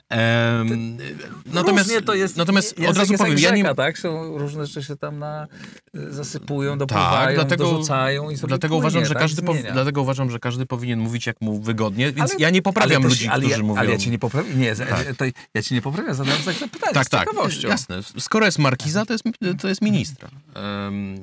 Em, 0.09 0.99
natomiast 1.47 1.93
to 2.07 2.15
jest, 2.15 2.37
natomiast 2.37 2.77
od 2.89 2.97
razu 2.97 3.15
powiem, 3.15 3.39
ja 3.39 3.51
nie, 3.51 3.75
tak? 3.75 3.99
Są 3.99 4.39
różne 4.39 4.67
rzeczy 4.67 4.83
się 4.83 4.97
tam 4.97 5.19
na, 5.19 5.47
zasypują, 5.95 6.79
dopływają, 6.79 7.27
tak, 7.27 7.35
dlatego, 7.35 7.65
dorzucają 7.65 8.31
i 8.31 8.37
sobie 8.37 8.49
dlatego, 8.49 8.73
płynie, 8.75 8.79
uważam, 8.89 9.05
że 9.05 9.15
tak? 9.15 9.23
każdy 9.23 9.43
pow, 9.43 9.57
Zmienia. 9.57 9.73
dlatego 9.73 10.03
uważam, 10.03 10.31
że 10.31 10.39
każdy 10.39 10.67
powinien 10.67 10.99
mówić 11.01 11.27
jak 11.27 11.41
mu 11.41 11.61
wygodnie, 11.61 12.13
więc 12.13 12.31
Ale- 12.31 12.41
ja 12.41 12.51
nie 12.51 12.63
poprawiam 12.63 13.03
też- 13.03 13.11
ludzi, 13.11 13.29
którzy 13.29 13.49
ja, 13.49 13.59
mówią... 13.59 13.81
Ale 13.81 13.91
ja 13.91 13.99
ci 13.99 14.11
nie 14.11 14.19
poprawiam, 14.19 14.61
nie, 14.61 14.77
Tak. 14.77 15.17
to 15.17 15.25
ja 15.55 15.63
ci 15.63 15.75
nie 15.75 15.83
poprawiam, 15.83 16.15
zadałem 16.15 16.43
tak 16.43 16.55
zapytanie, 16.55 16.95
tak, 16.95 17.07
z 17.07 17.09
tak, 17.09 17.29
ciekawością. 17.29 17.69
jasne. 17.69 18.01
Skoro 18.19 18.47
jest 18.47 18.59
markiza, 18.59 19.07
to 19.07 19.13
jest, 19.13 19.25
to 19.61 19.69
jest 19.69 19.83
ministra. 19.83 20.29
Em, 20.55 21.15
e, 21.15 21.19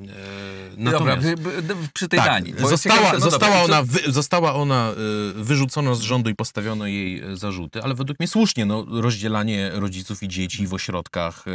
Dobra, 0.76 0.92
natomiast- 0.92 1.07
by- 1.16 1.62
by- 1.62 1.74
przy 1.94 2.08
tej 2.08 2.18
Tak, 2.18 2.28
Danii. 2.28 2.54
została, 2.58 3.12
no 3.12 3.20
została, 3.20 3.60
dobra, 3.60 3.76
ona, 3.76 3.82
wy, 3.82 4.12
została 4.12 4.54
ona 4.54 4.92
y, 5.38 5.44
wyrzucona 5.44 5.94
z 5.94 6.00
rządu 6.00 6.30
i 6.30 6.34
postawiono 6.34 6.86
jej 6.86 7.24
y, 7.24 7.36
zarzuty, 7.36 7.82
ale 7.82 7.94
według 7.94 8.18
mnie 8.20 8.28
słusznie 8.28 8.66
no, 8.66 8.86
rozdzielanie 8.90 9.70
rodziców 9.74 10.22
i 10.22 10.28
dzieci 10.28 10.66
w 10.66 10.74
ośrodkach 10.74 11.46
y, 11.46 11.50
y, 11.50 11.54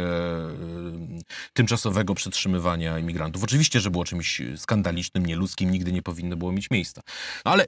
tymczasowego 1.52 2.14
przetrzymywania 2.14 2.98
imigrantów. 2.98 3.44
Oczywiście, 3.44 3.80
że 3.80 3.90
było 3.90 4.04
czymś 4.04 4.42
skandalicznym, 4.56 5.26
nieludzkim, 5.26 5.70
nigdy 5.70 5.92
nie 5.92 6.02
powinno 6.02 6.36
było 6.36 6.52
mieć 6.52 6.70
miejsca. 6.70 7.00
Ale 7.44 7.64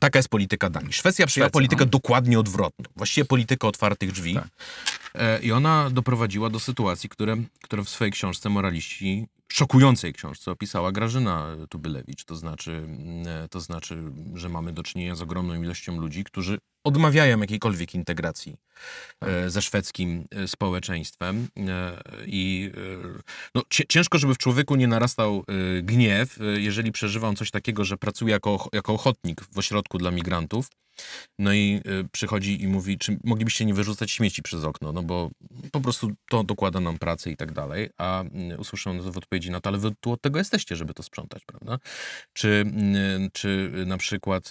taka 0.00 0.18
jest 0.18 0.28
polityka 0.28 0.70
Danii. 0.70 0.92
Szwecja 0.92 1.26
przyjęła 1.26 1.46
Szwecja, 1.46 1.52
politykę 1.52 1.84
no. 1.84 1.90
dokładnie 1.90 2.38
odwrotną. 2.38 2.84
Właściwie 2.96 3.24
politykę 3.24 3.68
otwartych 3.68 4.12
drzwi. 4.12 4.34
Tak. 4.34 4.48
E, 5.14 5.40
I 5.40 5.52
ona 5.52 5.90
doprowadziła 5.90 6.50
do 6.50 6.60
sytuacji, 6.60 7.08
które, 7.08 7.36
które 7.62 7.84
w 7.84 7.88
swojej 7.88 8.12
książce 8.12 8.48
Moraliści, 8.48 9.26
szokującej 9.48 10.12
książce, 10.12 10.50
opisała 10.50 10.92
Grażyna 10.92 11.46
Tubylewicz. 11.68 12.24
To 12.24 12.36
znaczy, 12.36 12.82
e, 13.26 13.48
to 13.48 13.60
znaczy, 13.60 14.02
że 14.34 14.48
mamy 14.48 14.72
do 14.72 14.82
czynienia 14.82 15.14
z 15.14 15.22
ogromną 15.22 15.62
ilością 15.62 16.00
ludzi, 16.00 16.24
którzy 16.24 16.58
odmawiają 16.84 17.40
jakiejkolwiek 17.40 17.94
integracji 17.94 18.56
e, 19.20 19.50
ze 19.50 19.62
szwedzkim 19.62 20.24
e, 20.30 20.48
społeczeństwem. 20.48 21.48
E, 21.56 22.02
I 22.26 22.72
e, 22.74 23.39
no, 23.54 23.62
ciężko, 23.88 24.18
żeby 24.18 24.34
w 24.34 24.38
człowieku 24.38 24.76
nie 24.76 24.88
narastał 24.88 25.44
e, 25.48 25.82
gniew, 25.82 26.40
e, 26.40 26.44
jeżeli 26.44 26.92
przeżywa 26.92 27.28
on 27.28 27.36
coś 27.36 27.50
takiego, 27.50 27.84
że 27.84 27.96
pracuje 27.96 28.32
jako, 28.32 28.68
jako 28.72 28.94
ochotnik 28.94 29.40
w 29.52 29.58
ośrodku 29.58 29.98
dla 29.98 30.10
migrantów. 30.10 30.68
No 31.38 31.52
i 31.52 31.80
y, 31.86 32.08
przychodzi 32.12 32.62
i 32.62 32.68
mówi, 32.68 32.98
czy 32.98 33.18
moglibyście 33.24 33.64
nie 33.64 33.74
wyrzucać 33.74 34.10
śmieci 34.10 34.42
przez 34.42 34.64
okno, 34.64 34.92
no 34.92 35.02
bo 35.02 35.30
po 35.72 35.80
prostu 35.80 36.10
to 36.30 36.44
dokłada 36.44 36.80
nam 36.80 36.98
pracy 36.98 37.30
i 37.30 37.36
tak 37.36 37.52
dalej. 37.52 37.90
A 37.98 38.24
y, 38.24 38.58
usłyszałem 38.58 39.12
w 39.12 39.16
odpowiedzi 39.16 39.50
na 39.50 39.60
to, 39.60 39.70
ale 39.70 39.78
wy 39.78 39.90
tu 40.00 40.12
od 40.12 40.20
tego 40.20 40.38
jesteście, 40.38 40.76
żeby 40.76 40.94
to 40.94 41.02
sprzątać, 41.02 41.42
prawda? 41.46 41.78
Czy, 42.32 42.48
y, 42.48 43.30
czy 43.32 43.72
na 43.86 43.98
przykład 43.98 44.50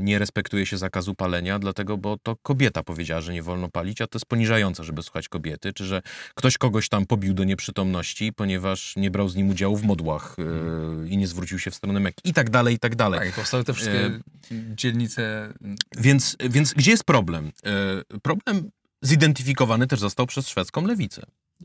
nie 0.00 0.18
respektuje 0.18 0.66
się 0.66 0.78
zakazu 0.78 1.14
palenia, 1.14 1.58
dlatego, 1.58 1.96
bo 1.96 2.16
to 2.22 2.36
kobieta 2.42 2.82
powiedziała, 2.82 3.20
że 3.20 3.32
nie 3.32 3.42
wolno 3.42 3.68
palić, 3.68 4.00
a 4.00 4.06
to 4.06 4.16
jest 4.16 4.26
poniżające, 4.26 4.84
żeby 4.84 5.02
słuchać 5.02 5.28
kobiety, 5.28 5.72
czy 5.72 5.84
że 5.84 6.02
ktoś 6.34 6.58
kogoś 6.58 6.88
tam 6.88 7.06
pobił 7.06 7.34
do 7.34 7.44
nieprzytomności, 7.44 8.32
ponieważ 8.32 8.96
nie 8.96 9.10
brał 9.10 9.28
z 9.28 9.36
nim 9.36 9.50
udziału 9.50 9.76
w 9.76 9.84
modłach 9.84 10.36
y, 11.04 11.08
i 11.08 11.16
nie 11.16 11.26
zwrócił 11.26 11.58
się 11.58 11.70
w 11.70 11.74
stronę 11.74 12.00
Mekki 12.00 12.30
i 12.30 12.32
tak 12.32 12.50
dalej, 12.50 12.74
i 12.74 12.78
tak 12.78 12.96
dalej. 12.96 13.20
Tak, 13.20 13.34
powstały 13.34 13.64
te 13.64 13.74
wszystkie 13.74 14.20
dzielnice. 14.50 15.45
Więc, 15.96 16.36
więc 16.50 16.74
gdzie 16.74 16.90
jest 16.90 17.04
problem? 17.04 17.52
E, 18.12 18.18
Problem 18.22 18.70
zidentyfikowany 19.02 19.86
też 19.86 20.00
został 20.00 20.26
przez 20.26 20.48
szwedzką 20.48 20.86
lewicę. 20.86 21.22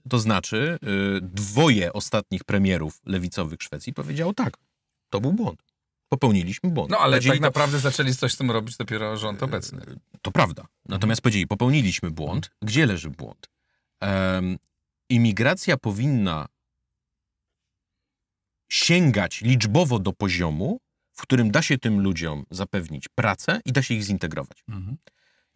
To 0.10 0.20
znaczy, 0.20 0.78
e, 0.84 0.88
dwoje 1.22 1.94
ostatnich 1.94 2.44
premierów 2.44 3.02
lewicowych 3.06 3.62
Szwecji 3.64 3.94
powiedziało 3.94 4.34
tak, 4.34 4.58
to 5.10 5.22
był 5.22 5.34
błąd. 5.34 5.64
Popełniliśmy 6.10 6.70
błąd. 6.70 6.92
No 6.92 6.98
ale 6.98 7.12
Powiedzieli 7.18 7.40
tak 7.40 7.40
to- 7.40 7.48
naprawdę 7.60 7.80
zaczęli 7.80 8.16
coś 8.16 8.34
z 8.34 8.38
tym 8.38 8.52
robić 8.52 8.78
dopiero 8.78 9.18
rząd 9.18 9.44
obecny. 9.44 9.82
To 10.22 10.32
prawda. 10.32 10.66
Natomiast 10.86 11.22
powiedzieli, 11.22 11.48
popełniliśmy 11.48 12.12
błąd. 12.12 12.52
Gdzie 12.62 12.86
leży 12.86 13.10
błąd? 13.10 13.50
Em, 14.00 14.58
imigracja 15.10 15.78
powinna 15.78 16.48
sięgać 18.70 19.42
liczbowo 19.42 20.00
do 20.00 20.14
poziomu, 20.14 20.80
w 21.14 21.22
którym 21.22 21.52
da 21.52 21.62
się 21.62 21.78
tym 21.78 22.02
ludziom 22.02 22.46
zapewnić 22.52 23.08
pracę 23.16 23.62
i 23.66 23.72
da 23.72 23.82
się 23.82 23.94
ich 23.94 24.04
zintegrować. 24.04 24.64
Mhm. 24.70 24.98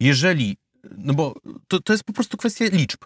Jeżeli, 0.00 0.56
no 0.98 1.14
bo 1.14 1.34
to, 1.68 1.80
to 1.80 1.92
jest 1.92 2.04
po 2.04 2.12
prostu 2.12 2.36
kwestia 2.36 2.64
liczb. 2.72 3.04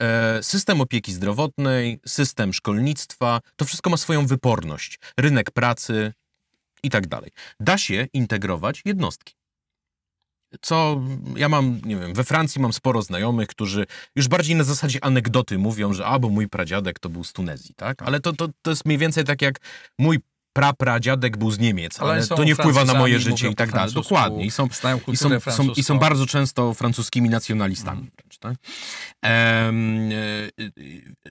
E, 0.00 0.42
System 0.42 0.80
opieki 0.80 1.12
zdrowotnej, 1.12 2.00
system 2.06 2.52
szkolnictwa, 2.52 3.40
to 3.56 3.64
wszystko 3.64 3.90
ma 3.90 3.96
swoją 3.96 4.26
wyporność. 4.26 4.98
Rynek 5.18 5.50
pracy 5.50 6.12
i 6.82 6.90
tak 6.90 7.06
dalej. 7.06 7.30
Da 7.60 7.78
się 7.78 8.06
integrować 8.12 8.82
jednostki. 8.84 9.34
Co 10.60 11.02
ja 11.36 11.48
mam, 11.48 11.80
nie 11.84 11.96
wiem, 11.96 12.14
we 12.14 12.24
Francji 12.24 12.60
mam 12.60 12.72
sporo 12.72 13.02
znajomych, 13.02 13.48
którzy 13.48 13.86
już 14.16 14.28
bardziej 14.28 14.56
na 14.56 14.64
zasadzie 14.64 15.04
anegdoty 15.04 15.58
mówią, 15.58 15.92
że 15.92 16.06
a, 16.06 16.18
bo 16.18 16.28
mój 16.28 16.48
pradziadek 16.48 16.98
to 16.98 17.08
był 17.08 17.24
z 17.24 17.32
Tunezji, 17.32 17.74
tak? 17.74 18.02
Ale 18.02 18.20
to, 18.20 18.32
to, 18.32 18.48
to 18.62 18.70
jest 18.70 18.84
mniej 18.84 18.98
więcej 18.98 19.24
tak 19.24 19.42
jak 19.42 19.60
mój 19.98 20.18
prapradziadek 20.54 21.36
był 21.36 21.50
z 21.50 21.58
Niemiec, 21.58 22.00
Ale 22.00 22.12
ale, 22.12 22.26
to 22.26 22.44
nie 22.44 22.54
wpływa 22.54 22.84
na 22.84 22.94
moje 22.94 23.18
życie 23.18 23.48
i 23.48 23.54
tak 23.54 23.72
dalej. 23.72 23.94
Dokładnie. 23.94 24.44
I 24.44 24.50
są, 24.50 24.68
i 25.12 25.16
są, 25.16 25.40
są, 25.50 25.68
I 25.76 25.82
są 25.82 25.98
bardzo 25.98 26.26
często 26.26 26.74
francuskimi 26.74 27.28
nacjonalistami 27.28 27.98
Mhm. 27.98 28.12
wręcz, 28.16 28.38
tak? 28.38 28.54
E, 29.24 29.72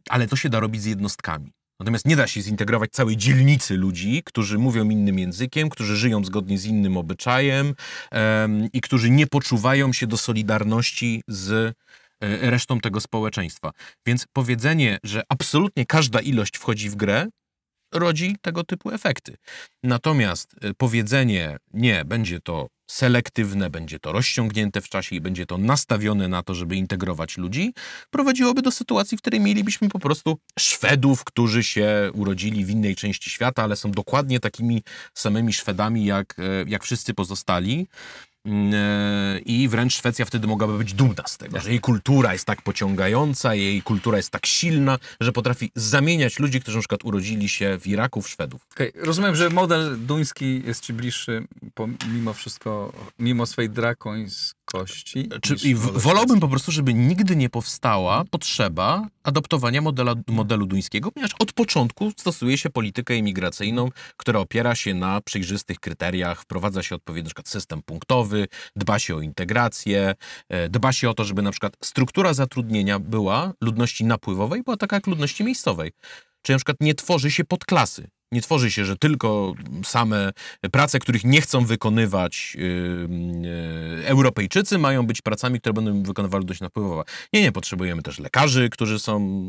ale 0.10 0.28
to 0.28 0.36
się 0.36 0.50
da 0.50 0.60
robić 0.60 0.82
z 0.82 0.86
jednostkami. 0.86 1.52
Natomiast 1.80 2.06
nie 2.06 2.16
da 2.16 2.28
się 2.28 2.42
zintegrować 2.42 2.92
całej 2.92 3.18
dzielnicy 3.18 3.78
ludzi, 3.78 4.22
którzy 4.26 4.58
mówią 4.58 4.90
innym 4.90 5.20
językiem, 5.20 5.70
którzy 5.70 5.98
żyją 5.98 6.26
zgodnie 6.26 6.58
z 6.58 6.66
innym 6.66 6.98
obyczajem 6.98 7.74
em, 8.12 8.68
i 8.74 8.82
którzy 8.82 9.10
nie 9.10 9.28
poczuwają 9.28 9.94
się 9.94 10.08
do 10.08 10.18
solidarności 10.18 11.22
z 11.28 11.52
e, 11.52 11.74
resztą 12.52 12.80
tego 12.80 13.02
społeczeństwa. 13.02 13.72
Więc 14.06 14.26
powiedzenie, 14.34 14.98
że 15.04 15.22
absolutnie 15.30 15.86
każda 15.86 16.20
ilość 16.20 16.58
wchodzi 16.58 16.90
w 16.90 16.96
grę, 16.96 17.28
rodzi 17.94 18.36
tego 18.42 18.64
typu 18.64 18.92
efekty. 18.92 19.38
Natomiast 19.84 20.56
e, 20.62 20.74
powiedzenie, 20.74 21.58
nie, 21.74 22.06
będzie 22.06 22.40
to 22.40 22.68
selektywne, 22.88 23.70
będzie 23.70 24.00
to 24.00 24.12
rozciągnięte 24.12 24.82
w 24.82 24.90
czasie 24.90 25.16
i 25.16 25.22
będzie 25.22 25.46
to 25.46 25.58
nastawione 25.58 26.28
na 26.28 26.44
to, 26.44 26.56
żeby 26.56 26.76
integrować 26.76 27.38
ludzi, 27.38 27.74
prowadziłoby 28.10 28.62
do 28.62 28.72
sytuacji, 28.72 29.18
w 29.18 29.22
której 29.22 29.40
mielibyśmy 29.40 29.90
po 29.90 30.00
prostu 30.00 30.38
Szwedów, 30.60 31.24
którzy 31.24 31.64
się 31.64 32.12
urodzili 32.14 32.66
w 32.66 32.70
innej 32.70 32.96
części 32.96 33.30
świata, 33.30 33.64
ale 33.64 33.76
są 33.76 33.92
dokładnie 33.92 34.40
takimi 34.40 34.84
samymi 35.14 35.54
Szwedami 35.54 36.06
jak, 36.06 36.36
e, 36.40 36.44
jak 36.68 36.84
wszyscy 36.84 37.14
pozostali. 37.14 37.88
Mm, 38.46 38.74
e, 38.74 39.40
I 39.40 39.68
wręcz 39.68 39.94
Szwecja 39.94 40.26
wtedy 40.26 40.48
mogłaby 40.48 40.78
być 40.78 40.94
dumna 40.94 41.24
z 41.28 41.38
tego, 41.38 41.60
że 41.60 41.70
jej 41.70 41.80
kultura 41.80 42.34
jest 42.34 42.46
tak 42.46 42.62
pociągająca, 42.62 43.56
jej 43.56 43.82
kultura 43.82 44.18
jest 44.18 44.30
tak 44.30 44.46
silna, 44.46 45.00
że 45.20 45.32
potrafi 45.32 45.72
zamieniać 45.76 46.40
ludzi, 46.40 46.62
którzy 46.62 46.78
na 46.78 46.82
przykład 46.82 47.06
urodzili 47.06 47.50
się 47.50 47.78
w 47.80 47.88
Iraku, 47.88 48.22
w 48.22 48.30
Szwedów. 48.30 48.68
Okej, 48.72 48.92
Rozumiem, 48.96 49.36
że 49.36 49.50
model 49.50 50.06
duński 50.06 50.62
jest 50.66 50.84
ci 50.84 50.94
bliższy 50.94 51.48
pomimo 51.74 52.34
wszystko, 52.34 52.94
mimo 53.20 53.46
swojej 53.46 53.70
drakońskości. 53.70 55.30
Czy, 55.42 55.54
niż 55.54 55.66
i 55.66 55.76
w, 55.76 55.80
wolałbym 55.80 56.40
po 56.40 56.48
prostu, 56.48 56.72
żeby 56.72 56.94
nigdy 56.94 57.36
nie 57.36 57.50
powstała 57.50 58.24
potrzeba 58.32 59.08
adoptowania 59.24 59.82
modela, 59.82 60.16
modelu 60.28 60.66
duńskiego, 60.66 61.12
ponieważ 61.12 61.36
od 61.40 61.54
początku 61.54 62.12
stosuje 62.18 62.58
się 62.58 62.70
politykę 62.70 63.16
imigracyjną, 63.16 63.90
która 64.18 64.40
opiera 64.40 64.76
się 64.76 64.94
na 64.94 65.22
przejrzystych 65.22 65.80
kryteriach, 65.80 66.42
wprowadza 66.42 66.84
się 66.84 66.96
odpowiedni 66.96 67.24
na 67.24 67.30
przykład 67.30 67.48
system 67.48 67.82
punktowy, 67.82 68.33
dba 68.76 69.00
się 69.00 69.16
o 69.16 69.22
integrację, 69.22 70.16
e, 70.50 70.70
dba 70.70 70.94
się 70.94 71.10
o 71.10 71.14
to, 71.14 71.24
żeby 71.24 71.42
na 71.42 71.52
przykład 71.52 71.78
struktura 71.84 72.34
zatrudnienia 72.34 73.00
była 73.00 73.54
ludności 73.62 74.06
napływowej, 74.06 74.64
była 74.64 74.78
taka 74.78 74.96
jak 74.96 75.08
ludności 75.08 75.44
miejscowej. 75.44 75.92
Czyli 76.42 76.54
na 76.54 76.58
przykład 76.58 76.78
nie 76.82 76.96
tworzy 76.96 77.32
się 77.32 77.44
podklasy. 77.44 78.08
Nie 78.34 78.42
tworzy 78.42 78.72
się, 78.72 78.86
że 78.86 78.98
tylko 78.98 79.54
same 79.86 80.32
prace, 80.72 81.00
których 81.00 81.24
nie 81.24 81.42
chcą 81.42 81.66
wykonywać 81.66 82.56
yy, 82.60 83.10
yy, 84.00 84.08
Europejczycy, 84.08 84.78
mają 84.78 85.06
być 85.06 85.22
pracami, 85.22 85.60
które 85.60 85.74
będą 85.74 86.04
wykonywały 86.04 86.40
ludność 86.42 86.62
napływowa. 86.62 87.04
Nie, 87.34 87.42
nie, 87.42 87.52
potrzebujemy 87.52 88.02
też 88.02 88.20
lekarzy, 88.20 88.70
którzy 88.70 89.00
są 89.00 89.46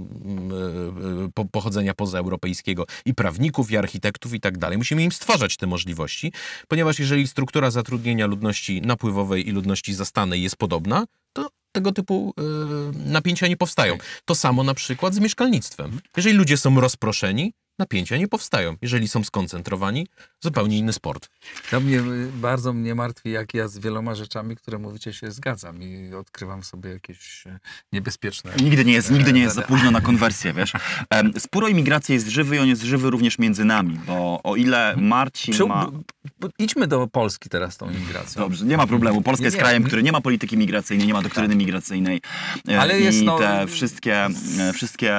yy, 1.23 1.31
po, 1.35 1.45
pochodzenia 1.45 1.95
pozaeuropejskiego, 1.95 2.87
i 3.05 3.15
prawników, 3.15 3.71
i 3.71 3.77
architektów, 3.77 4.35
i 4.35 4.41
tak 4.41 4.59
dalej. 4.59 4.79
Musimy 4.79 5.03
im 5.03 5.13
stwarzać 5.13 5.57
te 5.57 5.67
możliwości, 5.67 6.33
ponieważ 6.69 6.99
jeżeli 6.99 7.27
struktura 7.29 7.71
zatrudnienia 7.71 8.27
ludności 8.27 8.83
napływowej 8.83 9.49
i 9.49 9.53
ludności 9.53 9.95
zastanej 9.95 10.43
jest 10.43 10.57
podobna, 10.57 11.05
to 11.33 11.49
tego 11.73 11.93
typu 11.93 12.35
napięcia 13.07 13.47
nie 13.49 13.57
powstają. 13.57 13.99
To 14.25 14.35
samo 14.35 14.65
na 14.65 14.75
przykład 14.75 15.15
z 15.15 15.19
mieszkalnictwem. 15.19 16.01
Jeżeli 16.17 16.37
ludzie 16.37 16.57
są 16.57 16.81
rozproszeni, 16.81 17.53
napięcia 17.79 18.17
nie 18.17 18.29
powstają. 18.29 18.77
Jeżeli 18.83 19.09
są 19.09 19.25
skoncentrowani, 19.25 20.07
zupełnie 20.41 20.79
inny 20.79 20.93
sport. 20.93 21.29
To 21.71 21.81
mnie, 21.81 22.03
bardzo 22.35 22.73
mnie 22.73 22.95
martwi, 22.95 23.31
jak 23.31 23.55
ja 23.55 23.69
z 23.69 23.79
wieloma 23.79 24.15
rzeczami, 24.15 24.57
które 24.57 24.79
mówicie, 24.79 25.13
się 25.13 25.31
zgadzam 25.31 25.83
i 25.83 26.15
odkrywam 26.15 26.63
sobie 26.63 26.91
jakieś 26.91 27.47
e, 27.47 27.59
niebezpieczne... 27.93 28.53
Nigdy 28.63 28.85
nie 28.85 28.93
jest, 28.93 29.11
nigdy 29.11 29.33
nie 29.33 29.41
jest 29.41 29.57
za 29.57 29.63
późno 29.63 29.91
na 29.91 30.01
konwersję, 30.01 30.53
wiesz. 30.53 30.73
Spór 31.39 31.65
o 31.65 31.69
imigrację 31.69 32.15
jest 32.15 32.29
żywy 32.29 32.57
i 32.57 32.59
on 32.59 32.69
jest 32.69 32.83
żywy 32.83 33.11
również 33.11 33.39
między 33.39 33.65
nami, 33.65 34.01
bo 34.07 34.41
o 34.43 34.57
ile 34.57 34.95
Marcin 34.97 35.55
ma... 35.69 35.91
Idźmy 36.59 36.87
do 36.87 37.07
Polski 37.07 37.49
teraz 37.49 37.75
z 37.75 37.77
tą 37.77 37.91
imigracją. 37.91 38.43
Dobrze, 38.43 38.65
nie 38.65 38.77
ma 38.77 38.87
problemu. 38.87 39.23
Polska 39.23 39.41
Nie, 39.43 39.47
jest 39.47 39.57
nie. 39.57 39.63
krajem, 39.63 39.85
który 39.85 40.03
nie 40.03 40.13
ma 40.13 40.21
polityki 40.21 40.57
migracyjnej, 40.57 41.07
nie 41.07 41.13
ma 41.13 41.23
doktryny 41.23 41.57
migracyjnej. 41.57 42.21
E, 42.69 42.81
Ale 42.81 43.01
jest, 43.01 43.19
I 43.19 43.25
no- 43.25 43.39
te 43.39 43.67
wszystkie, 43.67 44.25
e, 44.59 44.73
wszystkie 44.75 45.15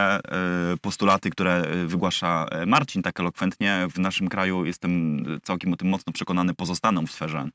postulaty, 0.82 1.30
które 1.30 1.64
wygłasza 1.86 2.45
e, 2.52 2.66
Marcin 2.66 3.02
tak 3.02 3.20
elokwentnie, 3.20 3.88
w 3.92 4.00
naszym 4.00 4.28
kraju 4.28 4.66
jestem 4.66 5.24
całkiem 5.44 5.74
o 5.74 5.78
tym 5.78 5.90
mocno 5.90 6.14
przekonany, 6.14 6.54
pozostaną 6.54 7.08
w 7.08 7.12
sferze 7.12 7.50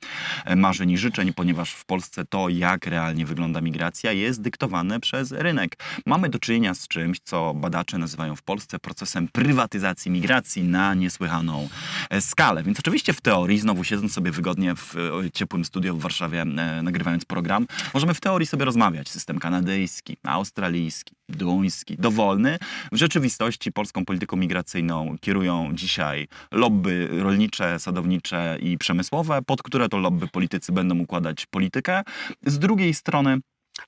e, 0.45 0.57
marzeń 0.57 0.91
i 0.91 0.99
życzeń, 0.99 1.33
ponieważ 1.33 1.73
w 1.73 1.85
Polsce 1.85 2.25
to, 2.25 2.49
jak 2.49 2.87
realnie 2.87 3.27
wygląda 3.27 3.61
migracja, 3.61 4.13
jest 4.13 4.43
dyktowane 4.43 5.01
przez 5.01 5.33
rynek. 5.33 5.77
Mamy 6.07 6.29
do 6.29 6.39
czynienia 6.39 6.75
z 6.75 6.89
czymś, 6.89 7.19
co 7.25 7.55
badacze 7.55 7.99
nazywają 7.99 8.37
w 8.37 8.43
Polsce 8.43 8.79
procesem 8.79 9.29
prywatyzacji 9.29 10.11
migracji 10.11 10.63
na 10.63 10.95
niesłychaną 10.95 11.69
e, 12.11 12.21
skalę. 12.21 12.63
Więc 12.63 12.79
oczywiście 12.81 13.13
w 13.13 13.21
teorii, 13.21 13.59
znowu 13.59 13.85
siedząc 13.85 14.13
sobie 14.13 14.31
wygodnie 14.31 14.75
w 14.75 14.95
ciepłym 15.35 15.65
studio 15.65 15.95
w 15.95 16.01
Warszawie, 16.01 16.45
nagrywając 16.83 17.25
program, 17.25 17.67
możemy 17.95 18.15
w 18.15 18.21
teorii 18.21 18.47
sobie 18.47 18.65
rozmawiać. 18.65 19.09
System 19.09 19.39
kanadyjski, 19.39 20.17
australijski, 20.23 21.15
duński, 21.31 21.97
dowolny. 21.97 22.59
W 22.93 22.97
rzeczywistości 22.97 23.73
polską 23.73 24.05
polityką 24.05 24.37
migracyjną 24.37 25.17
kierują 25.21 25.71
dzisiaj 25.75 26.29
lobby 26.53 27.09
rolnicze, 27.13 27.79
sadownicze 27.79 28.59
i 28.61 28.79
przemysłowe, 28.79 29.43
pod 29.47 29.63
które 29.63 29.89
to 29.89 29.99
lobby 29.99 30.29
politycy 30.29 30.73
będą 30.73 30.99
układać 30.99 31.47
politykę. 31.47 32.03
Z 32.47 32.59
drugiej 32.59 32.95
strony 32.95 33.39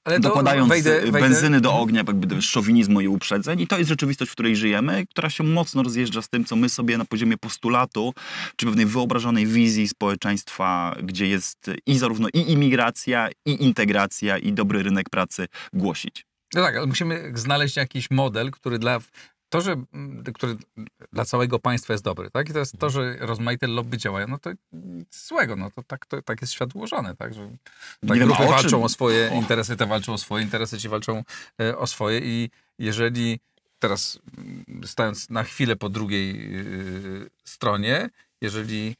Ale 0.05 0.21
dokładając 0.21 0.69
wejdę- 0.71 1.01
wejdę- 1.01 1.21
benzyny 1.21 1.61
do 1.61 1.75
ognia, 1.75 2.05
jakby 2.07 2.27
do 2.27 2.41
szowinizmu 2.43 3.01
i 3.01 3.09
uprzedzeń. 3.09 3.61
I 3.61 3.67
to 3.67 3.79
jest 3.79 3.89
rzeczywistość, 3.89 4.31
w 4.31 4.35
której 4.35 4.57
żyjemy, 4.57 5.07
która 5.07 5.31
się 5.31 5.45
mocno 5.45 5.83
rozjeżdża 5.83 6.23
z 6.23 6.29
tym, 6.29 6.45
co 6.45 6.57
my 6.57 6.69
sobie 6.69 6.99
na 6.99 7.05
poziomie 7.05 7.37
postulatu, 7.39 8.15
czy 8.57 8.67
pewnej 8.67 8.87
wyobrażonej 8.87 9.47
wizji 9.47 9.89
społeczeństwa, 9.89 10.97
gdzie 11.03 11.27
jest 11.27 11.71
i 11.87 11.99
zarówno 11.99 12.29
i 12.35 12.53
imigracja, 12.53 13.29
i 13.47 13.65
integracja, 13.65 14.39
i 14.39 14.53
dobry 14.53 14.83
rynek 14.83 15.11
pracy 15.11 15.47
głosić. 15.73 16.25
No 16.55 16.63
tak, 16.63 16.77
ale 16.77 16.87
musimy 16.87 17.33
znaleźć 17.35 17.77
jakiś 17.77 18.11
model, 18.11 18.51
który 18.51 18.79
dla... 18.79 18.99
To, 19.49 19.61
że 19.61 19.73
mm, 19.73 20.25
który 20.35 20.57
dla 21.13 21.25
całego 21.25 21.59
państwa 21.59 21.93
jest 21.93 22.05
dobry, 22.05 22.31
tak? 22.31 22.49
I 22.49 22.53
to 22.53 22.59
jest 22.59 22.79
to, 22.79 22.91
że 22.91 23.17
rozmaite 23.21 23.67
lobby 23.67 23.99
działają, 23.99 24.29
no 24.29 24.39
to 24.39 24.51
nic 24.73 25.27
złego, 25.29 25.57
no 25.57 25.71
to 25.71 25.83
tak, 25.83 26.07
to, 26.07 26.23
tak 26.23 26.41
jest 26.41 26.53
świat 26.53 26.77
ułożony, 26.77 27.17
tak? 27.17 27.35
Że 27.35 27.51
tak 28.09 28.19
wiem, 28.19 28.29
grupy 28.29 28.43
o 28.43 28.49
walczą 28.49 28.85
o 28.85 28.89
swoje 28.89 29.31
O. 29.33 29.35
interesy, 29.35 29.77
te 29.77 29.87
walczą 29.87 30.13
o 30.13 30.19
swoje 30.19 30.45
interesy, 30.45 30.79
ci 30.79 30.89
walczą 30.89 31.25
e, 31.61 31.79
o 31.79 31.87
swoje 31.87 32.21
i 32.21 32.51
jeżeli 32.79 33.41
teraz 33.79 34.19
mm, 34.39 34.65
stając 34.87 35.31
na 35.31 35.43
chwilę 35.45 35.77
po 35.77 35.89
drugiej 35.89 36.57
y, 36.61 37.31
stronie, 37.45 38.11
jeżeli 38.41 38.97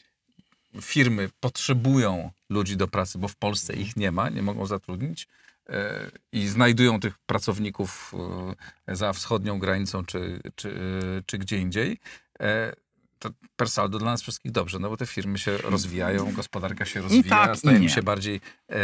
firmy 0.81 1.31
potrzebują 1.41 2.31
ludzi 2.51 2.77
do 2.77 2.89
pracy, 2.89 3.19
bo 3.19 3.29
w 3.29 3.37
Polsce 3.37 3.75
ich 3.75 3.97
nie 3.97 4.13
ma, 4.13 4.29
nie 4.29 4.43
mogą 4.43 4.67
zatrudnić 4.67 5.29
i 6.33 6.49
znajdują 6.49 7.01
tych 7.01 7.19
pracowników 7.19 8.13
e, 8.89 8.97
za 8.97 9.13
wschodnią 9.13 9.59
granicą 9.59 10.05
czy, 10.05 10.41
czy, 10.55 10.75
czy 11.27 11.39
gdzie 11.39 11.59
indziej, 11.59 12.01
e, 12.41 12.73
to 13.23 13.31
per 13.57 13.71
saldo 13.71 13.99
dla 13.99 14.11
nas 14.11 14.23
wszystkich 14.23 14.53
dobrze, 14.53 14.79
no 14.79 14.89
bo 14.89 14.97
te 14.97 15.07
firmy 15.07 15.39
się 15.39 15.57
rozwijają, 15.59 16.33
gospodarka 16.33 16.85
się 16.85 17.01
rozwija, 17.03 17.23
tak, 17.29 17.57
stajemy 17.57 17.89
się 17.89 18.03
bardziej 18.03 18.41
e, 18.71 18.75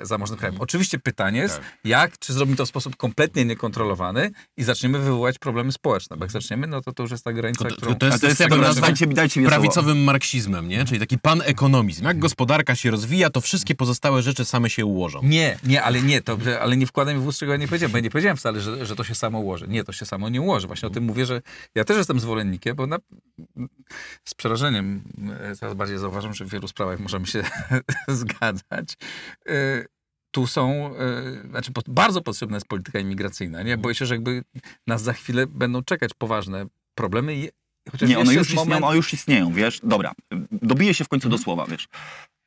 e, 0.00 0.06
zamożnym 0.06 0.38
krajem. 0.38 0.60
Oczywiście 0.60 0.98
pytanie 0.98 1.40
jest, 1.40 1.56
Tak. 1.56 1.64
jak, 1.84 2.18
czy 2.18 2.32
zrobimy 2.32 2.56
to 2.56 2.66
w 2.66 2.68
sposób 2.68 2.96
kompletnie 2.96 3.44
niekontrolowany 3.44 4.30
i 4.56 4.64
zaczniemy 4.64 4.98
wywoływać 4.98 5.38
problemy 5.38 5.72
społeczne, 5.72 6.16
bo 6.16 6.24
jak 6.24 6.32
zaczniemy, 6.32 6.66
no 6.66 6.80
to 6.80 6.92
to 6.92 7.02
już 7.02 7.12
jest 7.12 7.24
ta 7.24 7.32
granica, 7.32 7.64
To, 7.64 7.70
to, 7.70 7.76
którą... 7.76 7.94
to 7.94 8.06
jest, 8.06 8.20
to 8.20 8.26
jest, 8.26 8.40
ja 8.40 8.46
bym 8.46 8.50
dobra, 8.58 8.68
nazwał 8.68 8.90
dajcie, 8.90 9.06
mi- 9.06 9.14
dajcie 9.14 9.40
mi 9.40 9.46
słowo. 9.46 9.56
prawicowym 9.60 10.04
marksizmem, 10.04 10.68
nie? 10.68 10.84
Czyli 10.84 11.00
taki 11.00 11.18
panekonomizm. 11.18 12.04
Jak 12.04 12.18
gospodarka 12.18 12.74
się 12.74 12.90
rozwija, 12.90 13.30
to 13.30 13.40
wszystkie 13.40 13.74
pozostałe 13.74 14.22
rzeczy 14.22 14.44
same 14.44 14.70
się 14.70 14.86
ułożą. 14.86 15.20
Nie, 15.22 15.58
nie, 15.64 15.82
ale 15.82 16.02
nie, 16.02 16.22
to, 16.22 16.38
ale 16.60 16.76
nie 16.76 16.86
wkładaj 16.86 17.14
mi 17.14 17.20
w 17.20 17.26
ust, 17.26 17.38
czego 17.38 17.52
ja 17.52 17.58
nie 17.58 17.68
powiedziałem, 17.68 17.92
bo 17.92 17.98
ja 17.98 18.02
nie 18.02 18.10
powiedziałem 18.10 18.36
wcale, 18.36 18.60
że, 18.60 18.86
że 18.86 18.96
to 18.96 19.04
się 19.04 19.14
samo 19.14 19.38
ułoży. 19.38 19.68
Nie, 19.68 19.84
to 19.84 19.92
się 19.92 20.06
samo 20.06 20.28
nie 20.28 20.40
ułoży. 20.40 20.66
Właśnie 20.66 20.88
o 20.88 20.90
tym 20.90 21.04
mówię, 21.04 21.26
że 21.26 21.42
ja 21.74 21.84
też 21.84 21.96
jestem 21.96 22.20
zwolennikiem, 22.20 22.76
bo 22.76 22.86
na, 22.86 22.98
z 24.24 24.34
przerażeniem 24.34 25.02
e, 25.40 25.56
coraz 25.56 25.74
bardziej 25.74 25.98
zauważam, 25.98 26.34
że 26.34 26.44
w 26.44 26.50
wielu 26.50 26.68
sprawach 26.68 27.00
możemy 27.00 27.26
się 27.26 27.42
zgadzać. 28.08 28.96
E, 29.48 29.84
Tu 30.30 30.46
są, 30.46 30.90
e, 30.96 31.48
znaczy 31.50 31.72
bardzo 31.88 32.22
potrzebna 32.22 32.56
jest 32.56 32.68
polityka 32.68 32.98
imigracyjna. 32.98 33.62
Nie? 33.62 33.78
Boję 33.78 33.94
się, 33.94 34.06
że 34.06 34.14
jakby 34.14 34.42
nas 34.86 35.02
za 35.02 35.12
chwilę 35.12 35.46
będą 35.46 35.82
czekać 35.82 36.10
poważne 36.18 36.66
problemy 36.94 37.48
chociaż 37.90 38.08
Nie, 38.08 38.18
one 38.18 38.34
już 38.34 38.34
jest 38.34 38.50
istnieją, 38.50 38.64
moment- 38.80 38.84
one 38.86 38.96
już 38.96 39.12
istnieją, 39.12 39.52
wiesz? 39.52 39.80
Dobra, 39.82 40.12
dobiję 40.62 40.94
się 40.94 41.04
w 41.04 41.08
końcu 41.08 41.28
do 41.28 41.38
słowa, 41.38 41.66
wiesz? 41.66 41.88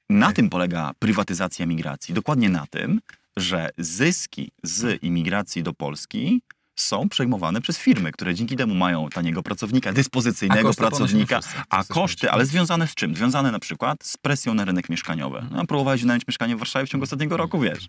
Na 0.09 0.31
tym 0.33 0.49
polega 0.49 0.91
prywatyzacja 0.99 1.65
migracji. 1.65 2.13
Dokładnie 2.13 2.49
na 2.49 2.67
tym, 2.67 3.01
że 3.37 3.69
zyski 3.77 4.51
z 4.63 5.03
imigracji 5.03 5.63
do 5.63 5.73
Polski 5.73 6.41
są 6.81 7.09
przejmowane 7.09 7.61
przez 7.61 7.77
firmy, 7.77 8.11
które 8.11 8.35
dzięki 8.35 8.55
temu 8.55 8.75
mają 8.75 9.09
taniego 9.09 9.43
pracownika, 9.43 9.89
A 9.89 9.93
dyspozycyjnego 9.93 10.61
ponosimy 10.61 10.87
pracownika, 10.89 11.41
wszyscy. 11.41 11.59
a 11.69 11.83
koszty, 11.83 12.31
ale 12.31 12.45
związane 12.45 12.87
z 12.87 12.95
czym? 12.95 13.15
Związane 13.15 13.51
na 13.51 13.59
przykład 13.59 14.03
z 14.03 14.17
presją 14.17 14.53
na 14.53 14.65
rynek 14.65 14.89
mieszkaniowy. 14.89 15.37
Mhm. 15.37 15.55
No, 15.55 15.65
próbowałeś 15.67 16.01
wynająć 16.01 16.27
mieszkanie 16.27 16.55
w 16.55 16.59
Warszawie 16.59 16.85
w 16.85 16.89
ciągu 16.89 17.03
ostatniego 17.03 17.37
roku, 17.37 17.59
wiesz. 17.59 17.87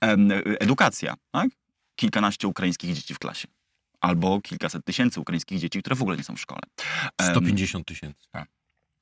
Em, 0.00 0.30
Edukacja, 0.60 1.14
tak? 1.32 1.48
Kilkanaście 1.96 2.48
ukraińskich 2.48 2.94
dzieci 2.94 3.14
w 3.14 3.18
klasie. 3.18 3.48
Albo 4.00 4.40
kilkaset 4.40 4.84
tysięcy 4.84 5.20
ukraińskich 5.20 5.58
dzieci, 5.60 5.80
które 5.80 5.96
w 5.96 6.02
ogóle 6.02 6.16
nie 6.16 6.24
są 6.24 6.36
w 6.36 6.40
szkole. 6.40 6.60
Em, 7.18 7.30
150 7.30 7.86
tysięcy. 7.86 8.26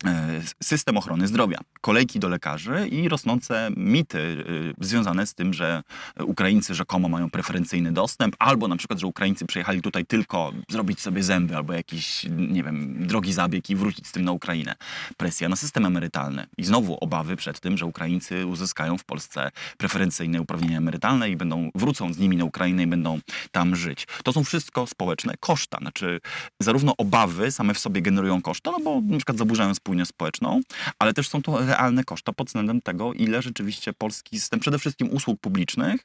E, 0.08 0.42
system 0.62 0.96
ochrony 0.96 1.28
zdrowia, 1.28 1.58
kolejki 1.80 2.18
do 2.18 2.28
lekarzy 2.28 2.88
i 2.88 3.08
rosnące 3.08 3.68
mity 3.76 4.44
e, 4.80 4.84
związane 4.86 5.26
z 5.26 5.34
tym, 5.34 5.54
że 5.54 5.82
Ukraińcy 6.20 6.74
rzekomo 6.74 7.08
mają 7.08 7.30
preferencyjny 7.30 7.92
dostęp, 7.92 8.36
albo 8.38 8.68
na 8.68 8.76
przykład, 8.76 9.00
że 9.00 9.06
Ukraińcy 9.06 9.46
przyjechali 9.46 9.82
tutaj 9.82 10.06
tylko 10.06 10.52
zrobić 10.70 11.00
sobie 11.00 11.22
zęby, 11.22 11.56
albo 11.56 11.72
jakiś, 11.72 12.26
nie 12.36 12.62
wiem, 12.62 13.06
drogi 13.06 13.32
zabieg 13.32 13.70
i 13.70 13.76
wrócić 13.76 14.06
z 14.06 14.12
tym 14.12 14.24
na 14.24 14.32
Ukrainę. 14.32 14.74
Presja 15.16 15.48
na 15.48 15.56
system 15.56 15.86
emerytalny 15.86 16.46
i 16.58 16.64
znowu 16.64 16.98
obawy 17.00 17.36
przed 17.36 17.60
tym, 17.60 17.78
że 17.78 17.86
Ukraińcy 17.86 18.46
uzyskają 18.46 18.98
w 18.98 19.04
Polsce 19.04 19.50
preferencyjne 19.78 20.40
uprawnienia 20.40 20.78
emerytalne 20.78 21.30
i 21.30 21.36
będą, 21.36 21.70
wrócą 21.74 22.12
z 22.12 22.18
nimi 22.18 22.36
na 22.36 22.44
Ukrainę 22.44 22.82
i 22.82 22.86
będą 22.86 23.20
tam 23.52 23.76
żyć. 23.76 24.06
To 24.24 24.32
są 24.32 24.44
wszystko 24.44 24.86
społeczne 24.86 25.34
koszta, 25.40 25.78
znaczy 25.78 26.20
zarówno 26.60 26.94
obawy 26.98 27.50
same 27.50 27.74
w 27.74 27.78
sobie 27.78 28.02
generują 28.02 28.42
koszta, 28.42 28.70
no 28.70 28.78
bo 28.84 29.00
na 29.00 29.16
przykład 29.16 29.38
zaburzają 29.38 29.74
spójność 29.74 29.95
społeczną, 30.04 30.60
ale 30.98 31.12
też 31.12 31.28
są 31.28 31.42
to 31.42 31.66
realne 31.66 32.04
koszta 32.04 32.32
pod 32.32 32.46
względem 32.46 32.82
tego, 32.82 33.12
ile 33.12 33.42
rzeczywiście 33.42 33.92
polski 33.92 34.40
system, 34.40 34.60
przede 34.60 34.78
wszystkim 34.78 35.08
usług 35.10 35.40
publicznych, 35.40 36.00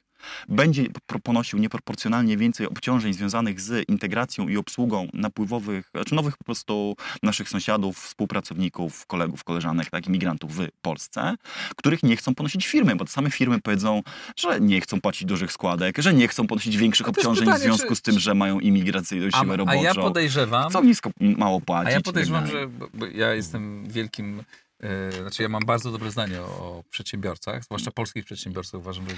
będzie 0.48 0.86
ponosił 1.22 1.58
nieproporcjonalnie 1.58 2.36
więcej 2.36 2.66
obciążeń 2.66 3.12
związanych 3.12 3.60
z 3.60 3.88
integracją 3.88 4.48
i 4.48 4.56
obsługą 4.56 5.08
napływowych, 5.12 5.90
znaczy 5.94 6.14
nowych 6.14 6.36
po 6.36 6.44
prostu 6.44 6.96
naszych 7.22 7.48
sąsiadów, 7.48 7.98
współpracowników, 7.98 9.06
kolegów, 9.06 9.44
koleżanek, 9.44 9.90
tak, 9.90 10.06
imigrantów 10.06 10.56
w 10.56 10.68
Polsce, 10.82 11.34
których 11.76 12.02
nie 12.02 12.16
chcą 12.16 12.34
ponosić 12.34 12.66
firmy, 12.66 12.96
bo 12.96 13.04
te 13.04 13.10
same 13.10 13.30
firmy 13.30 13.60
powiedzą, 13.60 14.02
że 14.36 14.60
nie 14.60 14.80
chcą 14.80 15.00
płacić 15.00 15.24
dużych 15.28 15.52
składek, 15.52 15.98
że 15.98 16.14
nie 16.14 16.28
chcą 16.28 16.46
ponosić 16.46 16.76
większych 16.76 17.06
A 17.06 17.10
obciążeń 17.10 17.44
pytanie, 17.44 17.60
w 17.60 17.62
związku 17.62 17.88
czy- 17.88 17.96
z 17.96 18.02
tym, 18.02 18.18
że 18.18 18.34
mają 18.34 18.60
imigracyjną 18.60 19.26
A, 19.32 19.40
siłę 19.40 19.54
a 19.54 19.56
roboczą. 19.56 19.82
ja 19.82 19.94
podejrzewam, 19.94 20.70
Chcą 20.70 20.84
nisko, 20.84 21.10
mało 21.20 21.60
płacić. 21.60 21.88
A 21.88 21.90
ja 21.90 21.96
tak 21.96 22.04
podejrzewam, 22.04 22.46
że 22.46 22.68
ja 23.14 23.34
jestem 23.34 23.84
wielkim. 23.88 24.42
E, 24.82 25.12
znaczy, 25.12 25.42
ja 25.42 25.48
mam 25.48 25.62
bardzo 25.66 25.92
dobre 25.92 26.10
zdanie 26.10 26.40
o, 26.40 26.44
o 26.44 26.84
przedsiębiorcach, 26.90 27.64
zwłaszcza 27.64 27.90
polskich 27.90 28.24
przedsiębiorców. 28.24 28.80
Uważam, 28.80 29.08
że 29.08 29.14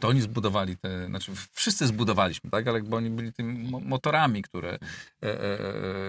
to 0.00 0.08
oni 0.08 0.20
zbudowali 0.20 0.76
te. 0.76 1.06
Znaczy, 1.06 1.32
wszyscy 1.52 1.86
zbudowaliśmy, 1.86 2.50
tak? 2.50 2.68
Ale 2.68 2.78
jakby 2.78 2.96
oni 2.96 3.10
byli 3.10 3.32
tymi 3.32 3.70
mo- 3.70 3.80
motorami, 3.80 4.42
które, 4.42 4.68
e, 4.70 4.78
e, 5.22 5.58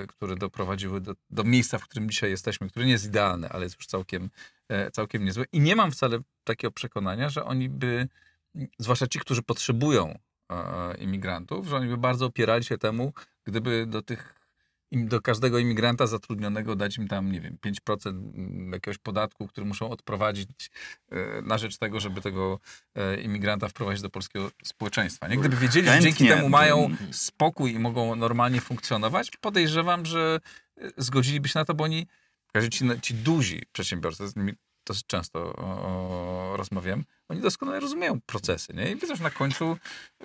e, 0.01 0.07
które 0.07 0.35
doprowadziły 0.35 1.01
do, 1.01 1.13
do 1.29 1.43
miejsca, 1.43 1.77
w 1.77 1.83
którym 1.83 2.09
dzisiaj 2.09 2.29
jesteśmy, 2.29 2.69
które 2.69 2.85
nie 2.85 2.91
jest 2.91 3.05
idealne, 3.05 3.49
ale 3.49 3.63
jest 3.63 3.75
już 3.75 3.85
całkiem, 3.85 4.29
e, 4.69 4.91
całkiem 4.91 5.25
niezłe. 5.25 5.45
I 5.51 5.59
nie 5.59 5.75
mam 5.75 5.91
wcale 5.91 6.19
takiego 6.43 6.71
przekonania, 6.71 7.29
że 7.29 7.45
oni 7.45 7.69
by, 7.69 8.07
zwłaszcza 8.79 9.07
ci, 9.07 9.19
którzy 9.19 9.41
potrzebują 9.41 10.19
e, 10.51 10.95
imigrantów, 10.97 11.67
że 11.67 11.75
oni 11.75 11.87
by 11.87 11.97
bardzo 11.97 12.25
opierali 12.25 12.63
się 12.63 12.77
temu, 12.77 13.13
gdyby 13.45 13.85
do 13.85 14.01
tych 14.01 14.42
do 14.93 15.21
każdego 15.21 15.59
imigranta 15.59 16.07
zatrudnionego 16.07 16.75
dać 16.75 16.97
im 16.97 17.07
tam, 17.07 17.31
nie 17.31 17.41
wiem, 17.41 17.57
5% 17.87 18.09
mm, 18.09 18.71
jakiegoś 18.73 18.97
podatku, 18.97 19.47
który 19.47 19.67
muszą 19.67 19.89
odprowadzić 19.89 20.49
e, 21.11 21.41
na 21.41 21.57
rzecz 21.57 21.77
tego, 21.77 21.99
żeby 21.99 22.21
tego 22.21 22.59
e, 22.95 23.21
imigranta 23.21 23.67
wprowadzić 23.67 24.01
do 24.01 24.09
polskiego 24.09 24.51
społeczeństwa. 24.63 25.27
Nie? 25.27 25.37
Gdyby 25.37 25.57
wiedzieli, 25.57 25.87
że 25.87 25.99
dzięki 25.99 26.17
Chętnie 26.17 26.35
temu 26.35 26.49
mają 26.49 26.95
spokój 27.11 27.73
i 27.73 27.79
mogą 27.79 28.15
normalnie 28.15 28.61
funkcjonować, 28.61 29.31
podejrzewam, 29.41 30.05
że 30.05 30.39
e, 30.77 30.89
zgodziliby 30.97 31.49
się 31.49 31.59
na 31.59 31.65
to, 31.65 31.73
bo 31.73 31.83
oni, 31.83 32.07
każdy 32.53 32.69
ci, 32.69 32.85
ci 33.01 33.13
duzi 33.13 33.61
przedsiębiorcy, 33.71 34.27
z 34.27 34.35
nimi 34.35 34.53
dosyć 34.85 35.05
często 35.07 35.39
o, 35.39 35.53
o, 35.55 36.57
rozmawiam, 36.57 37.03
oni 37.29 37.41
doskonale 37.41 37.79
rozumieją 37.79 38.21
procesy, 38.25 38.73
nie? 38.73 38.91
I 38.91 38.95
wiedzą, 38.95 39.15
że 39.15 39.23
na 39.23 39.29
końcu 39.29 39.77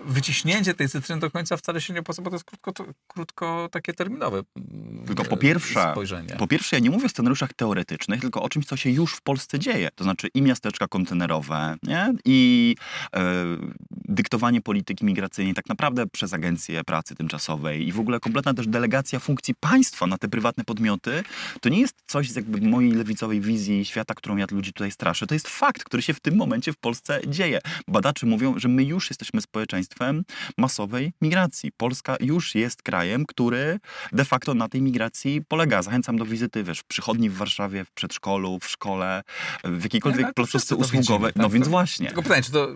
wyciśnięcie 0.04 0.74
tej 0.74 0.88
cytryny 0.88 1.20
do 1.20 1.30
końca 1.30 1.56
wcale 1.56 1.80
się 1.80 1.94
nie 1.94 2.00
opłaca, 2.00 2.22
bo 2.22 2.30
to 2.30 2.36
jest 2.36 2.44
krótko, 2.44 2.72
to, 2.72 2.84
krótko 3.06 3.68
takie 3.72 3.92
terminowe 3.92 4.42
mm, 4.56 5.06
Tylko 5.06 5.24
po 5.24 5.36
e, 5.36 5.38
pierwsze- 5.38 5.92
spojrzenie. 5.92 6.36
Po 6.38 6.46
pierwsze, 6.46 6.76
ja 6.76 6.80
nie 6.80 6.90
mówię 6.90 7.06
o 7.06 7.08
scenariuszach 7.08 7.52
teoretycznych, 7.52 8.20
tylko 8.20 8.42
o 8.42 8.48
czymś, 8.48 8.66
co 8.66 8.76
się 8.76 8.90
już 8.90 9.14
w 9.14 9.22
Polsce 9.22 9.58
dzieje. 9.58 9.88
To 9.94 10.04
znaczy 10.04 10.28
i 10.34 10.42
miasteczka 10.42 10.88
kontenerowe, 10.88 11.76
nie? 11.82 12.14
i 12.24 12.74
e, 13.16 13.44
dyktowanie 13.90 14.60
polityki 14.60 15.04
migracyjnej 15.04 15.54
tak 15.54 15.68
naprawdę 15.68 16.06
przez 16.06 16.32
agencję 16.32 16.84
pracy 16.84 17.14
tymczasowej 17.14 17.88
i 17.88 17.92
w 17.92 18.00
ogóle 18.00 18.20
kompletna 18.20 18.54
też 18.54 18.66
delegacja 18.66 19.18
funkcji 19.18 19.54
państwa 19.60 20.06
na 20.06 20.18
te 20.18 20.28
prywatne 20.28 20.64
podmioty, 20.64 21.22
to 21.60 21.68
nie 21.68 21.80
jest 21.80 21.94
coś 22.06 22.30
z 22.30 22.36
jakby 22.36 22.60
mojej 22.60 22.92
lewicowej 22.92 23.40
wizji 23.40 23.84
świata, 23.84 24.14
którą 24.14 24.36
ja 24.36 24.46
ludzi 24.50 24.72
tutaj 24.72 24.90
straszę. 24.90 25.26
To 25.26 25.34
jest 25.34 25.48
fakt, 25.48 25.84
który 25.84 26.02
się 26.02 26.14
w 26.14 26.20
tym 26.20 26.36
momencie 26.36 26.72
w 26.72 26.76
Polsce 26.76 26.87
dzieje. 27.26 27.60
Badacze 27.88 28.26
mówią, 28.26 28.58
że 28.58 28.68
my 28.68 28.84
już 28.84 29.10
jesteśmy 29.10 29.40
społeczeństwem 29.40 30.24
masowej 30.58 31.12
migracji. 31.20 31.72
Polska 31.76 32.16
już 32.20 32.54
jest 32.54 32.82
krajem, 32.82 33.26
który 33.26 33.78
de 34.12 34.24
facto 34.24 34.54
na 34.54 34.68
tej 34.68 34.82
migracji 34.82 35.42
polega. 35.48 35.82
Zachęcam 35.82 36.18
do 36.18 36.24
wizyty 36.24 36.64
wiesz, 36.64 36.80
w 36.80 36.84
przychodni 36.84 37.30
w 37.30 37.34
Warszawie, 37.34 37.84
w 37.84 37.90
przedszkolu, 37.90 38.58
w 38.62 38.68
szkole, 38.68 39.22
w 39.64 39.82
jakiejkolwiek 39.82 40.22
no, 40.22 40.28
to 40.28 40.34
placówce 40.34 40.76
usługowej. 40.76 41.32
no 41.36 41.44
tak, 41.44 41.52
więc 41.52 41.64
to- 41.64 41.70
właśnie. 41.70 42.06
Tylko 42.06 42.22
pytanie, 42.22 42.42
czy 42.42 42.52
to 42.52 42.68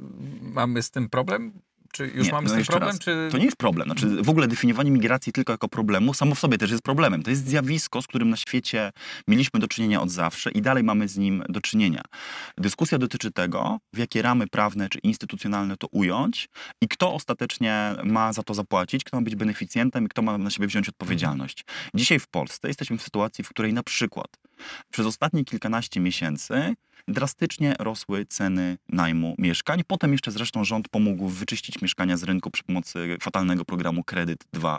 mamy 0.42 0.82
z 0.82 0.90
tym 0.90 1.08
problem? 1.08 1.52
Czy 1.93 2.07
już 2.14 2.26
Nie, 2.26 2.32
mamy 2.32 2.49
no 2.49 2.55
z 2.55 2.57
tym 2.57 2.64
problem? 2.64 2.90
raz. 2.90 2.99
Czy... 2.99 3.28
To 3.30 3.38
nie 3.38 3.45
jest 3.45 3.57
problem. 3.57 3.88
Znaczy, 3.88 4.22
w 4.22 4.28
ogóle 4.28 4.49
definiowanie 4.49 4.90
migracji 4.90 5.32
tylko 5.32 5.53
jako 5.53 5.68
problemu 5.68 6.14
samo 6.14 6.34
w 6.34 6.38
sobie 6.38 6.59
też 6.59 6.70
jest 6.70 6.82
problemem. 6.82 7.22
To 7.22 7.30
jest 7.30 7.49
zjawisko, 7.49 8.03
z 8.03 8.07
którym 8.07 8.30
na 8.30 8.36
świecie 8.36 8.93
mieliśmy 9.28 9.61
do 9.61 9.68
czynienia 9.68 10.03
od 10.03 10.11
zawsze 10.11 10.51
i 10.51 10.62
dalej 10.62 10.84
mamy 10.84 11.09
z 11.09 11.18
nim 11.18 11.45
do 11.49 11.61
czynienia. 11.61 12.03
Dyskusja 12.59 12.99
dotyczy 12.99 13.30
tego, 13.30 13.78
w 13.93 13.99
jakie 13.99 14.22
ramy 14.22 14.47
prawne 14.47 14.88
czy 14.88 14.99
instytucjonalne 14.99 15.76
to 15.76 15.86
ująć 15.86 16.49
i 16.80 16.88
kto 16.88 17.14
ostatecznie 17.14 17.95
ma 18.05 18.32
za 18.32 18.43
to 18.43 18.55
zapłacić, 18.55 19.05
kto 19.05 19.16
ma 19.16 19.22
być 19.22 19.36
beneficjentem 19.36 20.05
i 20.05 20.09
kto 20.09 20.22
ma 20.22 20.38
na 20.38 20.51
siebie 20.51 20.66
wziąć 20.66 20.88
odpowiedzialność. 20.88 21.64
Dzisiaj 21.95 22.18
w 22.18 22.28
Polsce 22.28 22.68
jesteśmy 22.68 22.99
w 22.99 23.03
sytuacji, 23.03 23.45
w 23.45 23.49
której 23.49 23.72
na 23.72 23.82
przykład 23.82 24.26
przez 24.90 25.06
ostatnie 25.06 25.44
kilkanaście 25.44 26.00
miesięcy 26.00 26.74
drastycznie 27.08 27.74
rosły 27.78 28.26
ceny 28.26 28.78
najmu 28.88 29.34
mieszkań. 29.38 29.82
Potem 29.86 30.12
jeszcze 30.12 30.30
zresztą 30.30 30.64
rząd 30.64 30.88
pomógł 30.88 31.28
wyczyścić 31.28 31.82
mieszkania 31.82 32.16
z 32.16 32.22
rynku 32.22 32.50
przy 32.50 32.64
pomocy 32.64 33.16
fatalnego 33.20 33.64
programu 33.64 34.04
Kredyt 34.04 34.44
2%. 34.54 34.78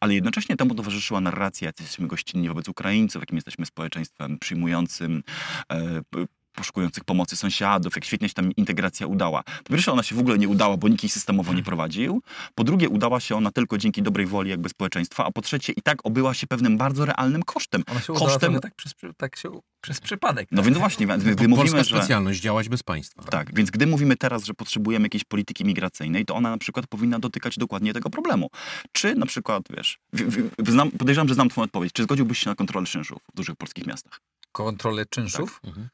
Ale 0.00 0.14
jednocześnie 0.14 0.56
temu 0.56 0.74
towarzyszyła 0.74 1.20
narracja, 1.20 1.72
jesteśmy 1.80 2.06
gościnni 2.06 2.48
wobec 2.48 2.68
Ukraińców, 2.68 3.22
jakim 3.22 3.36
jesteśmy 3.36 3.66
społeczeństwem 3.66 4.38
przyjmującym, 4.38 5.22
e, 5.72 6.00
poszukujących 6.54 7.04
pomocy 7.04 7.36
sąsiadów, 7.36 7.96
jak 7.96 8.04
świetnie 8.04 8.28
się 8.28 8.34
tam 8.34 8.52
integracja 8.52 9.06
udała. 9.06 9.42
Po 9.42 9.70
pierwsze, 9.70 9.92
ona 9.92 10.02
się 10.02 10.14
w 10.14 10.18
ogóle 10.18 10.38
nie 10.38 10.48
udała, 10.48 10.76
bo 10.76 10.88
nikt 10.88 11.02
jej 11.02 11.10
systemowo 11.10 11.54
nie 11.54 11.62
prowadził. 11.62 12.22
Po 12.54 12.64
drugie, 12.64 12.88
udała 12.88 13.20
się 13.20 13.36
ona 13.36 13.50
tylko 13.50 13.78
dzięki 13.78 14.02
dobrej 14.02 14.26
woli 14.26 14.50
jakby 14.50 14.68
społeczeństwa, 14.68 15.24
a 15.24 15.30
po 15.30 15.42
trzecie, 15.42 15.72
i 15.72 15.82
tak 15.82 15.98
obyła 16.04 16.34
się 16.34 16.46
pewnym 16.46 16.76
bardzo 16.78 17.04
realnym 17.04 17.42
kosztem. 17.42 17.82
Ona 17.90 18.00
się 18.00 18.12
udała 18.12 18.30
kosztem 18.30 18.52
trochę 18.52 18.60
tak 18.60 18.74
przez, 18.74 18.94
tak 19.16 19.36
się, 19.36 19.50
przez 19.80 20.00
przypadek. 20.00 20.48
no 20.50 20.56
tak? 20.56 20.64
więc 20.64 20.78
właśnie, 20.78 21.06
gdy 21.06 21.34
Polska 21.34 21.48
mówimy, 21.48 21.84
że... 21.84 21.96
specjalność 21.96 22.40
działać 22.40 22.68
bez 22.68 22.82
państwa. 22.82 23.22
Tak, 23.22 23.54
więc 23.54 23.70
gdy 23.70 23.86
mówimy 23.86 24.16
teraz, 24.16 24.44
że 24.44 24.54
potrzebujemy 24.54 25.06
jakiejś 25.06 25.24
polityki 25.24 25.64
migracyjnej, 25.64 26.24
to 26.24 26.34
ona 26.34 26.50
na 26.50 26.58
przykład 26.58 26.86
powinna 26.86 27.18
dotykać 27.18 27.56
dokładnie 27.56 27.92
tego 27.92 28.10
problemu. 28.10 28.50
Czy 28.92 29.14
na 29.14 29.26
przykład, 29.26 29.62
wiesz, 29.76 29.98
w, 30.12 30.50
w, 30.58 30.70
znam, 30.70 30.90
podejrzewam, 30.90 31.28
że 31.28 31.34
znam 31.34 31.48
twoją 31.48 31.64
odpowiedź, 31.64 31.92
czy 31.92 32.02
zgodziłbyś 32.02 32.38
się 32.38 32.50
na 32.50 32.56
kontrolę 32.56 32.86
czynszów 32.86 33.18
w 33.32 33.36
dużych 33.36 33.56
polskich 33.56 33.86
miastach? 33.86 34.20
Kontrolę 34.52 35.06
czynszów? 35.06 35.60
Mhm. 35.64 35.88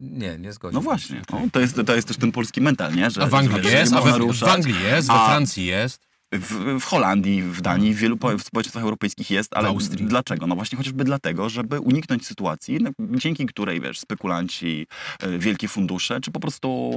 Nie, 0.00 0.38
nie 0.38 0.52
zgodziłbym 0.52 0.84
No 0.84 0.90
właśnie, 0.90 1.22
o, 1.32 1.40
to, 1.52 1.60
jest, 1.60 1.80
to 1.86 1.94
jest 1.94 2.08
też 2.08 2.16
ten 2.16 2.32
polski 2.32 2.60
mental, 2.60 2.94
nie? 2.94 3.10
Że, 3.10 3.22
A 3.22 3.26
w 3.26 3.34
Anglii 3.34 3.72
jest, 3.72 3.92
a 3.92 4.00
we, 4.00 4.12
w 4.12 4.16
ruszać. 4.16 4.48
Anglii 4.54 4.82
jest, 4.84 5.08
we 5.08 5.14
Francji 5.26 5.66
jest. 5.66 6.07
W, 6.32 6.80
w 6.80 6.84
Holandii, 6.84 7.42
w 7.42 7.60
Danii, 7.60 7.94
w 7.94 7.98
wielu 7.98 8.16
po- 8.16 8.38
w 8.38 8.42
społeczeństwach 8.42 8.82
europejskich 8.82 9.30
jest, 9.30 9.56
ale 9.56 9.74
dlaczego? 9.90 10.46
No 10.46 10.54
właśnie 10.54 10.78
chociażby 10.78 11.04
dlatego, 11.04 11.48
żeby 11.48 11.80
uniknąć 11.80 12.26
sytuacji, 12.26 12.78
no, 12.80 12.90
dzięki 12.98 13.46
której, 13.46 13.80
wiesz, 13.80 14.00
spekulanci, 14.00 14.86
e, 15.20 15.38
wielkie 15.38 15.68
fundusze, 15.68 16.20
czy 16.20 16.30
po 16.30 16.40
prostu 16.40 16.90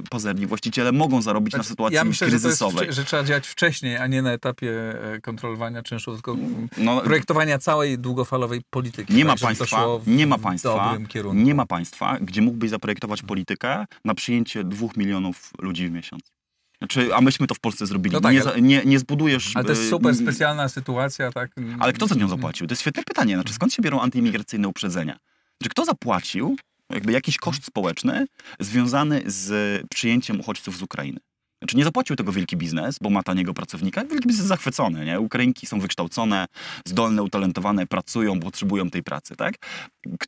e, 0.00 0.08
pazerni 0.10 0.46
właściciele 0.46 0.92
mogą 0.92 1.22
zarobić 1.22 1.54
na 1.54 1.62
sytuacji 1.62 1.94
ja 1.96 2.04
myślę, 2.04 2.26
że, 2.26 2.30
to 2.30 2.34
jest, 2.34 2.44
kryzysowej. 2.44 2.92
że 2.92 3.04
trzeba 3.04 3.24
działać 3.24 3.46
wcześniej, 3.46 3.96
a 3.96 4.06
nie 4.06 4.22
na 4.22 4.32
etapie 4.32 4.70
e, 5.14 5.20
kontrolowania 5.20 5.82
czynszów, 5.82 6.14
tylko 6.14 6.32
mm, 6.32 6.68
No, 6.76 7.00
projektowania 7.00 7.58
całej 7.58 7.98
długofalowej 7.98 8.60
polityki. 8.70 9.14
Nie 9.14 9.24
tak, 9.24 9.40
ma 9.40 9.46
państwa, 9.46 9.86
nie 10.06 10.26
ma 10.26 10.38
państwa, 10.38 10.98
nie 11.34 11.54
ma 11.54 11.66
państwa, 11.66 12.18
gdzie 12.20 12.42
mógłbyś 12.42 12.70
zaprojektować 12.70 13.22
politykę 13.22 13.84
na 14.04 14.14
przyjęcie 14.14 14.64
dwóch 14.64 14.96
milionów 14.96 15.50
ludzi 15.58 15.88
w 15.88 15.92
miesiąc. 15.92 16.35
Znaczy, 16.78 17.14
a 17.14 17.20
myśmy 17.20 17.46
to 17.46 17.54
w 17.54 17.60
Polsce 17.60 17.86
zrobili. 17.86 18.12
No 18.14 18.20
tak, 18.20 18.34
nie, 18.34 18.42
ale- 18.42 18.62
nie, 18.62 18.82
nie 18.84 18.98
zbudujesz... 18.98 19.52
Ale 19.54 19.64
to 19.64 19.70
jest 19.70 19.82
e, 19.82 19.88
super 19.88 20.14
specjalna 20.16 20.68
sytuacja, 20.68 21.32
tak? 21.32 21.50
Ale 21.78 21.92
kto 21.92 22.06
za 22.06 22.14
nią 22.14 22.28
zapłacił? 22.28 22.66
To 22.66 22.72
jest 22.72 22.82
świetne 22.82 23.02
pytanie. 23.02 23.34
Znaczy, 23.34 23.52
skąd 23.54 23.72
się 23.74 23.82
biorą 23.82 24.00
antyimigracyjne 24.00 24.68
uprzedzenia? 24.68 25.18
Czy 25.62 25.68
kto 25.68 25.84
zapłacił 25.84 26.56
jakby 26.90 27.12
jakiś 27.12 27.36
koszt 27.38 27.64
społeczny 27.64 28.26
związany 28.60 29.22
z 29.26 29.82
przyjęciem 29.90 30.40
uchodźców 30.40 30.76
z 30.78 30.82
Ukrainy? 30.82 31.20
Znaczy 31.62 31.76
nie 31.76 31.84
zapłacił 31.84 32.16
tego 32.16 32.32
wielki 32.32 32.56
biznes, 32.56 32.96
bo 33.00 33.10
ma 33.10 33.22
taniego 33.22 33.54
pracownika. 33.54 34.00
Wielki 34.00 34.28
biznes 34.28 34.36
jest 34.36 34.48
zachwycony, 34.48 35.04
nie? 35.04 35.20
Ukrainki 35.20 35.66
są 35.66 35.80
wykształcone, 35.80 36.46
zdolne, 36.84 37.22
utalentowane, 37.22 37.86
pracują, 37.86 38.40
potrzebują 38.40 38.90
tej 38.90 39.02
pracy, 39.02 39.36
tak? 39.36 39.54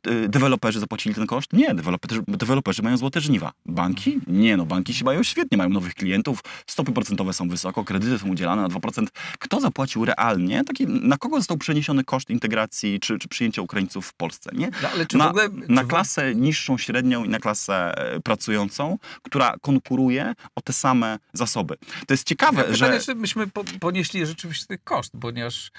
Y, 0.07 0.29
Deweloperzy 0.29 0.79
zapłacili 0.79 1.15
ten 1.15 1.27
koszt? 1.27 1.53
Nie, 1.53 1.75
deweloperzy, 1.75 2.21
deweloperzy 2.27 2.81
mają 2.83 2.97
złote 2.97 3.21
żniwa. 3.21 3.51
Banki? 3.65 4.19
Nie, 4.27 4.57
no 4.57 4.65
banki 4.65 4.93
się 4.93 5.05
mają 5.05 5.23
świetnie, 5.23 5.57
mają 5.57 5.69
nowych 5.69 5.93
klientów, 5.93 6.39
stopy 6.67 6.91
procentowe 6.91 7.33
są 7.33 7.49
wysoko, 7.49 7.83
kredyty 7.83 8.19
są 8.19 8.29
udzielane 8.29 8.61
na 8.61 8.67
2%. 8.67 9.07
Kto 9.39 9.59
zapłacił 9.59 10.05
realnie? 10.05 10.63
Taki, 10.63 10.87
na 10.87 11.17
kogo 11.17 11.37
został 11.37 11.57
przeniesiony 11.57 12.03
koszt 12.03 12.29
integracji 12.29 12.99
czy, 12.99 13.19
czy 13.19 13.27
przyjęcia 13.27 13.61
Ukraińców 13.61 14.07
w 14.07 14.13
Polsce, 14.13 14.49
nie? 14.53 14.69
No, 14.83 14.89
ale 14.93 15.05
czy 15.05 15.17
na, 15.17 15.25
w 15.25 15.29
ogóle... 15.29 15.49
na 15.67 15.83
klasę 15.83 16.35
niższą, 16.35 16.77
średnią 16.77 17.23
i 17.23 17.29
na 17.29 17.39
klasę 17.39 17.97
e, 17.97 18.19
pracującą, 18.19 18.97
która 19.23 19.55
konkuruje 19.61 20.33
o 20.55 20.61
te 20.61 20.73
same 20.73 21.18
zasoby. 21.33 21.77
To 22.07 22.13
jest 22.13 22.27
ciekawe, 22.27 22.63
Pytanie, 22.63 22.99
że... 22.99 23.05
czy 23.05 23.15
myśmy 23.15 23.47
po, 23.47 23.63
ponieśli 23.79 24.25
rzeczywiście 24.25 24.77
koszt, 24.77 25.11
ponieważ 25.21 25.71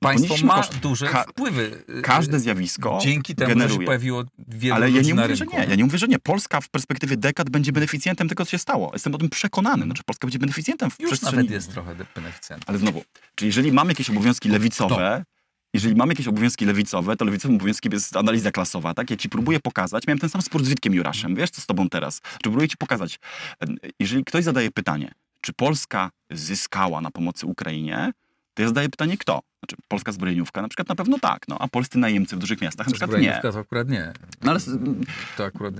państwo 0.00 0.34
ma 0.46 0.54
koszt. 0.54 0.78
duże 0.78 1.06
Ka- 1.06 1.24
wpływy. 1.24 1.84
y, 1.98 2.02
Każde 2.02 2.40
zjawisko 2.40 2.98
Dzięki 3.02 3.34
temu, 3.34 3.48
że 3.50 3.54
się 3.54 3.58
generuje. 3.60 3.86
pojawiło 3.86 4.24
wielu 4.48 4.74
Ale 4.74 4.90
ja 4.90 5.02
nie 5.02 5.14
mówię, 5.14 5.36
że 5.36 5.46
nie. 5.46 5.58
Ja 5.58 5.74
nie 5.74 5.84
mówię, 5.84 5.98
że 5.98 6.08
nie. 6.08 6.18
Polska 6.18 6.60
w 6.60 6.68
perspektywie 6.68 7.16
dekad 7.16 7.50
będzie 7.50 7.72
beneficjentem 7.72 8.28
tego, 8.28 8.44
co 8.44 8.50
się 8.50 8.58
stało. 8.58 8.90
Jestem 8.92 9.14
o 9.14 9.18
tym 9.18 9.28
przekonany. 9.28 9.84
Znaczy, 9.84 10.02
Polska 10.06 10.26
będzie 10.26 10.38
beneficjentem 10.38 10.90
w 10.90 11.00
Już 11.00 11.10
przestrzeni... 11.10 11.36
nawet 11.36 11.50
jest 11.50 11.72
trochę 11.72 11.94
beneficjentem. 12.14 12.64
Ale 12.66 12.78
znowu, 12.78 13.04
czyli 13.34 13.46
jeżeli 13.46 13.72
mamy 13.72 13.90
jakieś 13.90 14.10
obowiązki 14.10 14.48
lewicowe, 14.48 15.24
jeżeli 15.78 15.94
mam 15.94 16.08
jakieś 16.08 16.28
obowiązki 16.28 16.66
lewicowe, 16.66 17.16
to 17.16 17.24
lewicowym 17.24 17.56
obowiązkiem 17.56 17.92
jest 17.92 18.16
analiza 18.16 18.50
klasowa, 18.50 18.94
tak? 18.94 19.10
Ja 19.10 19.16
ci 19.16 19.28
próbuję 19.28 19.60
pokazać, 19.60 20.06
miałem 20.06 20.18
ten 20.18 20.30
sam 20.30 20.42
spór 20.42 20.64
z 20.64 20.68
Witkiem 20.68 20.94
Juraszem, 20.94 21.34
wiesz 21.34 21.50
co 21.50 21.60
z 21.60 21.66
tobą 21.66 21.88
teraz? 21.88 22.20
Próbuję 22.42 22.68
ci 22.68 22.76
pokazać, 22.76 23.20
jeżeli 24.00 24.24
ktoś 24.24 24.44
zadaje 24.44 24.70
pytanie, 24.70 25.12
czy 25.40 25.52
Polska 25.52 26.10
zyskała 26.30 27.00
na 27.00 27.10
pomocy 27.10 27.46
Ukrainie, 27.46 28.12
to 28.58 28.62
ja 28.62 28.68
zadaję 28.68 28.88
pytanie 28.88 29.16
kto? 29.18 29.40
Znaczy 29.62 29.76
polska 29.88 30.12
zbrojeniówka 30.12 30.62
na 30.62 30.68
przykład 30.68 30.88
na 30.88 30.94
pewno 30.94 31.18
tak, 31.18 31.48
no, 31.48 31.56
a 31.60 31.68
polscy 31.68 31.98
najemcy 31.98 32.36
w 32.36 32.38
dużych 32.38 32.60
miastach 32.60 32.86
na 32.86 32.92
przykład 32.92 33.20
nie. 33.20 33.38
To 33.42 33.58
akurat 33.58 33.88
nie. 33.88 34.12
No, 34.42 34.50
ale, 34.50 34.60
To 35.36 35.44
akurat, 35.44 35.74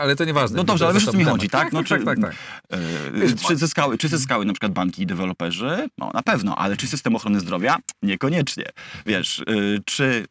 ale 0.00 0.16
to 0.16 0.24
nieważne. 0.24 0.56
no 0.56 0.64
dobrze, 0.64 0.84
ale 0.84 0.94
wiesz 0.94 1.08
o 1.08 1.12
co 1.12 1.18
mi 1.18 1.24
chodzi, 1.24 1.48
tak? 1.48 1.72
No, 1.72 1.78
tak, 1.78 1.88
czy, 1.88 1.94
tak, 1.94 2.04
tak, 2.04 2.18
tak. 2.20 2.34
e, 2.70 3.48
czy, 3.48 3.56
zyskały, 3.56 3.98
czy 3.98 4.08
zyskały 4.08 4.44
na 4.44 4.52
przykład 4.52 4.72
banki 4.72 5.02
i 5.02 5.06
deweloperzy? 5.06 5.88
No 5.98 6.10
na 6.14 6.22
pewno, 6.22 6.56
ale 6.56 6.76
czy 6.76 6.86
system 6.86 7.16
ochrony 7.16 7.40
zdrowia? 7.40 7.76
Niekoniecznie. 8.02 8.64
Wiesz, 9.06 9.38
y, 9.38 9.82
czy 9.84 10.26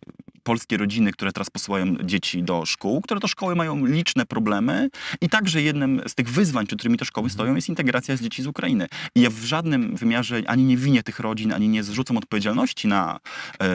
polskie 0.49 0.77
rodziny, 0.77 1.11
które 1.11 1.31
teraz 1.31 1.49
posyłają 1.49 1.95
dzieci 2.03 2.43
do 2.43 2.65
szkół, 2.65 3.01
które 3.01 3.19
to 3.19 3.27
szkoły 3.27 3.55
mają 3.55 3.85
liczne 3.85 4.25
problemy 4.25 4.89
i 5.21 5.29
także 5.29 5.61
jednym 5.61 6.01
z 6.07 6.15
tych 6.15 6.29
wyzwań, 6.29 6.65
przed 6.65 6.79
którymi 6.79 6.97
te 6.97 7.05
szkoły 7.05 7.29
stoją, 7.29 7.55
jest 7.55 7.69
integracja 7.69 8.17
z 8.17 8.21
dzieci 8.21 8.43
z 8.43 8.47
Ukrainy. 8.47 8.87
I 9.15 9.21
ja 9.21 9.29
w 9.29 9.43
żadnym 9.43 9.95
wymiarze 9.95 10.41
ani 10.47 10.63
nie 10.63 10.77
winię 10.77 11.03
tych 11.03 11.19
rodzin, 11.19 11.53
ani 11.53 11.69
nie 11.69 11.83
zrzucam 11.83 12.17
odpowiedzialności 12.17 12.87
na 12.87 13.19
e, 13.61 13.67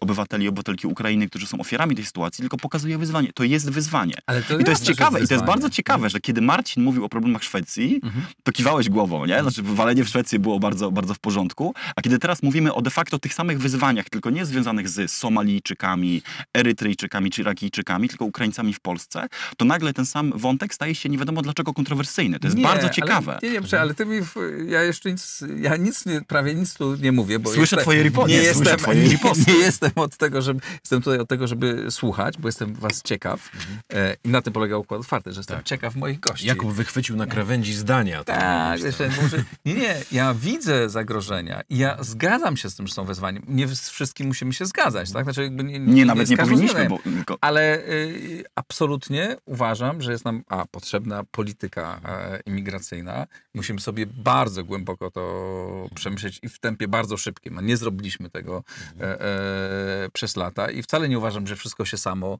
obywateli 0.00 0.44
i 0.44 0.48
obywatelki 0.48 0.86
Ukrainy, 0.86 1.28
którzy 1.28 1.46
są 1.46 1.58
ofiarami 1.58 1.94
tej 1.96 2.04
sytuacji, 2.04 2.42
tylko 2.42 2.56
pokazuję 2.56 2.98
wyzwanie. 2.98 3.32
To 3.32 3.44
jest 3.44 3.70
wyzwanie. 3.70 4.14
Ale 4.26 4.42
to 4.42 4.58
I 4.58 4.64
to 4.64 4.70
jest 4.70 4.84
ciekawe, 4.84 5.20
i 5.20 5.28
to 5.28 5.34
jest 5.34 5.46
bardzo 5.46 5.70
ciekawe, 5.70 6.10
że 6.10 6.20
kiedy 6.20 6.40
Marcin 6.40 6.82
mówił 6.82 7.04
o 7.04 7.08
problemach 7.08 7.44
Szwecji, 7.44 8.00
to 8.42 8.52
kiwałeś 8.52 8.88
głową, 8.88 9.26
nie? 9.26 9.42
Znaczy, 9.42 9.62
walenie 9.62 10.04
w 10.04 10.08
Szwecji 10.08 10.38
było 10.38 10.60
bardzo, 10.60 10.92
bardzo 10.92 11.14
w 11.14 11.18
porządku. 11.18 11.74
A 11.96 12.02
kiedy 12.02 12.18
teraz 12.18 12.42
mówimy 12.42 12.74
o 12.74 12.82
de 12.82 12.90
facto 12.90 13.18
tych 13.18 13.34
samych 13.34 13.58
wyzwaniach, 13.58 14.10
tylko 14.10 14.30
nie 14.30 14.46
związanych 14.46 14.88
z 14.88 15.12
Somalijczykami, 15.12 16.15
Erytrejczykami 16.56 17.30
czy 17.30 17.40
Irakijczykami, 17.40 18.08
tylko 18.08 18.24
Ukraińcami 18.24 18.72
w 18.74 18.80
Polsce, 18.80 19.26
to 19.56 19.64
nagle 19.64 19.92
ten 19.92 20.06
sam 20.06 20.32
wątek 20.36 20.74
staje 20.74 20.94
się 20.94 21.08
nie 21.08 21.18
wiadomo 21.18 21.42
dlaczego 21.42 21.72
kontrowersyjny. 21.74 22.40
To 22.40 22.46
jest 22.46 22.56
Nie, 22.56 22.62
bardzo 22.62 22.82
ale- 22.86 22.90
ciekawe. 22.94 23.38
Nie, 23.42 23.50
nie, 23.50 23.62
prze- 23.62 23.80
ale 23.80 23.94
ty 23.94 24.06
mi, 24.06 24.20
w- 24.22 24.34
ja 24.68 24.82
jeszcze 24.82 25.10
nic, 25.12 25.44
ja 25.60 25.76
nic, 25.76 26.06
nie, 26.06 26.20
prawie 26.20 26.54
nic 26.54 26.74
tu 26.74 26.96
nie 26.96 27.12
mówię, 27.12 27.38
bo 27.38 27.48
Słyszę 27.50 27.60
jestem, 27.60 27.78
twoje 27.80 28.02
riposty, 28.02 28.32
Nie 28.32 28.38
słyszę 28.42 28.58
jestem, 28.58 28.76
twoje 28.78 29.02
nie, 29.02 29.08
riposty. 29.08 29.44
nie 29.52 29.58
jestem 29.58 29.90
od 29.96 30.16
tego, 30.16 30.42
żeby, 30.42 30.60
jestem 30.80 31.02
tutaj 31.02 31.18
od 31.18 31.28
tego, 31.28 31.46
żeby 31.46 31.86
słuchać, 31.90 32.38
bo 32.38 32.48
jestem 32.48 32.74
was 32.74 33.02
ciekaw 33.02 33.50
e, 33.92 34.16
i 34.24 34.28
na 34.28 34.42
tym 34.42 34.52
polega 34.52 34.76
układ 34.76 35.00
otwarty, 35.00 35.32
że 35.32 35.38
jestem 35.40 35.62
ciekaw 35.64 35.96
moich 35.96 36.20
gości. 36.20 36.46
Jakub 36.46 36.72
wychwycił 36.72 37.16
na 37.16 37.26
krawędzi 37.26 37.74
zdania. 37.74 38.24
Tak, 38.24 38.80
jeszcze, 38.80 39.10
może, 39.22 39.44
nie, 39.64 39.74
nie, 39.74 39.96
ja 40.12 40.34
widzę 40.34 40.90
zagrożenia 40.90 41.60
i 41.70 41.78
ja 41.78 41.96
zgadzam 42.00 42.56
się 42.56 42.70
z 42.70 42.76
tym, 42.76 42.86
że 42.86 42.94
są 42.94 43.04
wezwania. 43.04 43.40
Nie 43.48 43.68
z 43.68 43.88
wszystkim 43.90 44.26
musimy 44.26 44.52
się 44.52 44.66
zgadzać, 44.66 45.12
tak? 45.12 45.24
Znaczy 45.24 45.42
jakby 45.42 45.64
nie, 45.64 45.78
Nie, 45.96 46.04
nawet 46.06 46.30
nie 46.30 46.36
powinniśmy, 46.36 46.88
bo 46.88 46.98
tylko 46.98 47.38
Ale 47.40 47.78
y, 47.88 48.44
absolutnie 48.54 49.36
uważam, 49.44 50.02
że 50.02 50.12
jest 50.12 50.24
nam 50.24 50.42
a, 50.48 50.66
potrzebna 50.66 51.24
polityka 51.30 52.00
e, 52.04 52.40
imigracyjna. 52.46 53.26
Musimy 53.54 53.80
sobie 53.80 54.06
bardzo 54.06 54.64
głęboko 54.64 55.10
to 55.10 55.88
przemyśleć 55.94 56.38
i 56.42 56.48
w 56.48 56.58
tempie 56.58 56.88
bardzo 56.88 57.16
szybkim. 57.16 57.54
No, 57.54 57.60
nie 57.60 57.76
zrobiliśmy 57.76 58.30
tego 58.30 58.64
e, 59.00 59.20
e, 59.20 60.08
przez 60.12 60.36
lata 60.36 60.70
i 60.70 60.82
wcale 60.82 61.08
nie 61.08 61.18
uważam, 61.18 61.46
że 61.46 61.56
wszystko 61.56 61.84
się 61.84 61.96
samo 61.96 62.38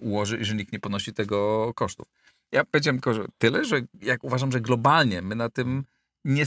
ułoży 0.00 0.38
i 0.38 0.44
że 0.44 0.54
nikt 0.54 0.72
nie 0.72 0.80
ponosi 0.80 1.12
tego 1.12 1.72
kosztów. 1.74 2.06
Ja 2.52 2.64
powiedziałem 2.64 2.96
tylko 2.96 3.14
że 3.14 3.24
tyle, 3.38 3.64
że 3.64 3.80
jak 4.02 4.24
uważam, 4.24 4.52
że 4.52 4.60
globalnie 4.60 5.22
my 5.22 5.34
na 5.34 5.48
tym 5.48 5.84
nie, 6.24 6.44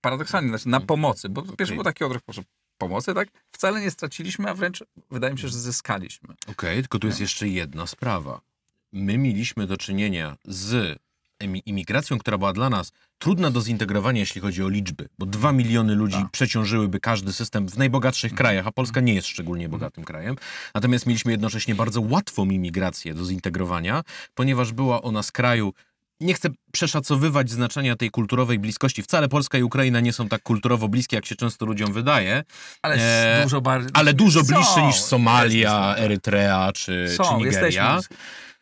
paradoksalnie, 0.00 0.48
znaczy 0.48 0.68
na 0.68 0.80
pomocy, 0.80 1.28
bo 1.28 1.42
pierwszy 1.42 1.74
był 1.74 1.84
taki 1.84 2.04
odruch 2.04 2.22
proszę, 2.22 2.42
pomocy, 2.78 3.14
tak? 3.14 3.28
Wcale 3.52 3.80
nie 3.80 3.90
straciliśmy, 3.90 4.50
a 4.50 4.54
wręcz 4.54 4.84
wydaje 5.10 5.32
mi 5.32 5.38
się, 5.40 5.48
że 5.48 5.58
zyskaliśmy. 5.58 6.34
Okej, 6.46 6.80
tylko 6.80 6.98
tu 6.98 7.06
jest 7.06 7.20
jeszcze 7.20 7.48
jedna 7.48 7.86
sprawa. 7.86 8.40
My 8.92 9.18
mieliśmy 9.18 9.66
do 9.66 9.76
czynienia 9.76 10.36
z 10.44 10.98
imigracją, 11.66 12.18
która 12.18 12.38
była 12.38 12.52
dla 12.52 12.70
nas 12.70 12.92
trudna 13.18 13.50
do 13.50 13.60
zintegrowania, 13.60 14.20
jeśli 14.20 14.40
chodzi 14.40 14.62
o 14.62 14.68
liczby, 14.68 15.08
bo 15.18 15.26
dwa 15.26 15.52
miliony 15.52 15.94
ludzi 15.94 16.16
Tak. 16.16 16.30
przeciążyłyby 16.30 17.00
każdy 17.00 17.32
system 17.32 17.68
w 17.68 17.78
najbogatszych 17.78 18.34
krajach, 18.34 18.66
a 18.66 18.72
Polska 18.72 19.00
nie 19.00 19.14
jest 19.14 19.28
szczególnie 19.28 19.68
bogatym 19.68 20.04
krajem. 20.04 20.36
Natomiast 20.74 21.06
mieliśmy 21.06 21.32
jednocześnie 21.32 21.74
bardzo 21.74 22.00
łatwą 22.00 22.50
imigrację 22.50 23.14
do 23.14 23.24
zintegrowania, 23.24 24.02
ponieważ 24.34 24.72
była 24.72 25.02
ona 25.02 25.22
z 25.22 25.32
kraju 25.32 25.72
nie 26.20 26.34
chcę 26.34 26.48
przeszacowywać 26.78 27.50
znaczenia 27.50 27.96
tej 27.96 28.10
kulturowej 28.10 28.58
bliskości. 28.58 29.02
Wcale 29.02 29.28
Polska 29.28 29.58
i 29.58 29.62
Ukraina 29.62 30.00
nie 30.00 30.12
są 30.12 30.28
tak 30.28 30.42
kulturowo 30.42 30.88
bliskie, 30.88 31.16
jak 31.16 31.26
się 31.26 31.36
często 31.36 31.66
ludziom 31.66 31.92
wydaje, 31.92 32.44
Ale 32.82 32.94
E, 32.94 33.42
dużo 33.42 33.60
bardziej. 33.60 33.90
ale 33.94 34.12
dużo 34.14 34.40
Są, 34.44 34.46
bliższe 34.54 34.82
niż 34.86 34.96
Somalia, 34.96 35.94
Erytrea 35.98 36.72
czy, 36.72 37.14
Są, 37.16 37.24
czy 37.24 37.34
Nigeria. 37.44 37.94
jesteśmy, 37.94 38.16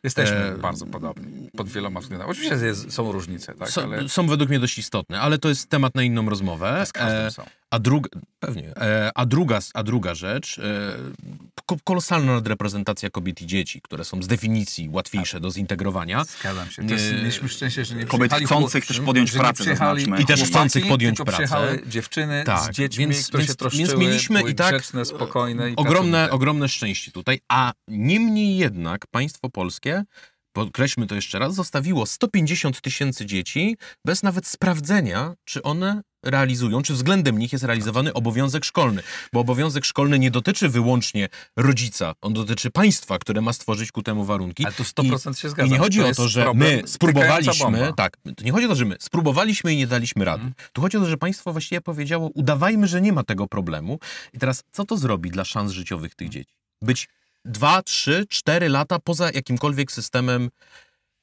jesteśmy 0.04 0.36
E, 0.36 0.58
bardzo 0.58 0.86
podobni 0.86 1.48
pod 1.56 1.68
wieloma 1.68 2.00
względami. 2.00 2.30
Oczywiście 2.30 2.54
jest, 2.66 2.92
są 2.92 3.12
różnice, 3.12 3.54
tak? 3.54 3.70
Są, 3.70 3.82
ale 3.82 4.08
są 4.08 4.26
według 4.26 4.50
mnie 4.50 4.60
dość 4.60 4.78
istotne, 4.78 5.20
ale 5.20 5.38
to 5.38 5.48
jest 5.48 5.68
temat 5.68 5.94
na 5.94 6.02
inną 6.02 6.30
rozmowę. 6.30 6.84
z 6.86 6.92
każdym 6.92 7.20
E, 7.26 7.30
są. 7.30 7.44
a, 7.70 7.78
druga, 7.78 8.08
pewnie, 8.40 8.76
e, 8.76 9.10
a, 9.14 9.26
druga, 9.26 9.58
a 9.74 9.82
druga 9.82 10.14
rzecz, 10.14 10.58
e, 10.58 10.62
ko- 11.66 11.76
kolosalna 11.84 12.32
nadreprezentacja 12.34 13.10
kobiet 13.10 13.42
i 13.42 13.46
dzieci, 13.46 13.80
które 13.80 14.04
są 14.04 14.22
z 14.22 14.26
definicji 14.26 14.88
łatwiejsze 14.92 15.40
do 15.40 15.50
zintegrowania. 15.50 16.24
Zgadzam 16.24 16.70
się. 16.70 16.86
To 16.86 16.94
jest, 16.94 17.12
mieliśmy 17.12 17.48
szczęście, 17.48 17.84
że 17.84 17.94
nie 17.94 18.05
Kobiet 18.06 18.32
chcących 18.34 18.86
też 18.86 19.00
podjąć 19.00 19.32
pracę, 19.32 19.64
zaznaczmy. 19.64 20.20
I 20.20 20.26
też 20.26 20.42
chcących 20.44 20.88
podjąć 20.88 21.16
pracę. 21.18 21.32
przyjechały 21.32 21.82
dziewczyny 21.86 22.42
Tak, 22.46 22.60
z 22.72 22.76
dziećmi, 22.76 23.06
więc- 23.06 23.28
które 23.28 23.42
się 23.42 23.46
więc- 23.46 23.56
troszczyły, 23.56 23.86
więc 23.88 24.00
mieliśmy 24.00 24.38
były 24.38 24.50
i 24.50 24.54
tak, 24.54 24.74
grzeczne, 24.74 25.04
spokojne 25.04 25.70
i 25.70 25.76
Ogromne, 25.76 26.30
ogromne 26.30 26.68
szczęście 26.68 27.10
tutaj, 27.12 27.40
a 27.48 27.72
niemniej 27.88 28.56
jednak 28.56 29.06
państwo 29.06 29.50
polskie, 29.50 30.04
podkreślmy 30.56 31.06
to 31.06 31.14
jeszcze 31.14 31.38
raz, 31.38 31.54
zostawiło 31.54 32.06
150 32.06 32.80
tysięcy 32.80 33.26
dzieci 33.26 33.76
bez 34.04 34.22
nawet 34.22 34.46
sprawdzenia, 34.46 35.34
czy 35.44 35.62
one 35.62 36.02
realizują, 36.24 36.82
czy 36.82 36.92
względem 36.92 37.38
nich 37.38 37.52
jest 37.52 37.64
realizowany 37.64 38.12
obowiązek 38.12 38.64
szkolny. 38.64 39.02
Bo 39.32 39.40
obowiązek 39.40 39.84
szkolny 39.84 40.18
nie 40.18 40.30
dotyczy 40.30 40.68
wyłącznie 40.68 41.28
rodzica, 41.56 42.12
on 42.20 42.32
dotyczy 42.32 42.70
państwa, 42.70 43.18
które 43.18 43.40
ma 43.40 43.52
stworzyć 43.52 43.92
ku 43.92 44.02
temu 44.02 44.24
warunki. 44.24 44.64
Ale 44.64 44.74
tu 44.74 44.82
100% 44.82 45.34
się 45.34 45.48
zgadzam. 45.48 45.68
I 45.68 45.72
nie 45.72 45.78
chodzi 45.78 46.02
o 46.02 46.06
jest 46.06 46.16
to, 46.16 46.28
że 46.28 46.54
my 46.54 46.82
spróbowaliśmy, 46.86 47.92
tak, 47.96 48.16
to 48.36 48.44
nie 48.44 48.52
chodzi 48.52 48.66
o 48.66 48.68
to, 48.68 48.74
że 48.74 48.84
my 48.84 48.96
spróbowaliśmy 49.00 49.74
i 49.74 49.76
nie 49.76 49.86
daliśmy 49.86 50.24
rady. 50.24 50.44
Mhm. 50.44 50.54
Tu 50.72 50.80
chodzi 50.80 50.96
o 50.96 51.00
to, 51.00 51.06
że 51.06 51.16
państwo 51.16 51.52
właściwie 51.52 51.80
powiedziało, 51.80 52.30
udawajmy, 52.34 52.88
że 52.88 53.00
nie 53.00 53.12
ma 53.12 53.22
tego 53.22 53.46
problemu. 53.46 53.98
I 54.32 54.38
teraz, 54.38 54.64
co 54.72 54.84
to 54.84 54.96
zrobi 54.96 55.30
dla 55.30 55.44
szans 55.44 55.72
życiowych 55.72 56.14
tych 56.14 56.28
dzieci? 56.28 56.54
Być 56.82 57.08
dwa, 57.46 57.82
trzy, 57.82 58.26
cztery 58.28 58.68
lata 58.68 58.98
poza 58.98 59.30
jakimkolwiek 59.30 59.92
systemem 59.92 60.50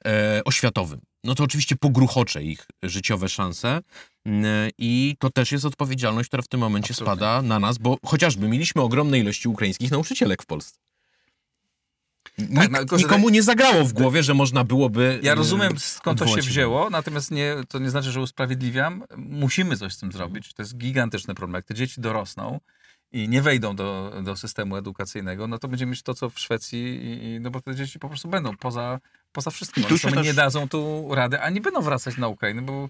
e, 0.05 0.41
oświatowym. 0.45 1.01
No 1.23 1.35
to 1.35 1.43
oczywiście 1.43 1.75
pogruchocze 1.75 2.43
ich 2.43 2.65
życiowe 2.83 3.29
szanse 3.29 3.81
Mm, 4.25 4.71
i 4.77 5.15
to 5.19 5.29
też 5.29 5.51
jest 5.51 5.65
odpowiedzialność, 5.65 6.29
która 6.29 6.43
w 6.43 6.47
tym 6.47 6.59
momencie 6.59 6.91
Absolutnie. 6.91 7.15
spada 7.15 7.41
na 7.41 7.59
nas, 7.59 7.77
bo 7.77 7.97
chociażby 8.05 8.47
mieliśmy 8.47 8.81
ogromne 8.81 9.19
ilości 9.19 9.47
ukraińskich 9.47 9.91
nauczycielek 9.91 10.43
w 10.43 10.45
Polsce. 10.45 10.79
Nikt, 12.37 12.71
no, 12.91 12.97
nikomu 12.97 13.29
nie 13.29 13.43
zagrało 13.43 13.85
w 13.85 13.93
głowie, 13.93 14.23
że 14.23 14.33
można 14.33 14.63
byłoby. 14.63 15.19
Ja 15.23 15.31
e, 15.31 15.35
rozumiem, 15.35 15.79
skąd 15.79 16.19
to 16.19 16.27
się 16.27 16.41
wzięło, 16.41 16.89
natomiast 16.89 17.31
nie, 17.31 17.55
to 17.69 17.79
nie 17.79 17.89
znaczy, 17.89 18.11
że 18.11 18.21
usprawiedliwiam. 18.21 19.03
Musimy 19.17 19.77
coś 19.77 19.93
z 19.93 19.99
tym 19.99 20.11
zrobić. 20.11 20.53
To 20.53 20.61
jest 20.61 20.77
gigantyczny 20.77 21.35
problem. 21.35 21.55
Jak 21.55 21.65
te 21.65 21.73
dzieci 21.73 22.01
dorosną 22.01 22.59
i 23.13 23.29
nie 23.29 23.41
wejdą 23.41 23.75
do, 23.75 24.13
do 24.23 24.35
systemu 24.35 24.77
edukacyjnego, 24.77 25.47
no 25.47 25.59
to 25.59 25.67
będziemy 25.67 25.89
mieć 25.89 26.01
to, 26.03 26.13
co 26.13 26.29
w 26.29 26.39
Szwecji, 26.39 26.99
i, 27.03 27.39
no 27.39 27.51
bo 27.51 27.61
te 27.61 27.75
dzieci 27.75 27.99
po 27.99 28.07
prostu 28.09 28.27
będą 28.27 28.57
poza, 28.57 28.99
poza 29.31 29.51
wszystkim. 29.51 29.83
I 29.83 29.87
tu 29.87 29.97
się 29.97 30.11
też- 30.11 30.25
nie 30.25 30.33
dadzą 30.33 30.69
tu 30.69 31.07
rady, 31.15 31.41
a 31.41 31.49
nie 31.49 31.61
będą 31.61 31.81
wracać 31.81 32.17
na 32.17 32.27
Ukrainę, 32.27 32.61
bo, 32.61 32.89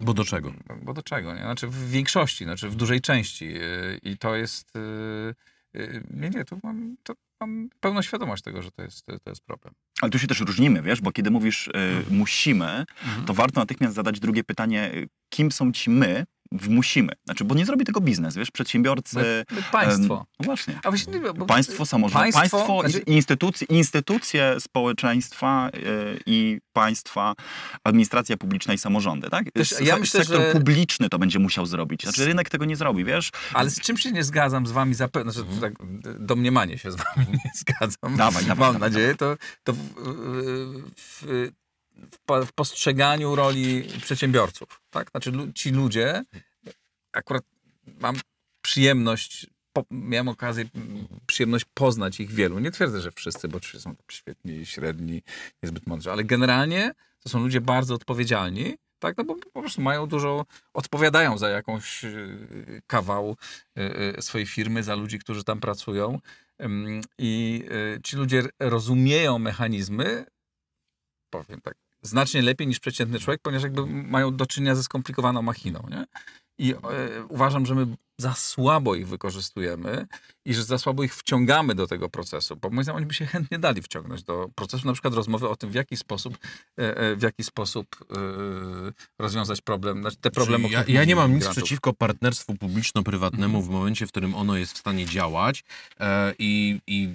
Bo 0.00 0.14
do 0.14 0.24
czego? 0.24 0.52
bo 0.82 0.94
do 0.94 1.02
czego? 1.02 1.34
Nie? 1.34 1.40
Znaczy 1.40 1.68
w 1.68 1.90
większości, 1.90 2.44
znaczy 2.44 2.68
w 2.68 2.74
dużej 2.76 3.00
części. 3.00 3.46
Yy, 3.46 3.98
I 4.02 4.18
to 4.18 4.34
jest... 4.34 4.74
yy, 4.74 5.34
yy, 5.80 6.02
Nie, 6.10 6.30
nie, 6.30 6.44
tu 6.44 6.58
mam, 6.62 6.96
to 7.02 7.14
mam 7.40 7.68
pełną 7.80 8.02
świadomość 8.02 8.42
tego, 8.42 8.62
że 8.62 8.70
to 8.70 8.82
jest, 8.82 9.06
to 9.06 9.30
jest 9.30 9.42
problem. 9.44 9.74
Ale 10.02 10.10
tu 10.10 10.18
się 10.18 10.26
też 10.26 10.40
różnimy, 10.40 10.82
wiesz, 10.82 11.00
bo 11.00 11.12
kiedy 11.12 11.30
mówisz 11.30 11.68
y, 11.68 11.72
musimy, 12.10 12.84
to 13.26 13.34
warto 13.34 13.60
natychmiast 13.60 13.94
zadać 13.94 14.20
drugie 14.20 14.44
pytanie, 14.44 14.90
y, 14.94 15.08
kim 15.28 15.52
są 15.52 15.72
ci 15.72 15.90
my 15.90 16.24
w 16.52 16.68
musimy? 16.68 17.12
Znaczy, 17.24 17.44
bo 17.44 17.54
nie 17.54 17.66
zrobi 17.66 17.84
tego 17.84 18.00
biznes, 18.00 18.36
wiesz, 18.36 18.50
przedsiębiorcy... 18.50 19.16
My, 19.16 19.44
my 19.50 19.62
państwo. 19.72 20.14
em, 20.14 20.24
no 20.40 20.44
właśnie. 20.44 20.78
A 20.84 20.90
właśnie, 20.90 21.12
nie, 21.12 21.32
bo, 21.32 21.46
Państwo, 21.46 21.86
samorząd, 21.86 22.22
państwo, 22.34 22.40
państwo, 22.40 22.80
znaczy- 22.80 22.98
instytucje, 23.06 23.66
instytucje 23.70 24.56
społeczeństwa 24.60 25.70
y, 25.74 26.20
i 26.26 26.58
państwa, 26.72 27.34
administracja 27.84 28.36
publiczna 28.36 28.74
i 28.74 28.78
samorządy, 28.78 29.30
tak? 29.30 29.50
Też 29.52 29.74
ja 29.80 29.96
myślę, 29.96 30.20
sektor 30.20 30.40
że- 30.40 30.52
publiczny 30.52 31.08
to 31.08 31.18
będzie 31.18 31.38
musiał 31.38 31.66
zrobić. 31.66 32.02
Znaczy 32.02 32.24
rynek 32.24 32.48
tego 32.50 32.64
nie 32.64 32.76
zrobi, 32.76 33.04
wiesz? 33.04 33.30
Ale 33.52 33.70
z 33.70 33.80
czym 33.80 33.96
się 33.98 34.12
nie 34.12 34.24
zgadzam 34.24 34.66
z 34.66 34.70
wami 34.72 34.94
zapewne, 34.94 35.32
znaczy 35.32 35.48
tak 35.60 35.72
domniemanie 36.18 36.78
się 36.78 36.92
z 36.92 36.96
wami 36.96 37.26
nie 37.44 37.50
zgadzam. 37.56 38.16
Dawaj, 38.16 38.44
dawaj, 38.44 38.44
Mam 38.44 38.72
dawaj, 38.74 38.80
nadzieję, 38.90 39.14
to, 39.14 39.36
to 39.64 39.72
w, 39.96 40.82
w, 40.96 41.22
w, 42.12 42.18
po- 42.26 42.46
w 42.46 42.52
postrzeganiu 42.52 43.34
roli 43.34 43.88
przedsiębiorców, 44.02 44.80
tak? 44.90 45.10
Znaczy 45.10 45.32
ci 45.54 45.70
ludzie, 45.70 46.24
akurat 47.12 47.44
mam 48.00 48.16
przyjemność 48.62 49.46
po, 49.72 49.84
miałem 49.90 50.28
okazję, 50.28 50.64
przyjemność 51.26 51.64
poznać 51.74 52.20
ich 52.20 52.30
wielu. 52.30 52.58
Nie 52.58 52.70
twierdzę, 52.70 53.00
że 53.00 53.12
wszyscy, 53.12 53.48
bo 53.48 53.56
oczywiście 53.56 53.80
są 53.80 53.94
świetni, 54.10 54.66
średni, 54.66 55.22
niezbyt 55.62 55.86
mądrzy, 55.86 56.12
ale 56.12 56.24
generalnie 56.24 56.94
to 57.22 57.28
są 57.28 57.40
ludzie 57.40 57.60
bardzo 57.60 57.94
odpowiedzialni, 57.94 58.76
tak? 58.98 59.16
No 59.16 59.24
bo 59.24 59.34
po 59.52 59.60
prostu 59.60 59.82
mają 59.82 60.06
dużo, 60.06 60.46
odpowiadają 60.74 61.38
za 61.38 61.48
jakąś 61.48 62.04
y, 62.04 62.82
kawał 62.86 63.36
y, 63.78 64.16
y, 64.18 64.22
swojej 64.22 64.46
firmy, 64.46 64.82
za 64.82 64.94
ludzi, 64.94 65.18
którzy 65.18 65.44
tam 65.44 65.60
pracują. 65.60 66.20
I 67.18 67.64
y, 67.96 68.00
ci 68.02 68.16
ludzie 68.16 68.42
rozumieją 68.60 69.38
mechanizmy, 69.38 70.24
powiem 71.30 71.60
tak, 71.60 71.74
znacznie 72.02 72.42
lepiej 72.42 72.66
niż 72.66 72.80
przeciętny 72.80 73.20
człowiek, 73.20 73.40
ponieważ 73.42 73.62
jakby 73.62 73.86
mają 73.86 74.36
do 74.36 74.46
czynienia 74.46 74.74
ze 74.74 74.82
skomplikowaną 74.82 75.42
machiną, 75.42 75.86
nie? 75.90 76.04
I 76.58 76.74
e, 76.74 76.78
uważam, 77.28 77.66
że 77.66 77.74
my 77.74 77.86
za 78.18 78.34
słabo 78.34 78.94
ich 78.94 79.08
wykorzystujemy 79.08 80.06
i 80.44 80.54
że 80.54 80.64
za 80.64 80.78
słabo 80.78 81.02
ich 81.04 81.14
wciągamy 81.14 81.74
do 81.74 81.86
tego 81.86 82.08
procesu, 82.08 82.56
bo 82.56 82.70
moim 82.70 82.82
zdaniem 82.82 82.96
oni 82.96 83.06
by 83.06 83.14
się 83.14 83.26
chętnie 83.26 83.58
dali 83.58 83.82
wciągnąć 83.82 84.22
do 84.22 84.48
procesu, 84.54 84.86
na 84.86 84.92
przykład 84.92 85.14
rozmowy 85.14 85.48
o 85.48 85.56
tym, 85.56 85.70
w 85.70 85.74
jaki 85.74 85.96
sposób, 85.96 86.38
e, 86.78 86.96
e, 86.96 87.16
w 87.16 87.22
jaki 87.22 87.44
sposób 87.44 87.96
e, 88.00 88.16
rozwiązać 89.18 89.60
problem, 89.60 90.00
znaczy 90.00 90.16
te 90.16 90.30
problemy. 90.30 90.68
ja, 90.68 90.84
ja 90.88 91.04
nie 91.04 91.16
mam 91.16 91.34
nic 91.34 91.48
przeciwko 91.48 91.92
partnerstwu 91.92 92.54
publiczno-prywatnemu 92.54 93.62
w 93.62 93.68
momencie, 93.68 94.06
w 94.06 94.08
którym 94.08 94.34
ono 94.34 94.56
jest 94.56 94.72
w 94.72 94.78
stanie 94.78 95.06
działać 95.06 95.64
i, 96.38 96.80
i 96.86 97.14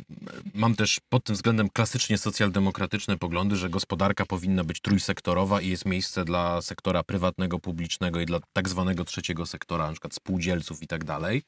mam 0.53 0.75
też 0.75 0.99
pod 1.09 1.23
tym 1.23 1.35
względem 1.35 1.69
klasycznie 1.69 2.17
socjaldemokratyczne 2.17 3.17
poglądy, 3.17 3.55
że 3.55 3.69
gospodarka 3.69 4.25
powinna 4.25 4.63
być 4.63 4.81
trójsektorowa 4.81 5.61
i 5.61 5.69
jest 5.69 5.85
miejsce 5.85 6.25
dla 6.25 6.61
sektora 6.61 7.03
prywatnego, 7.03 7.59
publicznego 7.59 8.19
i 8.19 8.25
dla 8.25 8.39
tak 8.53 8.69
zwanego 8.69 9.05
trzeciego 9.05 9.45
sektora, 9.45 9.87
na 9.87 9.91
przykład 9.91 10.13
spółdzielców 10.13 10.83
i 10.83 10.87
tak 10.89 11.03
dalej. 11.03 11.41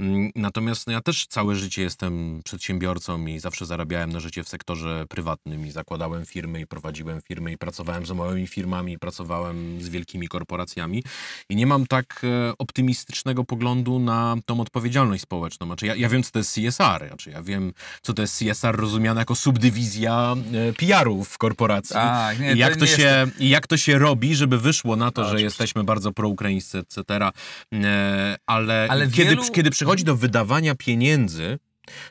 Mm, 0.00 0.30
Natomiast 0.34 0.86
no, 0.86 0.92
ja 0.92 1.00
też 1.00 1.26
całe 1.26 1.56
życie 1.56 1.82
jestem 1.82 2.40
przedsiębiorcą 2.44 3.26
i 3.26 3.38
zawsze 3.38 3.66
zarabiałem 3.66 4.12
na 4.12 4.20
życie 4.20 4.44
w 4.44 4.48
sektorze 4.48 5.04
prywatnym 5.08 5.66
i 5.66 5.70
zakładałem 5.70 6.26
firmy 6.26 6.60
i 6.60 6.66
prowadziłem 6.66 7.20
firmy 7.22 7.52
i 7.52 7.58
pracowałem 7.58 8.06
z 8.06 8.10
małymi 8.10 8.46
firmami, 8.46 8.92
i 8.92 8.98
pracowałem 8.98 9.82
z 9.82 9.88
wielkimi 9.88 10.28
korporacjami 10.28 11.04
i 11.48 11.56
nie 11.56 11.66
mam 11.66 11.86
tak 11.86 12.22
e, 12.24 12.52
optymistycznego 12.58 13.44
poglądu 13.44 13.98
na 13.98 14.36
tą 14.46 14.60
odpowiedzialność 14.60 15.22
społeczną. 15.22 15.66
Znaczy 15.66 15.86
ja, 15.86 15.94
ja 15.94 16.08
wiem, 16.08 16.22
co 16.22 16.30
to 16.30 16.38
jest 16.38 16.54
CSR, 16.54 17.06
znaczy 17.08 17.30
ja 17.30 17.42
wiem, 17.42 17.72
co 18.02 18.12
to 18.12 18.22
jest 18.22 18.38
CSR 18.38 18.76
rozumiane 18.76 19.20
jako 19.20 19.34
subdywizja 19.34 20.34
e, 20.68 20.72
PR-u 20.72 21.24
w 21.24 21.38
korporacji. 21.38 21.94
Tak, 21.94 22.38
nie, 22.40 22.54
I 22.54 22.58
jak 22.58 22.76
to 22.76 22.86
się, 22.86 23.26
I 23.38 23.48
jak 23.48 23.66
to 23.66 23.76
się 23.76 23.98
robi, 23.98 24.34
żeby 24.34 24.58
wyszło 24.58 24.96
na 24.96 25.10
to, 25.10 25.22
A, 25.22 25.24
że 25.24 25.30
oczywiście. 25.30 25.44
jesteśmy 25.44 25.84
bardzo 25.84 26.12
proukraińscy, 26.12 26.78
etc. 26.78 27.30
E, 27.74 28.36
ale 28.74 28.90
Ale 28.90 29.06
kiedy, 29.10 29.30
wielu- 29.30 29.50
kiedy 29.52 29.70
przychodzi 29.70 30.04
do 30.04 30.16
wydawania 30.16 30.74
pieniędzy, 30.74 31.58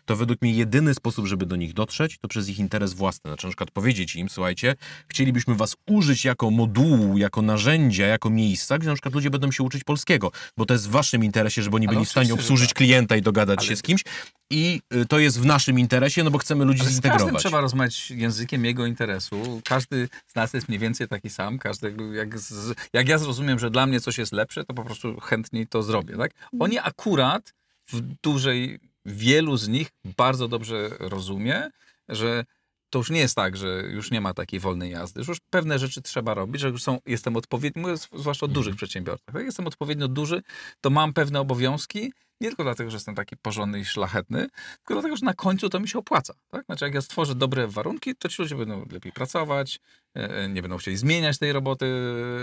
to 0.06 0.16
według 0.16 0.42
mnie 0.42 0.54
jedyny 0.54 0.94
sposób, 0.94 1.28
żeby 1.28 1.46
do 1.46 1.56
nich 1.56 1.74
dotrzeć, 1.74 2.18
to 2.22 2.28
przez 2.28 2.50
ich 2.50 2.60
interes 2.60 2.94
własny. 2.94 3.30
Znaczy 3.30 3.48
na 3.48 3.50
przykład 3.50 3.72
powiedzieć 3.72 4.16
im, 4.16 4.30
słuchajcie, 4.30 4.76
chcielibyśmy 5.08 5.56
was 5.56 5.76
użyć 5.88 6.26
jako 6.26 6.52
modułu, 6.52 7.18
jako 7.18 7.42
narzędzia, 7.42 8.08
jako 8.08 8.30
miejsca, 8.30 8.78
gdzie 8.78 8.88
na 8.88 8.94
przykład 8.96 9.14
ludzie 9.14 9.30
będą 9.30 9.52
się 9.52 9.64
uczyć 9.64 9.84
polskiego, 9.84 10.32
bo 10.58 10.66
to 10.66 10.74
jest 10.74 10.88
w 10.88 10.92
waszym 10.92 11.24
interesie, 11.24 11.64
żeby 11.64 11.76
oni 11.76 11.88
byli 11.88 12.06
w 12.06 12.10
stanie 12.10 12.34
obsłużyć 12.34 12.70
tak. 12.70 12.78
klienta 12.78 13.16
i 13.16 13.22
dogadać 13.22 13.60
Ale- 13.60 13.68
się 13.68 13.76
z 13.76 13.82
kimś 13.82 14.04
i 14.52 14.82
y, 14.94 15.06
to 15.06 15.20
jest 15.20 15.40
w 15.40 15.46
naszym 15.46 15.80
interesie, 15.80 16.24
no 16.24 16.32
bo 16.32 16.38
chcemy 16.38 16.66
ludzi 16.66 16.82
Ale 16.82 16.90
z 16.90 16.94
każdym 16.94 17.12
zintegrować. 17.12 17.42
trzeba 17.44 17.62
rozmawiać 17.62 18.12
językiem 18.12 18.66
jego 18.66 18.86
interesu. 18.86 19.62
Każdy 19.66 20.10
z 20.28 20.36
nas 20.36 20.54
jest 20.54 20.70
mniej 20.70 20.80
więcej 20.80 21.08
taki 21.08 21.30
sam. 21.30 21.60
Każdy, 21.60 21.96
jak, 22.14 22.40
z, 22.40 22.76
jak 22.94 23.08
ja 23.08 23.18
zrozumiem, 23.18 23.60
że 23.60 23.70
dla 23.72 23.86
mnie 23.86 24.02
coś 24.02 24.18
jest 24.18 24.32
lepsze, 24.32 24.66
to 24.66 24.74
po 24.74 24.84
prostu 24.84 25.20
chętniej 25.20 25.68
to 25.68 25.84
zrobię. 25.84 26.18
Tak? 26.18 26.32
Oni 26.60 26.78
akurat 26.80 27.54
w 27.92 28.02
dużej, 28.24 28.80
wielu 29.10 29.57
z 29.57 29.68
nich 29.68 29.89
bardzo 30.18 30.47
dobrze 30.47 30.89
rozumie, 30.99 31.70
że 32.10 32.45
to 32.89 32.99
już 32.99 33.10
nie 33.10 33.20
jest 33.20 33.36
tak, 33.36 33.57
że 33.57 33.84
już 33.89 34.12
nie 34.12 34.22
ma 34.22 34.34
takiej 34.34 34.60
wolnej 34.60 34.91
jazdy, 34.91 35.24
że 35.24 35.32
już 35.32 35.39
pewne 35.49 35.80
rzeczy 35.80 36.01
trzeba 36.01 36.34
robić, 36.34 36.62
że 36.62 36.70
już 36.70 36.84
są, 36.84 36.99
jestem 37.05 37.36
odpowiedni, 37.36 37.82
mówię 37.82 37.97
zwłaszcza 37.97 38.45
o 38.45 38.49
dużych 38.49 38.76
przedsiębiorcach. 38.76 39.36
Jak 39.36 39.45
jestem 39.45 39.68
odpowiednio 39.68 40.07
duży, 40.07 40.41
to 40.82 40.89
mam 40.89 41.14
pewne 41.14 41.39
obowiązki, 41.39 42.14
nie 42.42 42.48
tylko 42.48 42.64
dlatego, 42.64 42.90
że 42.92 42.96
jestem 42.96 43.16
taki 43.16 43.38
porządny 43.38 43.80
i 43.80 43.86
szlachetny, 43.86 44.48
tylko 44.78 44.94
dlatego, 44.94 45.18
że 45.18 45.26
na 45.26 45.34
końcu 45.34 45.70
to 45.70 45.80
mi 45.80 45.88
się 45.88 46.00
opłaca. 46.00 46.34
Tak? 46.50 46.66
Znaczy, 46.66 46.86
jak 46.86 46.94
ja 46.94 47.02
stworzę 47.02 47.36
dobre 47.36 47.68
warunki, 47.68 48.16
to 48.16 48.30
ci 48.30 48.42
ludzie 48.42 48.56
będą 48.56 48.86
lepiej 48.92 49.12
pracować, 49.12 49.80
e, 50.18 50.30
e, 50.30 50.50
nie 50.50 50.62
będą 50.62 50.78
chcieli 50.78 50.98
zmieniać 50.98 51.38
tej 51.38 51.54
roboty 51.54 51.86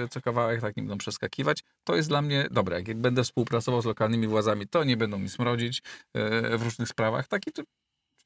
e, 0.05 0.09
co 0.09 0.21
kawałek, 0.21 0.61
tak 0.61 0.77
nie 0.77 0.83
będą 0.83 0.99
przeskakiwać. 0.99 1.65
To 1.85 1.97
jest 1.97 2.09
dla 2.09 2.23
mnie 2.23 2.49
dobre. 2.51 2.77
Jak 2.77 2.99
będę 2.99 3.25
współpracował 3.25 3.83
z 3.83 3.85
lokalnymi 3.85 4.27
władzami, 4.27 4.69
to 4.69 4.85
nie 4.85 4.97
będą 4.97 5.19
mi 5.19 5.29
smrodzić 5.29 5.83
w 6.59 6.63
różnych 6.63 6.89
sprawach. 6.89 7.29
Tak 7.29 7.47
i 7.47 7.53
to 7.53 7.63
w 7.63 7.67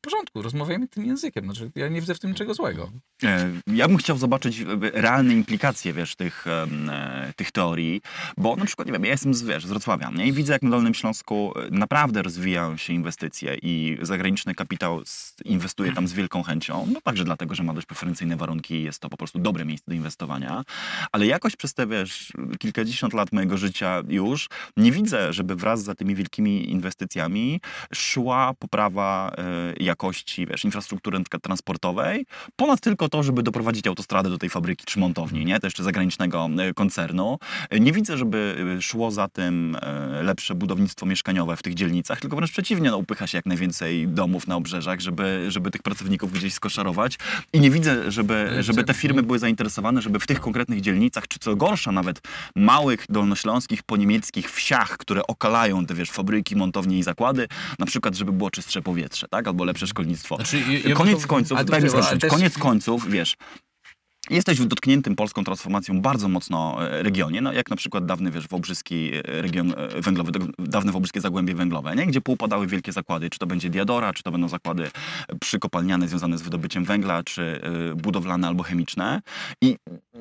porządku, 0.00 0.42
rozmawiajmy 0.42 0.88
tym 0.88 1.04
językiem. 1.06 1.44
Znaczy, 1.44 1.70
ja 1.74 1.88
nie 1.88 2.00
widzę 2.00 2.14
w 2.14 2.18
tym 2.18 2.30
niczego 2.30 2.54
złego. 2.54 2.90
E, 3.24 3.50
Ja 3.66 3.88
bym 3.88 3.96
chciał 3.96 4.18
zobaczyć 4.18 4.60
e, 4.60 4.64
realne 4.80 5.34
implikacje, 5.34 5.92
wiesz, 5.92 6.16
tych, 6.16 6.46
e, 6.46 7.32
tych 7.36 7.52
teorii, 7.52 8.02
bo 8.36 8.56
na 8.56 8.64
przykład, 8.64 8.86
nie 8.86 8.92
wiem, 8.92 9.04
ja 9.04 9.10
jestem 9.10 9.34
z, 9.34 9.42
wiesz, 9.42 9.66
z 9.66 9.68
Wrocławia 9.68 10.10
nie? 10.10 10.26
i 10.26 10.32
widzę, 10.32 10.52
jak 10.52 10.62
na 10.62 10.70
Dolnym 10.70 10.94
Śląsku 10.94 11.52
naprawdę 11.70 12.22
rozwijają 12.22 12.76
się 12.76 12.92
inwestycje 12.92 13.56
i 13.62 13.98
zagraniczny 14.02 14.54
kapitał 14.54 15.02
inwestuje 15.44 15.92
tam 15.92 16.08
z 16.08 16.12
wielką 16.12 16.42
chęcią, 16.42 16.86
no 16.92 17.00
także 17.00 17.24
dlatego, 17.24 17.54
że 17.54 17.62
ma 17.62 17.74
dość 17.74 17.86
preferencyjne 17.86 18.36
warunki 18.36 18.74
i 18.74 18.82
jest 18.82 19.00
to 19.00 19.08
po 19.08 19.16
prostu 19.16 19.38
dobre 19.38 19.64
miejsce 19.64 19.84
do 19.88 19.94
inwestowania, 19.94 20.64
ale 21.12 21.26
jakoś 21.26 21.56
przez 21.56 21.74
te, 21.74 21.86
wiesz, 21.86 22.32
kilkadziesiąt 22.58 23.14
lat 23.14 23.32
mojego 23.32 23.58
życia 23.58 24.02
już 24.08 24.48
nie 24.76 24.92
widzę, 24.92 25.32
żeby 25.32 25.56
wraz 25.56 25.82
za 25.82 25.94
tymi 25.94 26.14
wielkimi 26.14 26.70
inwestycjami 26.70 27.60
szła 27.94 28.54
poprawa 28.58 29.32
e, 29.38 29.74
jakości, 29.90 30.46
wiesz, 30.46 30.64
infrastruktury 30.64 31.18
transportowej, 31.42 32.26
ponad 32.56 32.80
tylko 32.80 33.08
to, 33.08 33.22
żeby 33.22 33.42
doprowadzić 33.42 33.86
autostradę 33.86 34.30
do 34.30 34.38
tej 34.38 34.50
fabryki 34.50 34.84
czy 34.84 34.98
montowni, 34.98 35.44
nie? 35.44 35.60
To 35.60 35.66
jeszcze 35.66 35.82
zagranicznego 35.82 36.48
e, 36.58 36.74
koncernu. 36.74 37.38
E, 37.70 37.80
Nie 37.80 37.92
widzę, 37.92 38.18
żeby 38.18 38.56
e, 38.78 38.82
szło 38.82 39.10
za 39.10 39.28
tym 39.28 39.76
lepsze 40.22 40.54
budownictwo 40.54 41.06
mieszkaniowe 41.06 41.56
w 41.56 41.62
tych 41.62 41.74
dzielnicach, 41.74 42.20
tylko 42.20 42.36
wręcz 42.36 42.52
przeciwnie, 42.52 42.90
no, 42.90 42.96
upycha 42.96 43.26
się 43.26 43.38
jak 43.38 43.46
najwięcej 43.46 44.08
domów 44.08 44.46
na 44.46 44.56
obrzeżach, 44.56 45.00
żeby, 45.00 45.46
żeby 45.48 45.70
tych 45.70 45.82
pracowników 45.82 46.32
gdzieś 46.32 46.54
skoszarować. 46.54 47.18
I 47.52 47.60
nie 47.60 47.70
widzę, 47.70 48.10
żeby, 48.10 48.56
żeby 48.60 48.84
te 48.84 48.94
firmy 48.94 49.22
były 49.22 49.38
zainteresowane, 49.38 50.02
żeby 50.02 50.18
w 50.18 50.26
tych 50.26 50.40
konkretnych 50.40 50.80
dzielnicach, 50.80 51.28
czy 51.28 51.38
co 51.38 51.56
gorsza 51.56 51.92
nawet 51.92 52.20
małych, 52.56 53.06
dolnośląskich, 53.08 53.82
poniemieckich 53.82 54.50
wsiach, 54.52 54.98
które 54.98 55.26
okalają 55.26 55.86
te, 55.86 55.94
wiesz, 55.94 56.10
fabryki, 56.10 56.56
montownie 56.56 56.98
i 56.98 57.02
zakłady, 57.02 57.48
na 57.78 57.86
przykład, 57.86 58.14
żeby 58.14 58.32
było 58.32 58.50
czystsze 58.50 58.82
powietrze, 58.82 59.28
tak? 59.28 59.46
Albo 59.48 59.64
lepsze 59.64 59.79
szkolnictwo. 59.86 60.36
Znaczy, 60.36 60.62
ja- 60.84 60.94
Koniec 60.94 61.22
to- 61.22 61.28
końców, 61.28 61.64
daj 61.64 61.82
mi 61.82 61.90
skończyć, 61.90 62.20
też- 62.20 62.30
koniec 62.30 62.58
końców, 62.58 63.10
wiesz, 63.10 63.36
Jesteś 64.30 64.58
w 64.60 64.66
dotkniętym 64.66 65.16
polską 65.16 65.44
transformacją 65.44 66.00
bardzo 66.00 66.28
mocno 66.28 66.88
e, 66.90 67.02
regionie, 67.02 67.40
no 67.40 67.52
jak 67.52 67.70
na 67.70 67.76
przykład 67.76 68.06
dawny, 68.06 68.30
wiesz, 68.30 68.48
Wałbrzyski 68.48 69.10
e, 69.14 69.22
region 69.42 69.74
e, 69.76 70.00
węglowy, 70.00 70.32
dawne 70.58 70.92
Wałbrzyskie 70.92 71.20
Zagłębie 71.20 71.54
Węglowe, 71.54 71.96
nie? 71.96 72.06
gdzie 72.06 72.20
poupadały 72.20 72.66
wielkie 72.66 72.92
zakłady, 72.92 73.30
czy 73.30 73.38
to 73.38 73.46
będzie 73.46 73.70
Diadora, 73.70 74.12
czy 74.12 74.22
to 74.22 74.30
będą 74.30 74.48
zakłady 74.48 74.90
przykopalniane 75.40 76.08
związane 76.08 76.38
z 76.38 76.42
wydobyciem 76.42 76.84
węgla, 76.84 77.22
czy 77.22 77.60
budowlane 77.96 78.48
albo 78.48 78.62
chemiczne. 78.62 79.20
I 79.62 79.76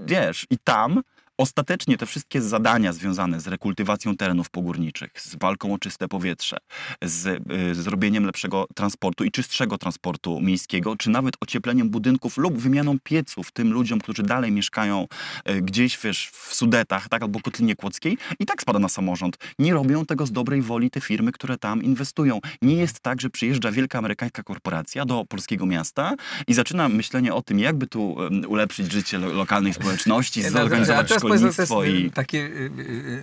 wiesz, 0.06 0.46
i 0.50 0.58
tam 0.64 1.02
ostatecznie 1.40 1.98
te 1.98 2.06
wszystkie 2.06 2.42
zadania 2.42 2.94
związane 2.94 3.40
z 3.40 3.48
rekultywacją 3.48 4.18
terenów 4.18 4.50
pogórniczych, 4.50 5.12
z 5.16 5.36
walką 5.36 5.74
o 5.74 5.78
czyste 5.78 6.08
powietrze, 6.08 6.58
z 7.02 7.28
y, 7.72 7.76
zrobieniem 7.76 8.26
lepszego 8.26 8.68
transportu 8.76 9.24
i 9.24 9.32
czystszego 9.32 9.78
transportu 9.78 10.42
miejskiego, 10.42 10.96
czy 10.96 11.10
nawet 11.10 11.36
ociepleniem 11.42 11.90
budynków 11.90 12.38
lub 12.38 12.58
wymianą 12.58 12.98
pieców 13.04 13.52
tym 13.52 13.74
ludziom, 13.74 14.00
którzy 14.00 14.24
dalej 14.24 14.52
mieszkają 14.52 15.08
y, 15.50 15.62
gdzieś 15.62 16.00
wiesz, 16.04 16.30
w 16.34 16.56
Sudetach 16.56 17.10
tak, 17.10 17.22
albo 17.22 17.40
Kotlinie 17.40 17.76
Kłodzkiej 17.76 18.18
i 18.40 18.46
tak 18.46 18.62
spada 18.62 18.80
na 18.80 18.90
samorząd. 18.90 19.38
Nie 19.60 19.74
robią 19.74 20.06
tego 20.06 20.26
z 20.26 20.32
dobrej 20.32 20.62
woli 20.62 20.92
te 20.92 21.02
firmy, 21.02 21.32
które 21.32 21.58
tam 21.58 21.84
inwestują. 21.84 22.40
Nie 22.62 22.76
jest 22.76 23.00
tak, 23.00 23.22
że 23.22 23.30
przyjeżdża 23.30 23.72
wielka 23.72 23.98
amerykańska 23.98 24.44
korporacja 24.44 25.06
do 25.06 25.26
polskiego 25.26 25.66
miasta 25.66 26.16
i 26.48 26.54
zaczyna 26.54 26.90
myślenie 26.90 27.34
o 27.34 27.42
tym, 27.42 27.60
jakby 27.60 27.88
tu 27.88 28.12
um, 28.12 28.42
ulepszyć 28.48 28.92
życie 28.92 29.18
lo 29.18 29.34
lokalnej 29.34 29.74
społeczności, 29.74 30.42
no, 30.44 30.50
zorganizować 30.50 31.08
teraz 31.08 31.29
szkolnictwo 31.38 31.84
jest 31.84 32.00
i... 32.00 32.06
y, 32.08 32.12
takie 32.12 32.38
y, 32.38 32.72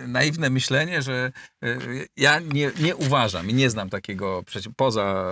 y, 0.03 0.07
naiwne 0.07 0.49
myślenie, 0.49 1.01
że 1.01 1.31
y, 1.63 2.07
ja 2.17 2.39
nie, 2.39 2.71
nie 2.79 2.95
uważam 2.95 3.49
i 3.49 3.53
nie 3.53 3.69
znam 3.69 3.89
takiego 3.89 4.43
poza, 4.75 5.25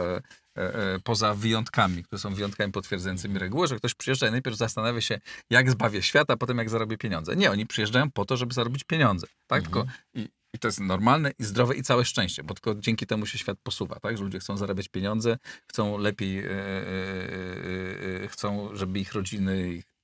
y, 0.58 0.62
y, 0.62 1.00
poza 1.04 1.34
wyjątkami, 1.34 2.04
które 2.04 2.20
są 2.20 2.34
wyjątkami 2.34 2.72
potwierdzającymi 2.72 3.40
regułę, 3.40 3.68
że 3.68 3.76
ktoś 3.76 3.94
przyjeżdża 3.94 4.28
i 4.28 4.32
najpierw 4.32 4.58
zastanawia 4.58 5.02
się, 5.02 5.20
jak 5.50 5.72
zbawię 5.72 6.02
świat, 6.02 6.32
a 6.32 6.38
potem 6.38 6.58
jak 6.58 6.70
zarobię 6.70 6.98
pieniądze. 6.98 7.36
Nie, 7.36 7.52
oni 7.52 7.66
przyjeżdżają 7.66 8.12
po 8.12 8.26
to, 8.26 8.38
żeby 8.38 8.54
zarobić 8.54 8.84
pieniądze. 8.84 9.28
Tak? 9.48 9.64
Tylko 9.64 9.86
i, 10.14 10.30
to 10.60 10.68
jest 10.68 10.80
normalne 10.80 11.32
i 11.40 11.44
zdrowe 11.44 11.76
i 11.76 11.84
całe 11.84 12.06
szczęście, 12.06 12.44
bo 12.44 12.54
tylko 12.54 12.76
dzięki 12.76 13.06
temu 13.06 13.26
się 13.26 13.38
świat 13.38 13.58
posuwa, 13.64 14.00
tak? 14.00 14.18
Że 14.18 14.24
ludzie 14.24 14.40
chcą 14.40 14.58
zarabiać 14.58 14.90
pieniądze, 14.90 15.38
chcą 15.72 15.98
lepiej, 15.98 16.40
e, 16.40 16.52
e, 16.52 16.52
e, 16.52 18.24
e, 18.24 18.28
chcą, 18.28 18.70
żeby 18.76 19.00
ich 19.00 19.14
rodziny, 19.14 19.74
ich 19.74 19.86
e, 19.86 19.95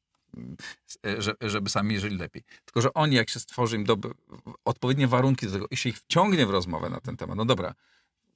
żeby 1.41 1.69
sami 1.69 1.99
żyli 1.99 2.17
lepiej. 2.17 2.43
Tylko, 2.65 2.81
że 2.81 2.93
oni, 2.93 3.15
jak 3.15 3.29
się 3.29 3.39
stworzy 3.39 3.75
im 3.75 3.85
dob- 3.85 4.13
odpowiednie 4.65 5.07
warunki 5.07 5.45
do 5.45 5.51
tego 5.51 5.67
i 5.71 5.77
się 5.77 5.89
ich 5.89 5.97
wciągnie 5.97 6.45
w 6.45 6.49
rozmowę 6.49 6.89
na 6.89 6.99
ten 6.99 7.17
temat, 7.17 7.37
no 7.37 7.45
dobra, 7.45 7.73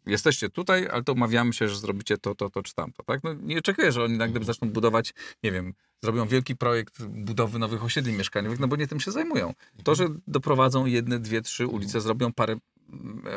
jesteście 0.06 0.50
tutaj, 0.50 0.88
ale 0.92 1.04
to 1.04 1.14
umawiamy 1.14 1.54
się, 1.54 1.70
że 1.70 1.78
zrobicie 1.78 2.18
to, 2.18 2.36
to, 2.36 2.50
to 2.50 2.64
czy 2.64 2.74
tamto, 2.74 3.04
tak? 3.04 3.24
No, 3.24 3.34
nie 3.34 3.60
oczekuję, 3.60 3.92
że 3.92 4.04
oni 4.04 4.18
nagle 4.18 4.44
zaczną 4.44 4.70
budować, 4.70 5.14
nie 5.44 5.52
wiem, 5.52 5.74
zrobią 6.04 6.28
wielki 6.28 6.56
projekt 6.56 7.04
budowy 7.04 7.60
nowych 7.60 7.84
osiedli 7.84 8.14
mieszkaniowych, 8.14 8.60
no 8.60 8.68
bo 8.68 8.76
nie 8.76 8.88
tym 8.88 9.00
się 9.00 9.12
zajmują. 9.12 9.54
To, 9.84 9.96
że 9.96 10.08
doprowadzą 10.28 10.86
jedne, 10.86 11.20
dwie, 11.20 11.42
trzy 11.42 11.68
ulice, 11.68 12.02
zrobią 12.02 12.34
parę 12.34 12.56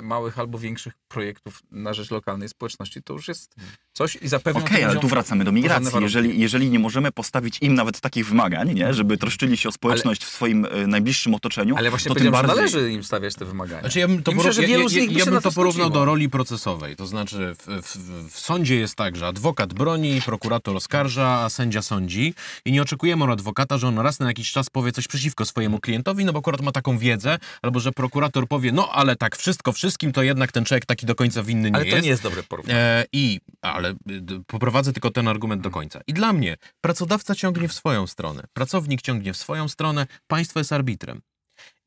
małych 0.02 0.38
albo 0.38 0.58
większych 0.58 0.92
projektów 1.08 1.62
na 1.70 1.94
rzecz 1.94 2.10
lokalnej 2.10 2.48
społeczności, 2.48 3.02
to 3.02 3.12
już 3.12 3.28
jest 3.28 3.54
coś 3.98 4.18
i 4.22 4.28
zapewnią 4.28 4.60
Okej, 4.60 4.76
tym 4.80 4.90
ale 4.90 5.00
tu 5.00 5.08
wracamy 5.08 5.44
do 5.44 5.52
migracji. 5.52 6.02
Jeżeli, 6.02 6.40
jeżeli 6.40 6.70
nie 6.70 6.78
możemy 6.78 7.12
postawić 7.12 7.58
im 7.60 7.74
nawet 7.74 8.00
takich 8.00 8.26
wymagań, 8.26 8.74
nie? 8.74 8.94
żeby 8.94 9.16
troszczyli 9.16 9.56
się 9.56 9.68
o 9.68 9.72
społeczność 9.72 10.24
w 10.24 10.28
swoim 10.28 10.64
e, 10.64 10.86
najbliższym 10.86 11.34
otoczeniu, 11.34 11.76
Ale 11.76 11.90
właśnie 11.90 12.08
to 12.08 12.14
tym 12.14 12.32
bardziej... 12.32 12.56
należy 12.56 12.92
im 12.92 13.04
stawiać 13.04 13.34
te 13.34 13.44
wymagania. 13.44 13.80
Znaczy 13.80 13.98
ja 13.98 14.08
bym 14.08 14.22
to, 14.22 14.32
poró- 14.32 14.62
ja, 14.62 14.68
ja, 14.68 14.78
ja 15.10 15.24
się 15.24 15.30
bym 15.30 15.40
to 15.40 15.52
porównał 15.52 15.90
do 15.90 16.04
roli 16.04 16.28
procesowej. 16.28 16.96
To 16.96 17.06
znaczy 17.06 17.54
w, 17.58 17.82
w, 17.82 18.30
w 18.32 18.40
sądzie 18.40 18.76
jest 18.76 18.94
tak, 18.94 19.16
że 19.16 19.26
adwokat 19.26 19.74
broni, 19.74 20.22
prokurator 20.26 20.76
oskarża, 20.76 21.28
a 21.28 21.48
sędzia 21.48 21.82
sądzi 21.82 22.34
i 22.64 22.72
nie 22.72 22.82
oczekujemy 22.82 23.24
od 23.24 23.30
adwokata, 23.30 23.78
że 23.78 23.88
on 23.88 23.98
raz 23.98 24.20
na 24.20 24.26
jakiś 24.26 24.52
czas 24.52 24.70
powie 24.70 24.92
coś 24.92 25.08
przeciwko 25.08 25.44
swojemu 25.44 25.80
klientowi, 25.80 26.24
no 26.24 26.32
bo 26.32 26.38
akurat 26.38 26.60
ma 26.60 26.72
taką 26.72 26.98
wiedzę, 26.98 27.38
albo 27.62 27.80
że 27.80 27.92
prokurator 27.92 28.48
powie, 28.48 28.72
no 28.72 28.88
ale 28.92 29.16
tak 29.16 29.36
wszystko 29.36 29.72
wszystkim, 29.72 30.12
to 30.12 30.22
jednak 30.22 30.52
ten 30.52 30.64
człowiek 30.64 30.86
taki 30.86 31.06
do 31.06 31.14
końca 31.14 31.42
winny 31.42 31.70
nie 31.70 31.76
Ale 31.76 31.84
to 31.84 31.90
jest. 31.90 32.02
nie 32.02 32.10
jest 32.10 32.22
dobre 32.22 32.42
porównanie. 32.42 32.78
E, 32.78 33.04
I, 33.12 33.40
ale 33.62 33.87
y, 34.10 34.20
d- 34.20 34.40
poprowadzę 34.46 34.92
tylko 34.92 35.10
ten 35.10 35.28
argument 35.28 35.62
do 35.62 35.70
końca. 35.70 36.00
I 36.06 36.12
dla 36.12 36.32
mnie 36.32 36.56
pracodawca 36.80 37.34
ciągnie 37.34 37.68
w 37.68 37.72
swoją 37.72 38.06
stronę, 38.06 38.44
pracownik 38.52 39.02
ciągnie 39.02 39.32
w 39.32 39.36
swoją 39.36 39.68
stronę, 39.68 40.06
państwo 40.26 40.60
jest 40.60 40.72
arbitrem. 40.72 41.20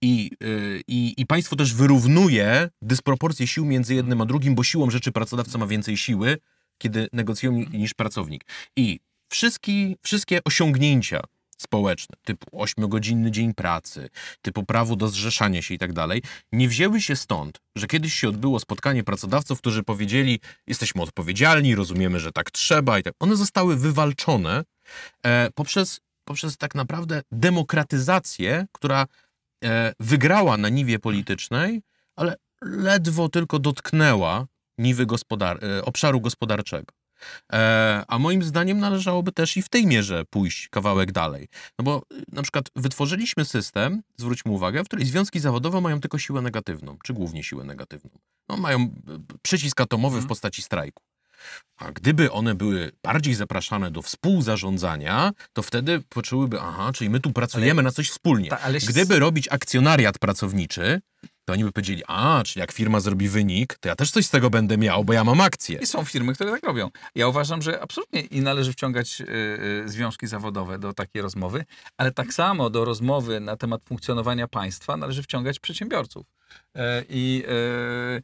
I, 0.02 0.32
y, 0.44 0.82
i, 0.88 1.14
I 1.18 1.26
państwo 1.26 1.56
też 1.56 1.74
wyrównuje 1.74 2.70
dysproporcje 2.82 3.48
sił 3.48 3.66
między 3.66 3.96
jednym 3.96 4.22
a 4.22 4.26
drugim, 4.26 4.56
bo 4.56 4.64
siłą 4.64 4.90
rzeczy 4.90 5.12
pracodawca 5.12 5.58
ma 5.58 5.68
więcej 5.68 5.98
siły, 5.98 6.38
kiedy 6.78 7.08
negocjują 7.14 7.52
niż 7.74 7.94
pracownik. 7.94 8.46
I 8.76 9.00
wszystkie, 9.30 9.96
wszystkie 10.02 10.44
osiągnięcia 10.44 11.22
społeczne, 11.62 12.16
typu 12.24 12.58
8-godzinny 12.58 13.32
dzień 13.32 13.54
pracy, 13.54 14.10
typu 14.42 14.64
prawo 14.64 14.96
do 14.96 15.08
zrzeszania 15.08 15.62
się 15.62 15.74
i 15.74 15.78
tak 15.78 15.94
dalej, 15.94 16.22
nie 16.52 16.68
wzięły 16.68 17.02
się 17.02 17.16
stąd, 17.16 17.60
że 17.76 17.88
kiedyś 17.88 18.14
się 18.14 18.30
odbyło 18.30 18.60
spotkanie 18.60 19.04
pracodawców, 19.04 19.60
którzy 19.60 19.84
powiedzieli, 19.84 20.40
jesteśmy 20.68 21.02
odpowiedzialni, 21.02 21.76
rozumiemy, 21.76 22.20
że 22.20 22.32
tak 22.32 22.52
trzeba 22.52 23.00
i 23.00 23.04
tak. 23.04 23.14
One 23.20 23.36
zostały 23.36 23.78
wywalczone 23.78 24.64
e, 25.26 25.50
poprzez, 25.56 26.00
poprzez 26.24 26.58
tak 26.58 26.76
naprawdę 26.76 27.22
demokratyzację, 27.32 28.66
która 28.72 29.08
e, 29.64 29.94
wygrała 30.00 30.58
na 30.58 30.70
niwie 30.70 31.00
politycznej, 31.00 31.82
ale 32.16 32.36
ledwo 32.62 33.30
tylko 33.30 33.60
dotknęła 33.60 34.48
niwy 34.78 35.06
gospodar- 35.06 35.64
e, 35.64 35.86
obszaru 35.86 36.22
gospodarczego. 36.22 37.01
E, 37.54 38.04
a 38.08 38.20
moim 38.20 38.44
zdaniem 38.44 38.80
należałoby 38.80 39.32
też 39.32 39.58
i 39.58 39.62
w 39.62 39.70
tej 39.70 39.88
mierze 39.88 40.26
pójść 40.30 40.70
kawałek 40.70 41.12
dalej. 41.12 41.48
No 41.80 41.84
bo 41.86 42.02
y, 42.14 42.24
na 42.32 42.42
przykład 42.42 42.66
wytworzyliśmy 42.76 43.46
system, 43.46 44.02
zwróćmy 44.18 44.52
uwagę, 44.52 44.84
w 44.84 44.88
której 44.88 45.06
związki 45.06 45.40
zawodowe 45.40 45.82
mają 45.82 46.00
tylko 46.02 46.18
siłę 46.18 46.42
negatywną, 46.42 46.98
czy 47.04 47.14
głównie 47.14 47.44
siłę 47.44 47.64
negatywną. 47.64 48.12
No, 48.50 48.58
mają 48.58 48.80
y, 48.80 48.90
przycisk 49.42 49.82
atomowy 49.82 50.22
w 50.22 50.28
postaci 50.28 50.62
strajku. 50.62 51.04
A 51.78 51.92
gdyby 51.92 52.32
one 52.32 52.56
były 52.56 52.92
bardziej 53.04 53.34
zapraszane 53.34 53.92
do 53.92 54.02
współzarządzania, 54.02 55.32
to 55.54 55.62
wtedy 55.62 56.02
poczułyby, 56.10 56.62
aha, 56.62 56.92
czyli 56.94 57.10
my 57.10 57.20
tu 57.20 57.32
pracujemy 57.32 57.84
na 57.84 57.92
coś 57.92 58.10
wspólnie. 58.10 58.50
Ta, 58.50 58.60
ale 58.60 58.80
Gdyby 58.80 59.20
robić 59.20 59.48
akcjonariat 59.48 60.20
pracowniczy, 60.20 61.02
to 61.46 61.54
oni 61.54 61.64
by 61.64 61.72
powiedzieli, 61.72 62.04
a, 62.08 62.44
czyli 62.46 62.62
jak 62.62 62.72
firma 62.72 63.00
zrobi 63.00 63.30
wynik, 63.30 63.78
to 63.80 63.90
ja 63.90 63.96
też 63.96 64.12
coś 64.12 64.26
z 64.26 64.30
tego 64.30 64.50
będę 64.50 64.78
miał, 64.78 65.04
bo 65.06 65.14
ja 65.14 65.24
mam 65.24 65.42
akcję. 65.42 65.80
I 65.82 65.86
są 65.86 66.04
firmy, 66.04 66.34
które 66.34 66.52
tak 66.52 66.64
robią. 66.64 66.90
Ja 67.16 67.28
uważam, 67.28 67.62
że 67.62 67.82
absolutnie 67.82 68.22
i 68.22 68.42
należy 68.42 68.74
wciągać 68.74 69.22
y, 69.22 69.26
y, 69.86 69.90
związki 69.90 70.28
zawodowe 70.28 70.80
do 70.80 70.94
takiej 70.94 71.22
rozmowy, 71.22 71.66
ale 71.98 72.12
tak 72.12 72.34
samo 72.34 72.70
do 72.70 72.86
rozmowy 72.86 73.40
na 73.40 73.58
temat 73.58 73.84
funkcjonowania 73.84 74.48
państwa 74.48 74.98
należy 74.98 75.24
wciągać 75.24 75.60
przedsiębiorców. 75.60 76.26
E, 76.76 77.04
I 77.10 77.44
e, 77.48 78.22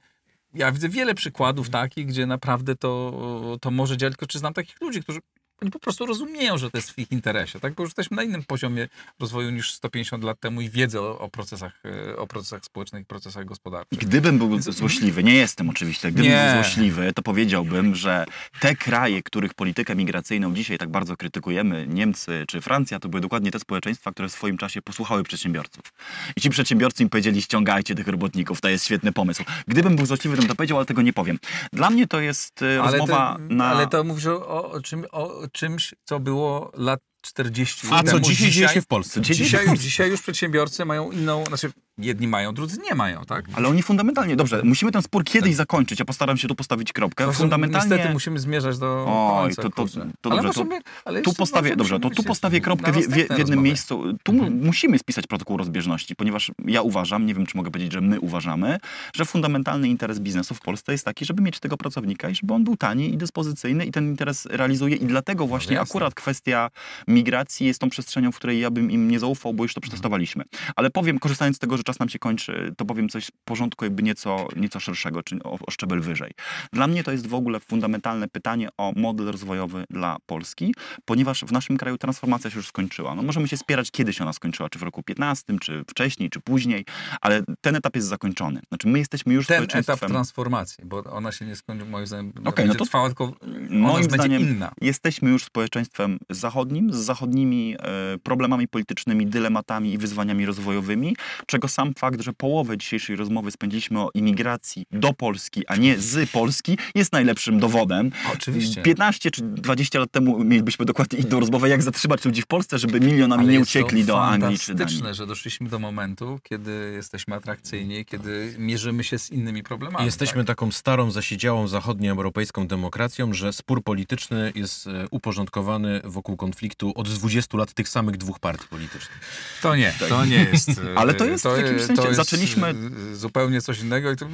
ja 0.53 0.71
widzę 0.71 0.89
wiele 0.89 1.13
przykładów 1.13 1.69
takich, 1.69 2.05
gdzie 2.05 2.25
naprawdę 2.25 2.75
to, 2.75 3.57
to 3.61 3.71
może 3.71 3.97
działać, 3.97 4.13
tylko 4.13 4.27
czy 4.27 4.39
znam 4.39 4.53
takich 4.53 4.81
ludzi, 4.81 5.03
którzy 5.03 5.19
oni 5.61 5.71
po 5.71 5.79
prostu 5.79 6.05
rozumieją, 6.05 6.57
że 6.57 6.71
to 6.71 6.77
jest 6.77 6.91
w 6.91 6.99
ich 6.99 7.11
interesie, 7.11 7.59
tak? 7.59 7.73
Bo 7.73 7.83
już 7.83 7.89
jesteśmy 7.89 8.17
na 8.17 8.23
innym 8.23 8.43
poziomie 8.43 8.87
rozwoju 9.19 9.49
niż 9.49 9.73
150 9.73 10.23
lat 10.23 10.39
temu 10.39 10.61
i 10.61 10.69
wiedzę 10.69 11.01
o, 11.01 11.19
o, 11.19 11.29
procesach, 11.29 11.73
e, 11.85 12.17
o 12.17 12.27
procesach 12.27 12.65
społecznych, 12.65 13.07
procesach 13.07 13.45
gospodarczych. 13.45 13.99
Gdybym 13.99 14.37
był 14.37 14.61
złośliwy, 14.61 15.23
nie 15.23 15.33
jestem 15.33 15.69
oczywiście, 15.69 16.11
gdybym 16.11 16.31
Nie. 16.31 16.51
był 16.53 16.63
złośliwy, 16.63 17.13
to 17.13 17.21
powiedziałbym, 17.21 17.95
że 17.95 18.25
te 18.59 18.75
kraje, 18.75 19.23
których 19.23 19.53
politykę 19.53 19.95
migracyjną 19.95 20.53
dzisiaj 20.53 20.77
tak 20.77 20.89
bardzo 20.89 21.17
krytykujemy, 21.17 21.87
Niemcy 21.87 22.45
czy 22.47 22.61
Francja, 22.61 22.99
to 22.99 23.09
były 23.09 23.21
dokładnie 23.21 23.51
te 23.51 23.59
społeczeństwa, 23.59 24.11
które 24.11 24.29
w 24.29 24.31
swoim 24.31 24.57
czasie 24.57 24.81
posłuchały 24.81 25.23
przedsiębiorców. 25.23 25.93
I 26.35 26.41
ci 26.41 26.49
przedsiębiorcy 26.49 27.03
im 27.03 27.09
powiedzieli, 27.09 27.41
ściągajcie 27.41 27.95
tych 27.95 28.07
robotników, 28.07 28.61
to 28.61 28.69
jest 28.69 28.85
świetny 28.85 29.11
pomysł. 29.11 29.43
Gdybym 29.67 29.95
był 29.95 30.05
złośliwy, 30.05 30.35
to 30.35 30.41
bym 30.41 30.49
to 30.49 30.55
powiedział, 30.55 30.77
ale 30.77 30.85
tego 30.85 31.01
nie 31.01 31.13
powiem. 31.13 31.39
Dla 31.73 31.89
mnie 31.89 32.07
to 32.07 32.19
jest 32.19 32.61
e, 32.61 32.77
rozmowa 32.77 33.37
to, 33.37 33.55
na... 33.55 33.65
ale 33.65 33.87
to 33.87 34.03
mówisz 34.03 34.25
o, 34.25 34.71
o, 34.71 34.81
czym, 34.81 35.05
o 35.11 35.46
czymś, 35.47 35.93
co 36.05 36.19
było 36.19 36.71
lat 36.73 36.99
40 37.21 37.87
A 37.91 38.03
co 38.03 38.19
dzisiaj 38.19 38.51
dzieje 38.51 38.69
się 38.69 38.81
w 38.81 38.87
Polsce? 38.87 39.21
Dzisiaj- 39.21 39.45
Dzisiaj, 39.45 39.67
już, 39.67 39.79
dzisiaj 39.79 40.09
już 40.09 40.21
przedsiębiorcy 40.21 40.85
mają 40.85 41.11
inną, 41.11 41.43
znaczy 41.45 41.71
jedni 41.97 42.27
mają, 42.27 42.53
drudzy 42.53 42.77
nie 42.89 42.95
mają, 42.95 43.25
tak? 43.25 43.45
Ale 43.53 43.67
oni 43.67 43.83
fundamentalnie, 43.83 44.35
dobrze, 44.35 44.61
musimy 44.63 44.91
ten 44.91 45.01
spór 45.01 45.23
kiedyś 45.23 45.55
zakończyć, 45.55 45.99
ja 45.99 46.05
postaram 46.05 46.37
się 46.37 46.47
tu 46.47 46.55
postawić 46.55 46.93
kropkę. 46.93 47.31
Fundamentalnie... 47.33 47.89
Niestety 47.89 48.13
musimy 48.13 48.39
zmierzać 48.39 48.77
do 48.77 49.05
Oj, 49.09 49.43
końca, 49.43 49.61
to- 49.61 49.69
to- 49.69 49.85
to 50.21 50.31
ale 50.31 50.41
dobrze, 50.41 50.53
to 50.53 50.63
możemy, 50.65 50.81
ale 51.05 51.21
Tu 51.21 51.33
postawię, 51.33 51.75
dobrze, 51.75 51.99
to 51.99 52.09
tu 52.09 52.23
postawię 52.23 52.61
kropkę 52.61 52.91
w, 52.91 52.95
w, 53.07 53.37
jednym 53.37 53.61
miejscu. 53.61 54.03
Tu 54.23 54.33
mu- 54.33 54.51
musimy 54.51 54.99
spisać 54.99 55.27
protokół 55.27 55.57
rozbieżności, 55.57 56.15
ponieważ 56.15 56.51
ja 56.65 56.81
uważam, 56.81 57.25
nie 57.25 57.33
wiem 57.33 57.45
czy 57.45 57.57
mogę 57.57 57.71
powiedzieć, 57.71 57.93
że 57.93 58.01
my 58.01 58.19
uważamy, 58.19 58.77
że 59.15 59.25
fundamentalny 59.25 59.87
interes 59.89 60.19
biznesu 60.19 60.55
w 60.55 60.61
Polsce 60.61 60.91
jest 60.91 61.05
taki, 61.05 61.25
żeby 61.25 61.41
mieć 61.43 61.59
tego 61.59 61.77
pracownika 61.77 62.29
i 62.29 62.35
żeby 62.35 62.53
on 62.53 62.63
był 62.63 62.77
tani 62.77 63.13
i 63.13 63.17
dyspozycyjny 63.17 63.85
i 63.85 63.91
ten 63.91 64.07
interes 64.07 64.45
realizuje 64.45 64.95
i 64.95 65.05
dlatego 65.05 65.47
właśnie 65.47 65.75
jasne. 65.75 65.89
akurat 65.91 66.13
kwestia 66.13 66.69
migracji 67.07 67.67
jest 67.67 67.79
tą 67.81 67.89
przestrzenią, 67.89 68.31
w 68.31 68.35
której 68.35 68.59
ja 68.59 68.71
bym 68.71 68.91
im 68.91 69.07
nie 69.11 69.19
zaufał, 69.19 69.53
bo 69.53 69.63
już 69.63 69.73
to 69.73 69.81
przetestowaliśmy. 69.81 70.43
Ale 70.75 70.89
powiem, 70.89 71.19
korzystając 71.19 71.57
z 71.57 71.59
tego, 71.59 71.77
że 71.77 71.83
czas 71.87 71.99
nam 71.99 72.09
się 72.09 72.19
kończy, 72.19 72.73
to 72.77 72.85
powiem 72.85 73.09
coś 73.09 73.25
z 73.25 73.31
porządku 73.45 73.85
jakby 73.85 74.03
nieco, 74.03 74.47
nieco 74.55 74.79
szerszego, 74.79 75.23
czy 75.23 75.35
o, 75.43 75.51
o 75.67 75.71
szczebel 75.71 76.01
wyżej. 76.01 76.31
Dla 76.73 76.87
mnie 76.87 77.03
to 77.03 77.11
jest 77.11 77.27
w 77.27 77.33
ogóle 77.33 77.59
fundamentalne 77.59 78.27
pytanie 78.27 78.69
o 78.77 78.93
model 78.95 79.25
rozwojowy 79.25 79.83
dla 79.89 80.17
Polski, 80.25 80.73
ponieważ 81.05 81.43
w 81.43 81.51
naszym 81.51 81.77
kraju 81.77 81.97
transformacja 81.97 82.49
się 82.49 82.57
już 82.57 82.67
skończyła. 82.67 83.15
No 83.15 83.21
możemy 83.21 83.47
się 83.47 83.57
spierać, 83.57 83.91
kiedy 83.91 84.13
się 84.13 84.23
ona 84.23 84.33
skończyła, 84.33 84.69
czy 84.69 84.79
w 84.79 84.83
roku 84.83 85.03
15, 85.03 85.59
czy 85.61 85.83
wcześniej, 85.89 86.29
czy 86.29 86.39
później, 86.39 86.85
ale 87.21 87.43
ten 87.61 87.75
etap 87.75 87.95
jest 87.95 88.07
zakończony. 88.07 88.61
Znaczy 88.67 88.87
my 88.87 88.99
jesteśmy 88.99 89.33
już 89.33 89.47
Ten 89.47 89.57
etap 89.63 89.69
społeczeństwem... 89.71 90.09
transformacji, 90.09 90.85
bo 90.85 91.03
ona 91.03 91.31
się 91.31 91.45
nie 91.45 91.55
skończy, 91.55 91.85
moim 91.85 92.07
zdaniem, 92.07 92.33
no 92.41 92.51
będzie 92.51 92.75
to- 92.75 92.85
trwała, 92.85 93.07
tylko 93.07 93.33
Moim 93.69 94.03
zdaniem 94.03 94.41
inna. 94.41 94.71
jesteśmy 94.81 95.29
już 95.29 95.43
społeczeństwem 95.43 96.17
zachodnim, 96.29 96.93
z 96.93 96.97
zachodnimi 96.97 97.75
e, 97.79 98.17
problemami 98.23 98.67
politycznymi, 98.67 99.27
dylematami 99.27 99.93
i 99.93 99.97
wyzwaniami 99.97 100.45
rozwojowymi, 100.45 101.15
czego 101.45 101.67
sam 101.77 101.93
fakt, 101.93 102.21
że 102.21 102.33
połowę 102.33 102.77
dzisiejszej 102.77 103.15
rozmowy 103.15 103.51
spędziliśmy 103.51 103.99
o 103.99 104.09
imigracji 104.13 104.85
do 104.91 105.13
Polski, 105.13 105.67
a 105.67 105.75
nie 105.75 105.99
z 105.99 106.29
Polski, 106.29 106.77
jest 106.95 107.11
najlepszym 107.13 107.59
dowodem. 107.59 108.11
Oczywiście. 108.33 108.81
15 108.81 109.31
czy 109.31 109.41
20 109.41 109.99
lat 109.99 110.11
temu 110.11 110.43
mielibyśmy 110.43 110.85
dokładnie 110.85 111.19
inną 111.19 111.39
rozmowę, 111.39 111.69
jak 111.69 111.83
zatrzymać 111.83 112.25
ludzi 112.25 112.41
w 112.41 112.47
Polsce, 112.47 112.79
żeby 112.79 112.99
milionami 112.99 113.43
Ale 113.43 113.51
nie 113.51 113.59
jest 113.59 113.73
to 113.73 113.79
uciekli 113.79 114.05
do 114.05 114.23
Anglii 114.23 114.59
czy 114.59 114.73
Danii. 114.73 114.77
fantastyczne, 114.77 115.13
że 115.13 115.27
doszliśmy 115.27 115.69
do 115.69 115.79
momentu, 115.79 116.39
kiedy 116.43 116.91
jesteśmy 116.95 117.35
atrakcyjni, 117.35 118.05
kiedy 118.05 118.55
mierzymy 118.57 119.03
się 119.03 119.19
z 119.19 119.31
innymi 119.31 119.63
problemami. 119.63 120.05
Jesteśmy 120.05 120.41
tak? 120.41 120.47
taką 120.47 120.71
starą, 120.71 121.11
zasiedziałą 121.11 121.67
zachodnioeuropejską 121.67 122.67
demokracją, 122.67 123.33
że 123.33 123.53
spór 123.53 123.83
polityczny 123.83 124.51
jest 124.55 124.87
e, 124.87 125.07
uporządkowany 125.11 126.01
wokół 126.03 126.37
konfliktu 126.37 126.91
od 126.95 127.09
20 127.09 127.57
lat 127.57 127.73
tych 127.73 127.89
samych 127.89 128.17
dwóch 128.17 128.39
partii 128.39 128.67
politycznych. 128.67 129.19
To 129.61 129.75
nie, 129.75 129.93
to 130.09 130.25
nie 130.25 130.43
jest. 130.51 130.69
Ale 130.99 131.13
to 131.13 131.25
jest 131.25 131.43
w 131.43 131.66
jakimś 131.71 131.87
sensie- 131.87 132.01
to 132.01 132.07
jest 132.07 132.17
zaczęliśmy- 132.17 132.73
y, 133.11 133.15
zupełnie 133.15 133.61
coś 133.61 133.79
innego 133.79 134.11
i 134.11 134.15
to 134.15 134.27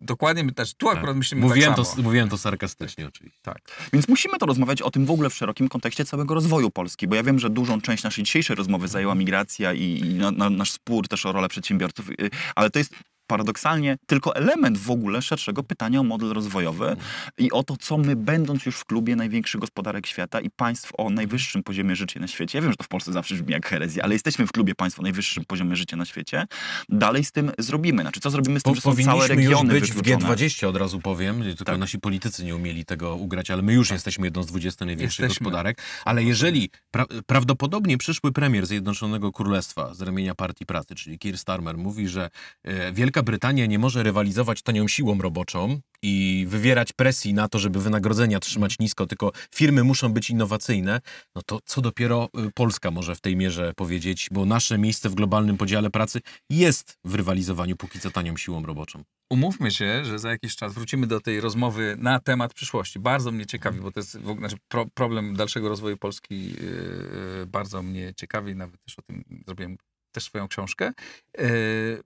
dokładnie, 0.00 0.44
my 0.44 0.52
też 0.52 0.74
tu 0.74 0.88
akurat 0.88 1.16
myślimy 1.16 1.42
Mówiłem, 1.42 1.68
tak 1.70 1.76
to, 1.76 1.84
samo. 1.84 2.02
mówiłem 2.02 2.28
to 2.28 2.38
sarkastycznie 2.38 3.06
oczywiście. 3.08 3.38
Tak. 3.42 3.58
Więc 3.92 4.08
musimy 4.08 4.38
to 4.38 4.46
rozmawiać 4.46 4.82
o 4.82 4.90
tym 4.90 5.06
w 5.06 5.10
ogóle 5.10 5.30
w 5.30 5.34
szerokim 5.34 5.68
kontekście 5.68 6.04
całego 6.04 6.34
rozwoju 6.34 6.70
Polski, 6.70 7.08
bo 7.08 7.14
ja 7.16 7.22
wiem, 7.22 7.38
że 7.38 7.50
dużą 7.50 7.80
część 7.80 8.02
naszej 8.04 8.24
dzisiejszej 8.24 8.56
rozmowy 8.56 8.88
zajęła 8.88 9.14
migracja 9.14 9.72
i, 9.72 10.00
i 10.00 10.14
na, 10.14 10.30
na, 10.30 10.50
nasz 10.50 10.70
spór 10.72 11.08
też 11.08 11.26
o 11.26 11.32
rolę 11.32 11.48
przedsiębiorców, 11.48 12.10
y, 12.10 12.30
ale 12.54 12.70
to 12.70 12.78
jest 12.78 12.94
paradoksalnie 13.30 13.96
tylko 14.06 14.36
element 14.36 14.78
w 14.78 14.90
ogóle 14.90 15.22
szerszego 15.22 15.62
pytania 15.62 16.00
o 16.00 16.02
model 16.02 16.28
rozwojowy 16.32 16.96
i 17.38 17.50
o 17.52 17.62
to, 17.62 17.76
co 17.76 17.98
my, 17.98 18.16
będąc 18.16 18.66
już 18.66 18.76
w 18.76 18.84
klubie 18.84 19.16
największych 19.16 19.60
gospodarek 19.60 20.06
świata 20.06 20.40
i 20.40 20.50
państw 20.50 20.92
o 20.98 21.10
najwyższym 21.10 21.62
poziomie 21.62 21.96
życia 21.96 22.20
na 22.20 22.26
świecie, 22.26 22.58
ja 22.58 22.62
wiem, 22.62 22.70
że 22.70 22.76
to 22.76 22.84
w 22.84 22.88
Polsce 22.88 23.12
zawsze 23.12 23.34
brzmi 23.34 23.52
jak 23.52 23.66
herezja, 23.66 24.02
ale 24.04 24.14
jesteśmy 24.14 24.46
w 24.46 24.52
klubie 24.52 24.74
państw 24.74 24.98
o 25.00 25.02
najwyższym 25.02 25.44
poziomie 25.44 25.76
życia 25.76 25.96
na 25.96 26.04
świecie, 26.04 26.46
dalej 26.88 27.24
z 27.24 27.32
tym 27.32 27.52
zrobimy. 27.58 28.02
Znaczy, 28.02 28.20
co 28.20 28.30
zrobimy 28.30 28.60
z 28.60 28.62
tym, 28.62 28.70
Po, 28.70 28.74
że 28.74 28.80
są 28.80 28.90
całe 28.90 29.04
powinniśmy 29.04 29.42
już 29.42 29.50
regiony 29.50 29.72
być 29.72 29.90
w 29.92 29.94
wykluczone? 29.94 30.34
G20, 30.34 30.66
od 30.66 30.76
razu 30.76 31.00
powiem, 31.00 31.42
tylko 31.42 31.64
Tak. 31.64 31.78
nasi 31.78 31.98
politycy 31.98 32.44
nie 32.44 32.56
umieli 32.56 32.84
tego 32.84 33.14
ugrać, 33.16 33.50
ale 33.50 33.62
my 33.62 33.72
już 33.72 33.90
jesteśmy 33.90 34.26
jedną 34.26 34.42
z 34.42 34.46
20 34.46 34.84
największych 34.84 35.18
Jesteśmy. 35.24 35.44
gospodarek. 35.44 35.82
Ale 36.04 36.24
jeżeli 36.24 36.70
pra 36.90 37.04
prawdopodobnie 37.26 37.98
przyszły 37.98 38.32
premier 38.32 38.66
Zjednoczonego 38.66 39.32
Królestwa 39.32 39.94
z 39.94 40.00
ramienia 40.02 40.34
Partii 40.34 40.66
Pracy, 40.66 40.94
czyli 40.94 41.18
Keir 41.18 41.38
Starmer, 41.38 41.78
mówi, 41.78 42.08
że 42.08 42.30
e, 42.64 42.92
Wielka 42.92 43.19
Brytania 43.22 43.66
nie 43.66 43.78
może 43.78 44.02
rywalizować 44.02 44.62
tanią 44.62 44.88
siłą 44.88 45.18
roboczą 45.18 45.80
i 46.02 46.46
wywierać 46.48 46.92
presji 46.92 47.34
na 47.34 47.48
to, 47.48 47.58
żeby 47.58 47.80
wynagrodzenia 47.80 48.40
trzymać 48.40 48.78
nisko, 48.78 49.06
tylko 49.06 49.32
firmy 49.54 49.84
muszą 49.84 50.12
być 50.12 50.30
innowacyjne, 50.30 51.00
no 51.34 51.42
to 51.46 51.58
co 51.64 51.80
dopiero 51.80 52.28
y, 52.48 52.50
Polska 52.54 52.90
może 52.90 53.14
w 53.14 53.20
tej 53.20 53.36
mierze 53.36 53.72
powiedzieć, 53.76 54.28
bo 54.30 54.44
nasze 54.44 54.78
miejsce 54.78 55.08
w 55.08 55.14
globalnym 55.14 55.56
podziale 55.56 55.90
pracy 55.90 56.20
jest 56.50 56.98
w 57.04 57.14
rywalizowaniu 57.14 57.76
póki 57.76 58.00
co 58.00 58.10
tanią 58.10 58.36
siłą 58.36 58.62
roboczą. 58.66 59.04
Umówmy 59.30 59.70
się, 59.70 60.04
że 60.04 60.18
za 60.18 60.30
jakiś 60.30 60.56
czas 60.56 60.74
wrócimy 60.74 61.06
do 61.06 61.20
tej 61.20 61.40
rozmowy 61.40 61.96
na 61.98 62.20
temat 62.20 62.54
przyszłości. 62.54 62.98
Bardzo 62.98 63.32
mnie 63.32 63.46
ciekawi, 63.46 63.80
bo 63.80 63.92
to 63.92 64.00
jest 64.00 64.16
ogóle 64.16 64.48
znaczy 64.48 64.56
pro, 64.68 64.86
problem 64.94 65.36
dalszego 65.36 65.68
rozwoju 65.68 65.96
Polski 65.96 66.50
yy, 66.50 67.46
bardzo 67.46 67.82
mnie 67.82 68.14
ciekawi, 68.14 68.56
nawet 68.56 68.82
też 68.84 68.98
o 68.98 69.02
tym 69.02 69.24
zrobiłem 69.46 69.76
też 70.12 70.24
swoją 70.24 70.48
książkę. 70.48 70.92
Yy, 71.38 72.02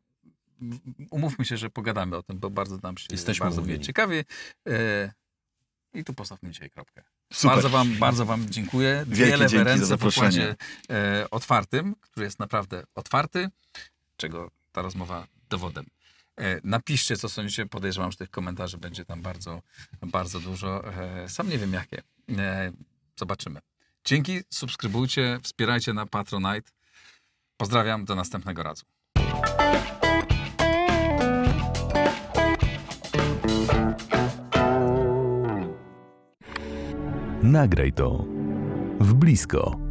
umówmy 1.10 1.44
się, 1.44 1.56
że 1.56 1.70
pogadamy 1.70 2.16
o 2.16 2.22
tym, 2.22 2.38
bo 2.38 2.50
bardzo 2.50 2.78
nam 2.82 2.98
się 2.98 3.06
Jesteśmy 3.10 3.44
bardzo 3.44 3.60
umówieni. 3.60 3.84
ciekawi. 3.84 4.16
Yy, 4.16 5.12
I 5.94 6.04
tu 6.04 6.14
postawmy 6.14 6.50
dzisiaj 6.50 6.70
kropkę. 6.70 7.02
Super. 7.32 7.54
Bardzo 7.56 7.68
wam, 7.68 7.96
bardzo 7.96 8.26
wam 8.26 8.50
dziękuję. 8.50 9.04
Wielkie 9.08 9.32
Wiele 9.32 9.48
w 9.48 9.50
dzięki 9.50 9.64
za 9.64 9.76
ręce 9.76 9.96
w 9.96 10.00
pokładzie 10.00 10.56
e, 10.90 11.26
otwartym, 11.30 11.94
który 12.00 12.26
jest 12.26 12.38
naprawdę 12.38 12.84
otwarty, 12.94 13.48
czego 14.16 14.50
ta 14.72 14.82
rozmowa 14.82 15.26
dowodem. 15.50 15.86
E, 16.36 16.60
napiszcie, 16.64 17.16
co 17.16 17.28
sądzicie. 17.28 17.66
Podejrzewam, 17.66 18.10
że 18.10 18.16
tych 18.18 18.30
komentarzy 18.30 18.78
będzie 18.78 19.04
tam 19.04 19.22
bardzo, 19.22 19.62
bardzo 20.02 20.40
dużo. 20.40 20.94
E, 20.94 21.28
sam 21.28 21.48
nie 21.48 21.58
wiem 21.58 21.72
jakie. 21.72 22.02
E, 22.38 22.72
zobaczymy. 23.16 23.60
Dzięki, 24.04 24.40
subskrybujcie, 24.50 25.38
wspierajcie 25.42 25.92
na 25.92 26.06
Patronite. 26.06 26.70
Pozdrawiam, 27.56 28.04
do 28.04 28.14
następnego 28.14 28.62
razu. 28.62 28.84
Nagraj 37.44 37.92
to 37.92 38.24
w 39.00 39.14
blisko. 39.14 39.83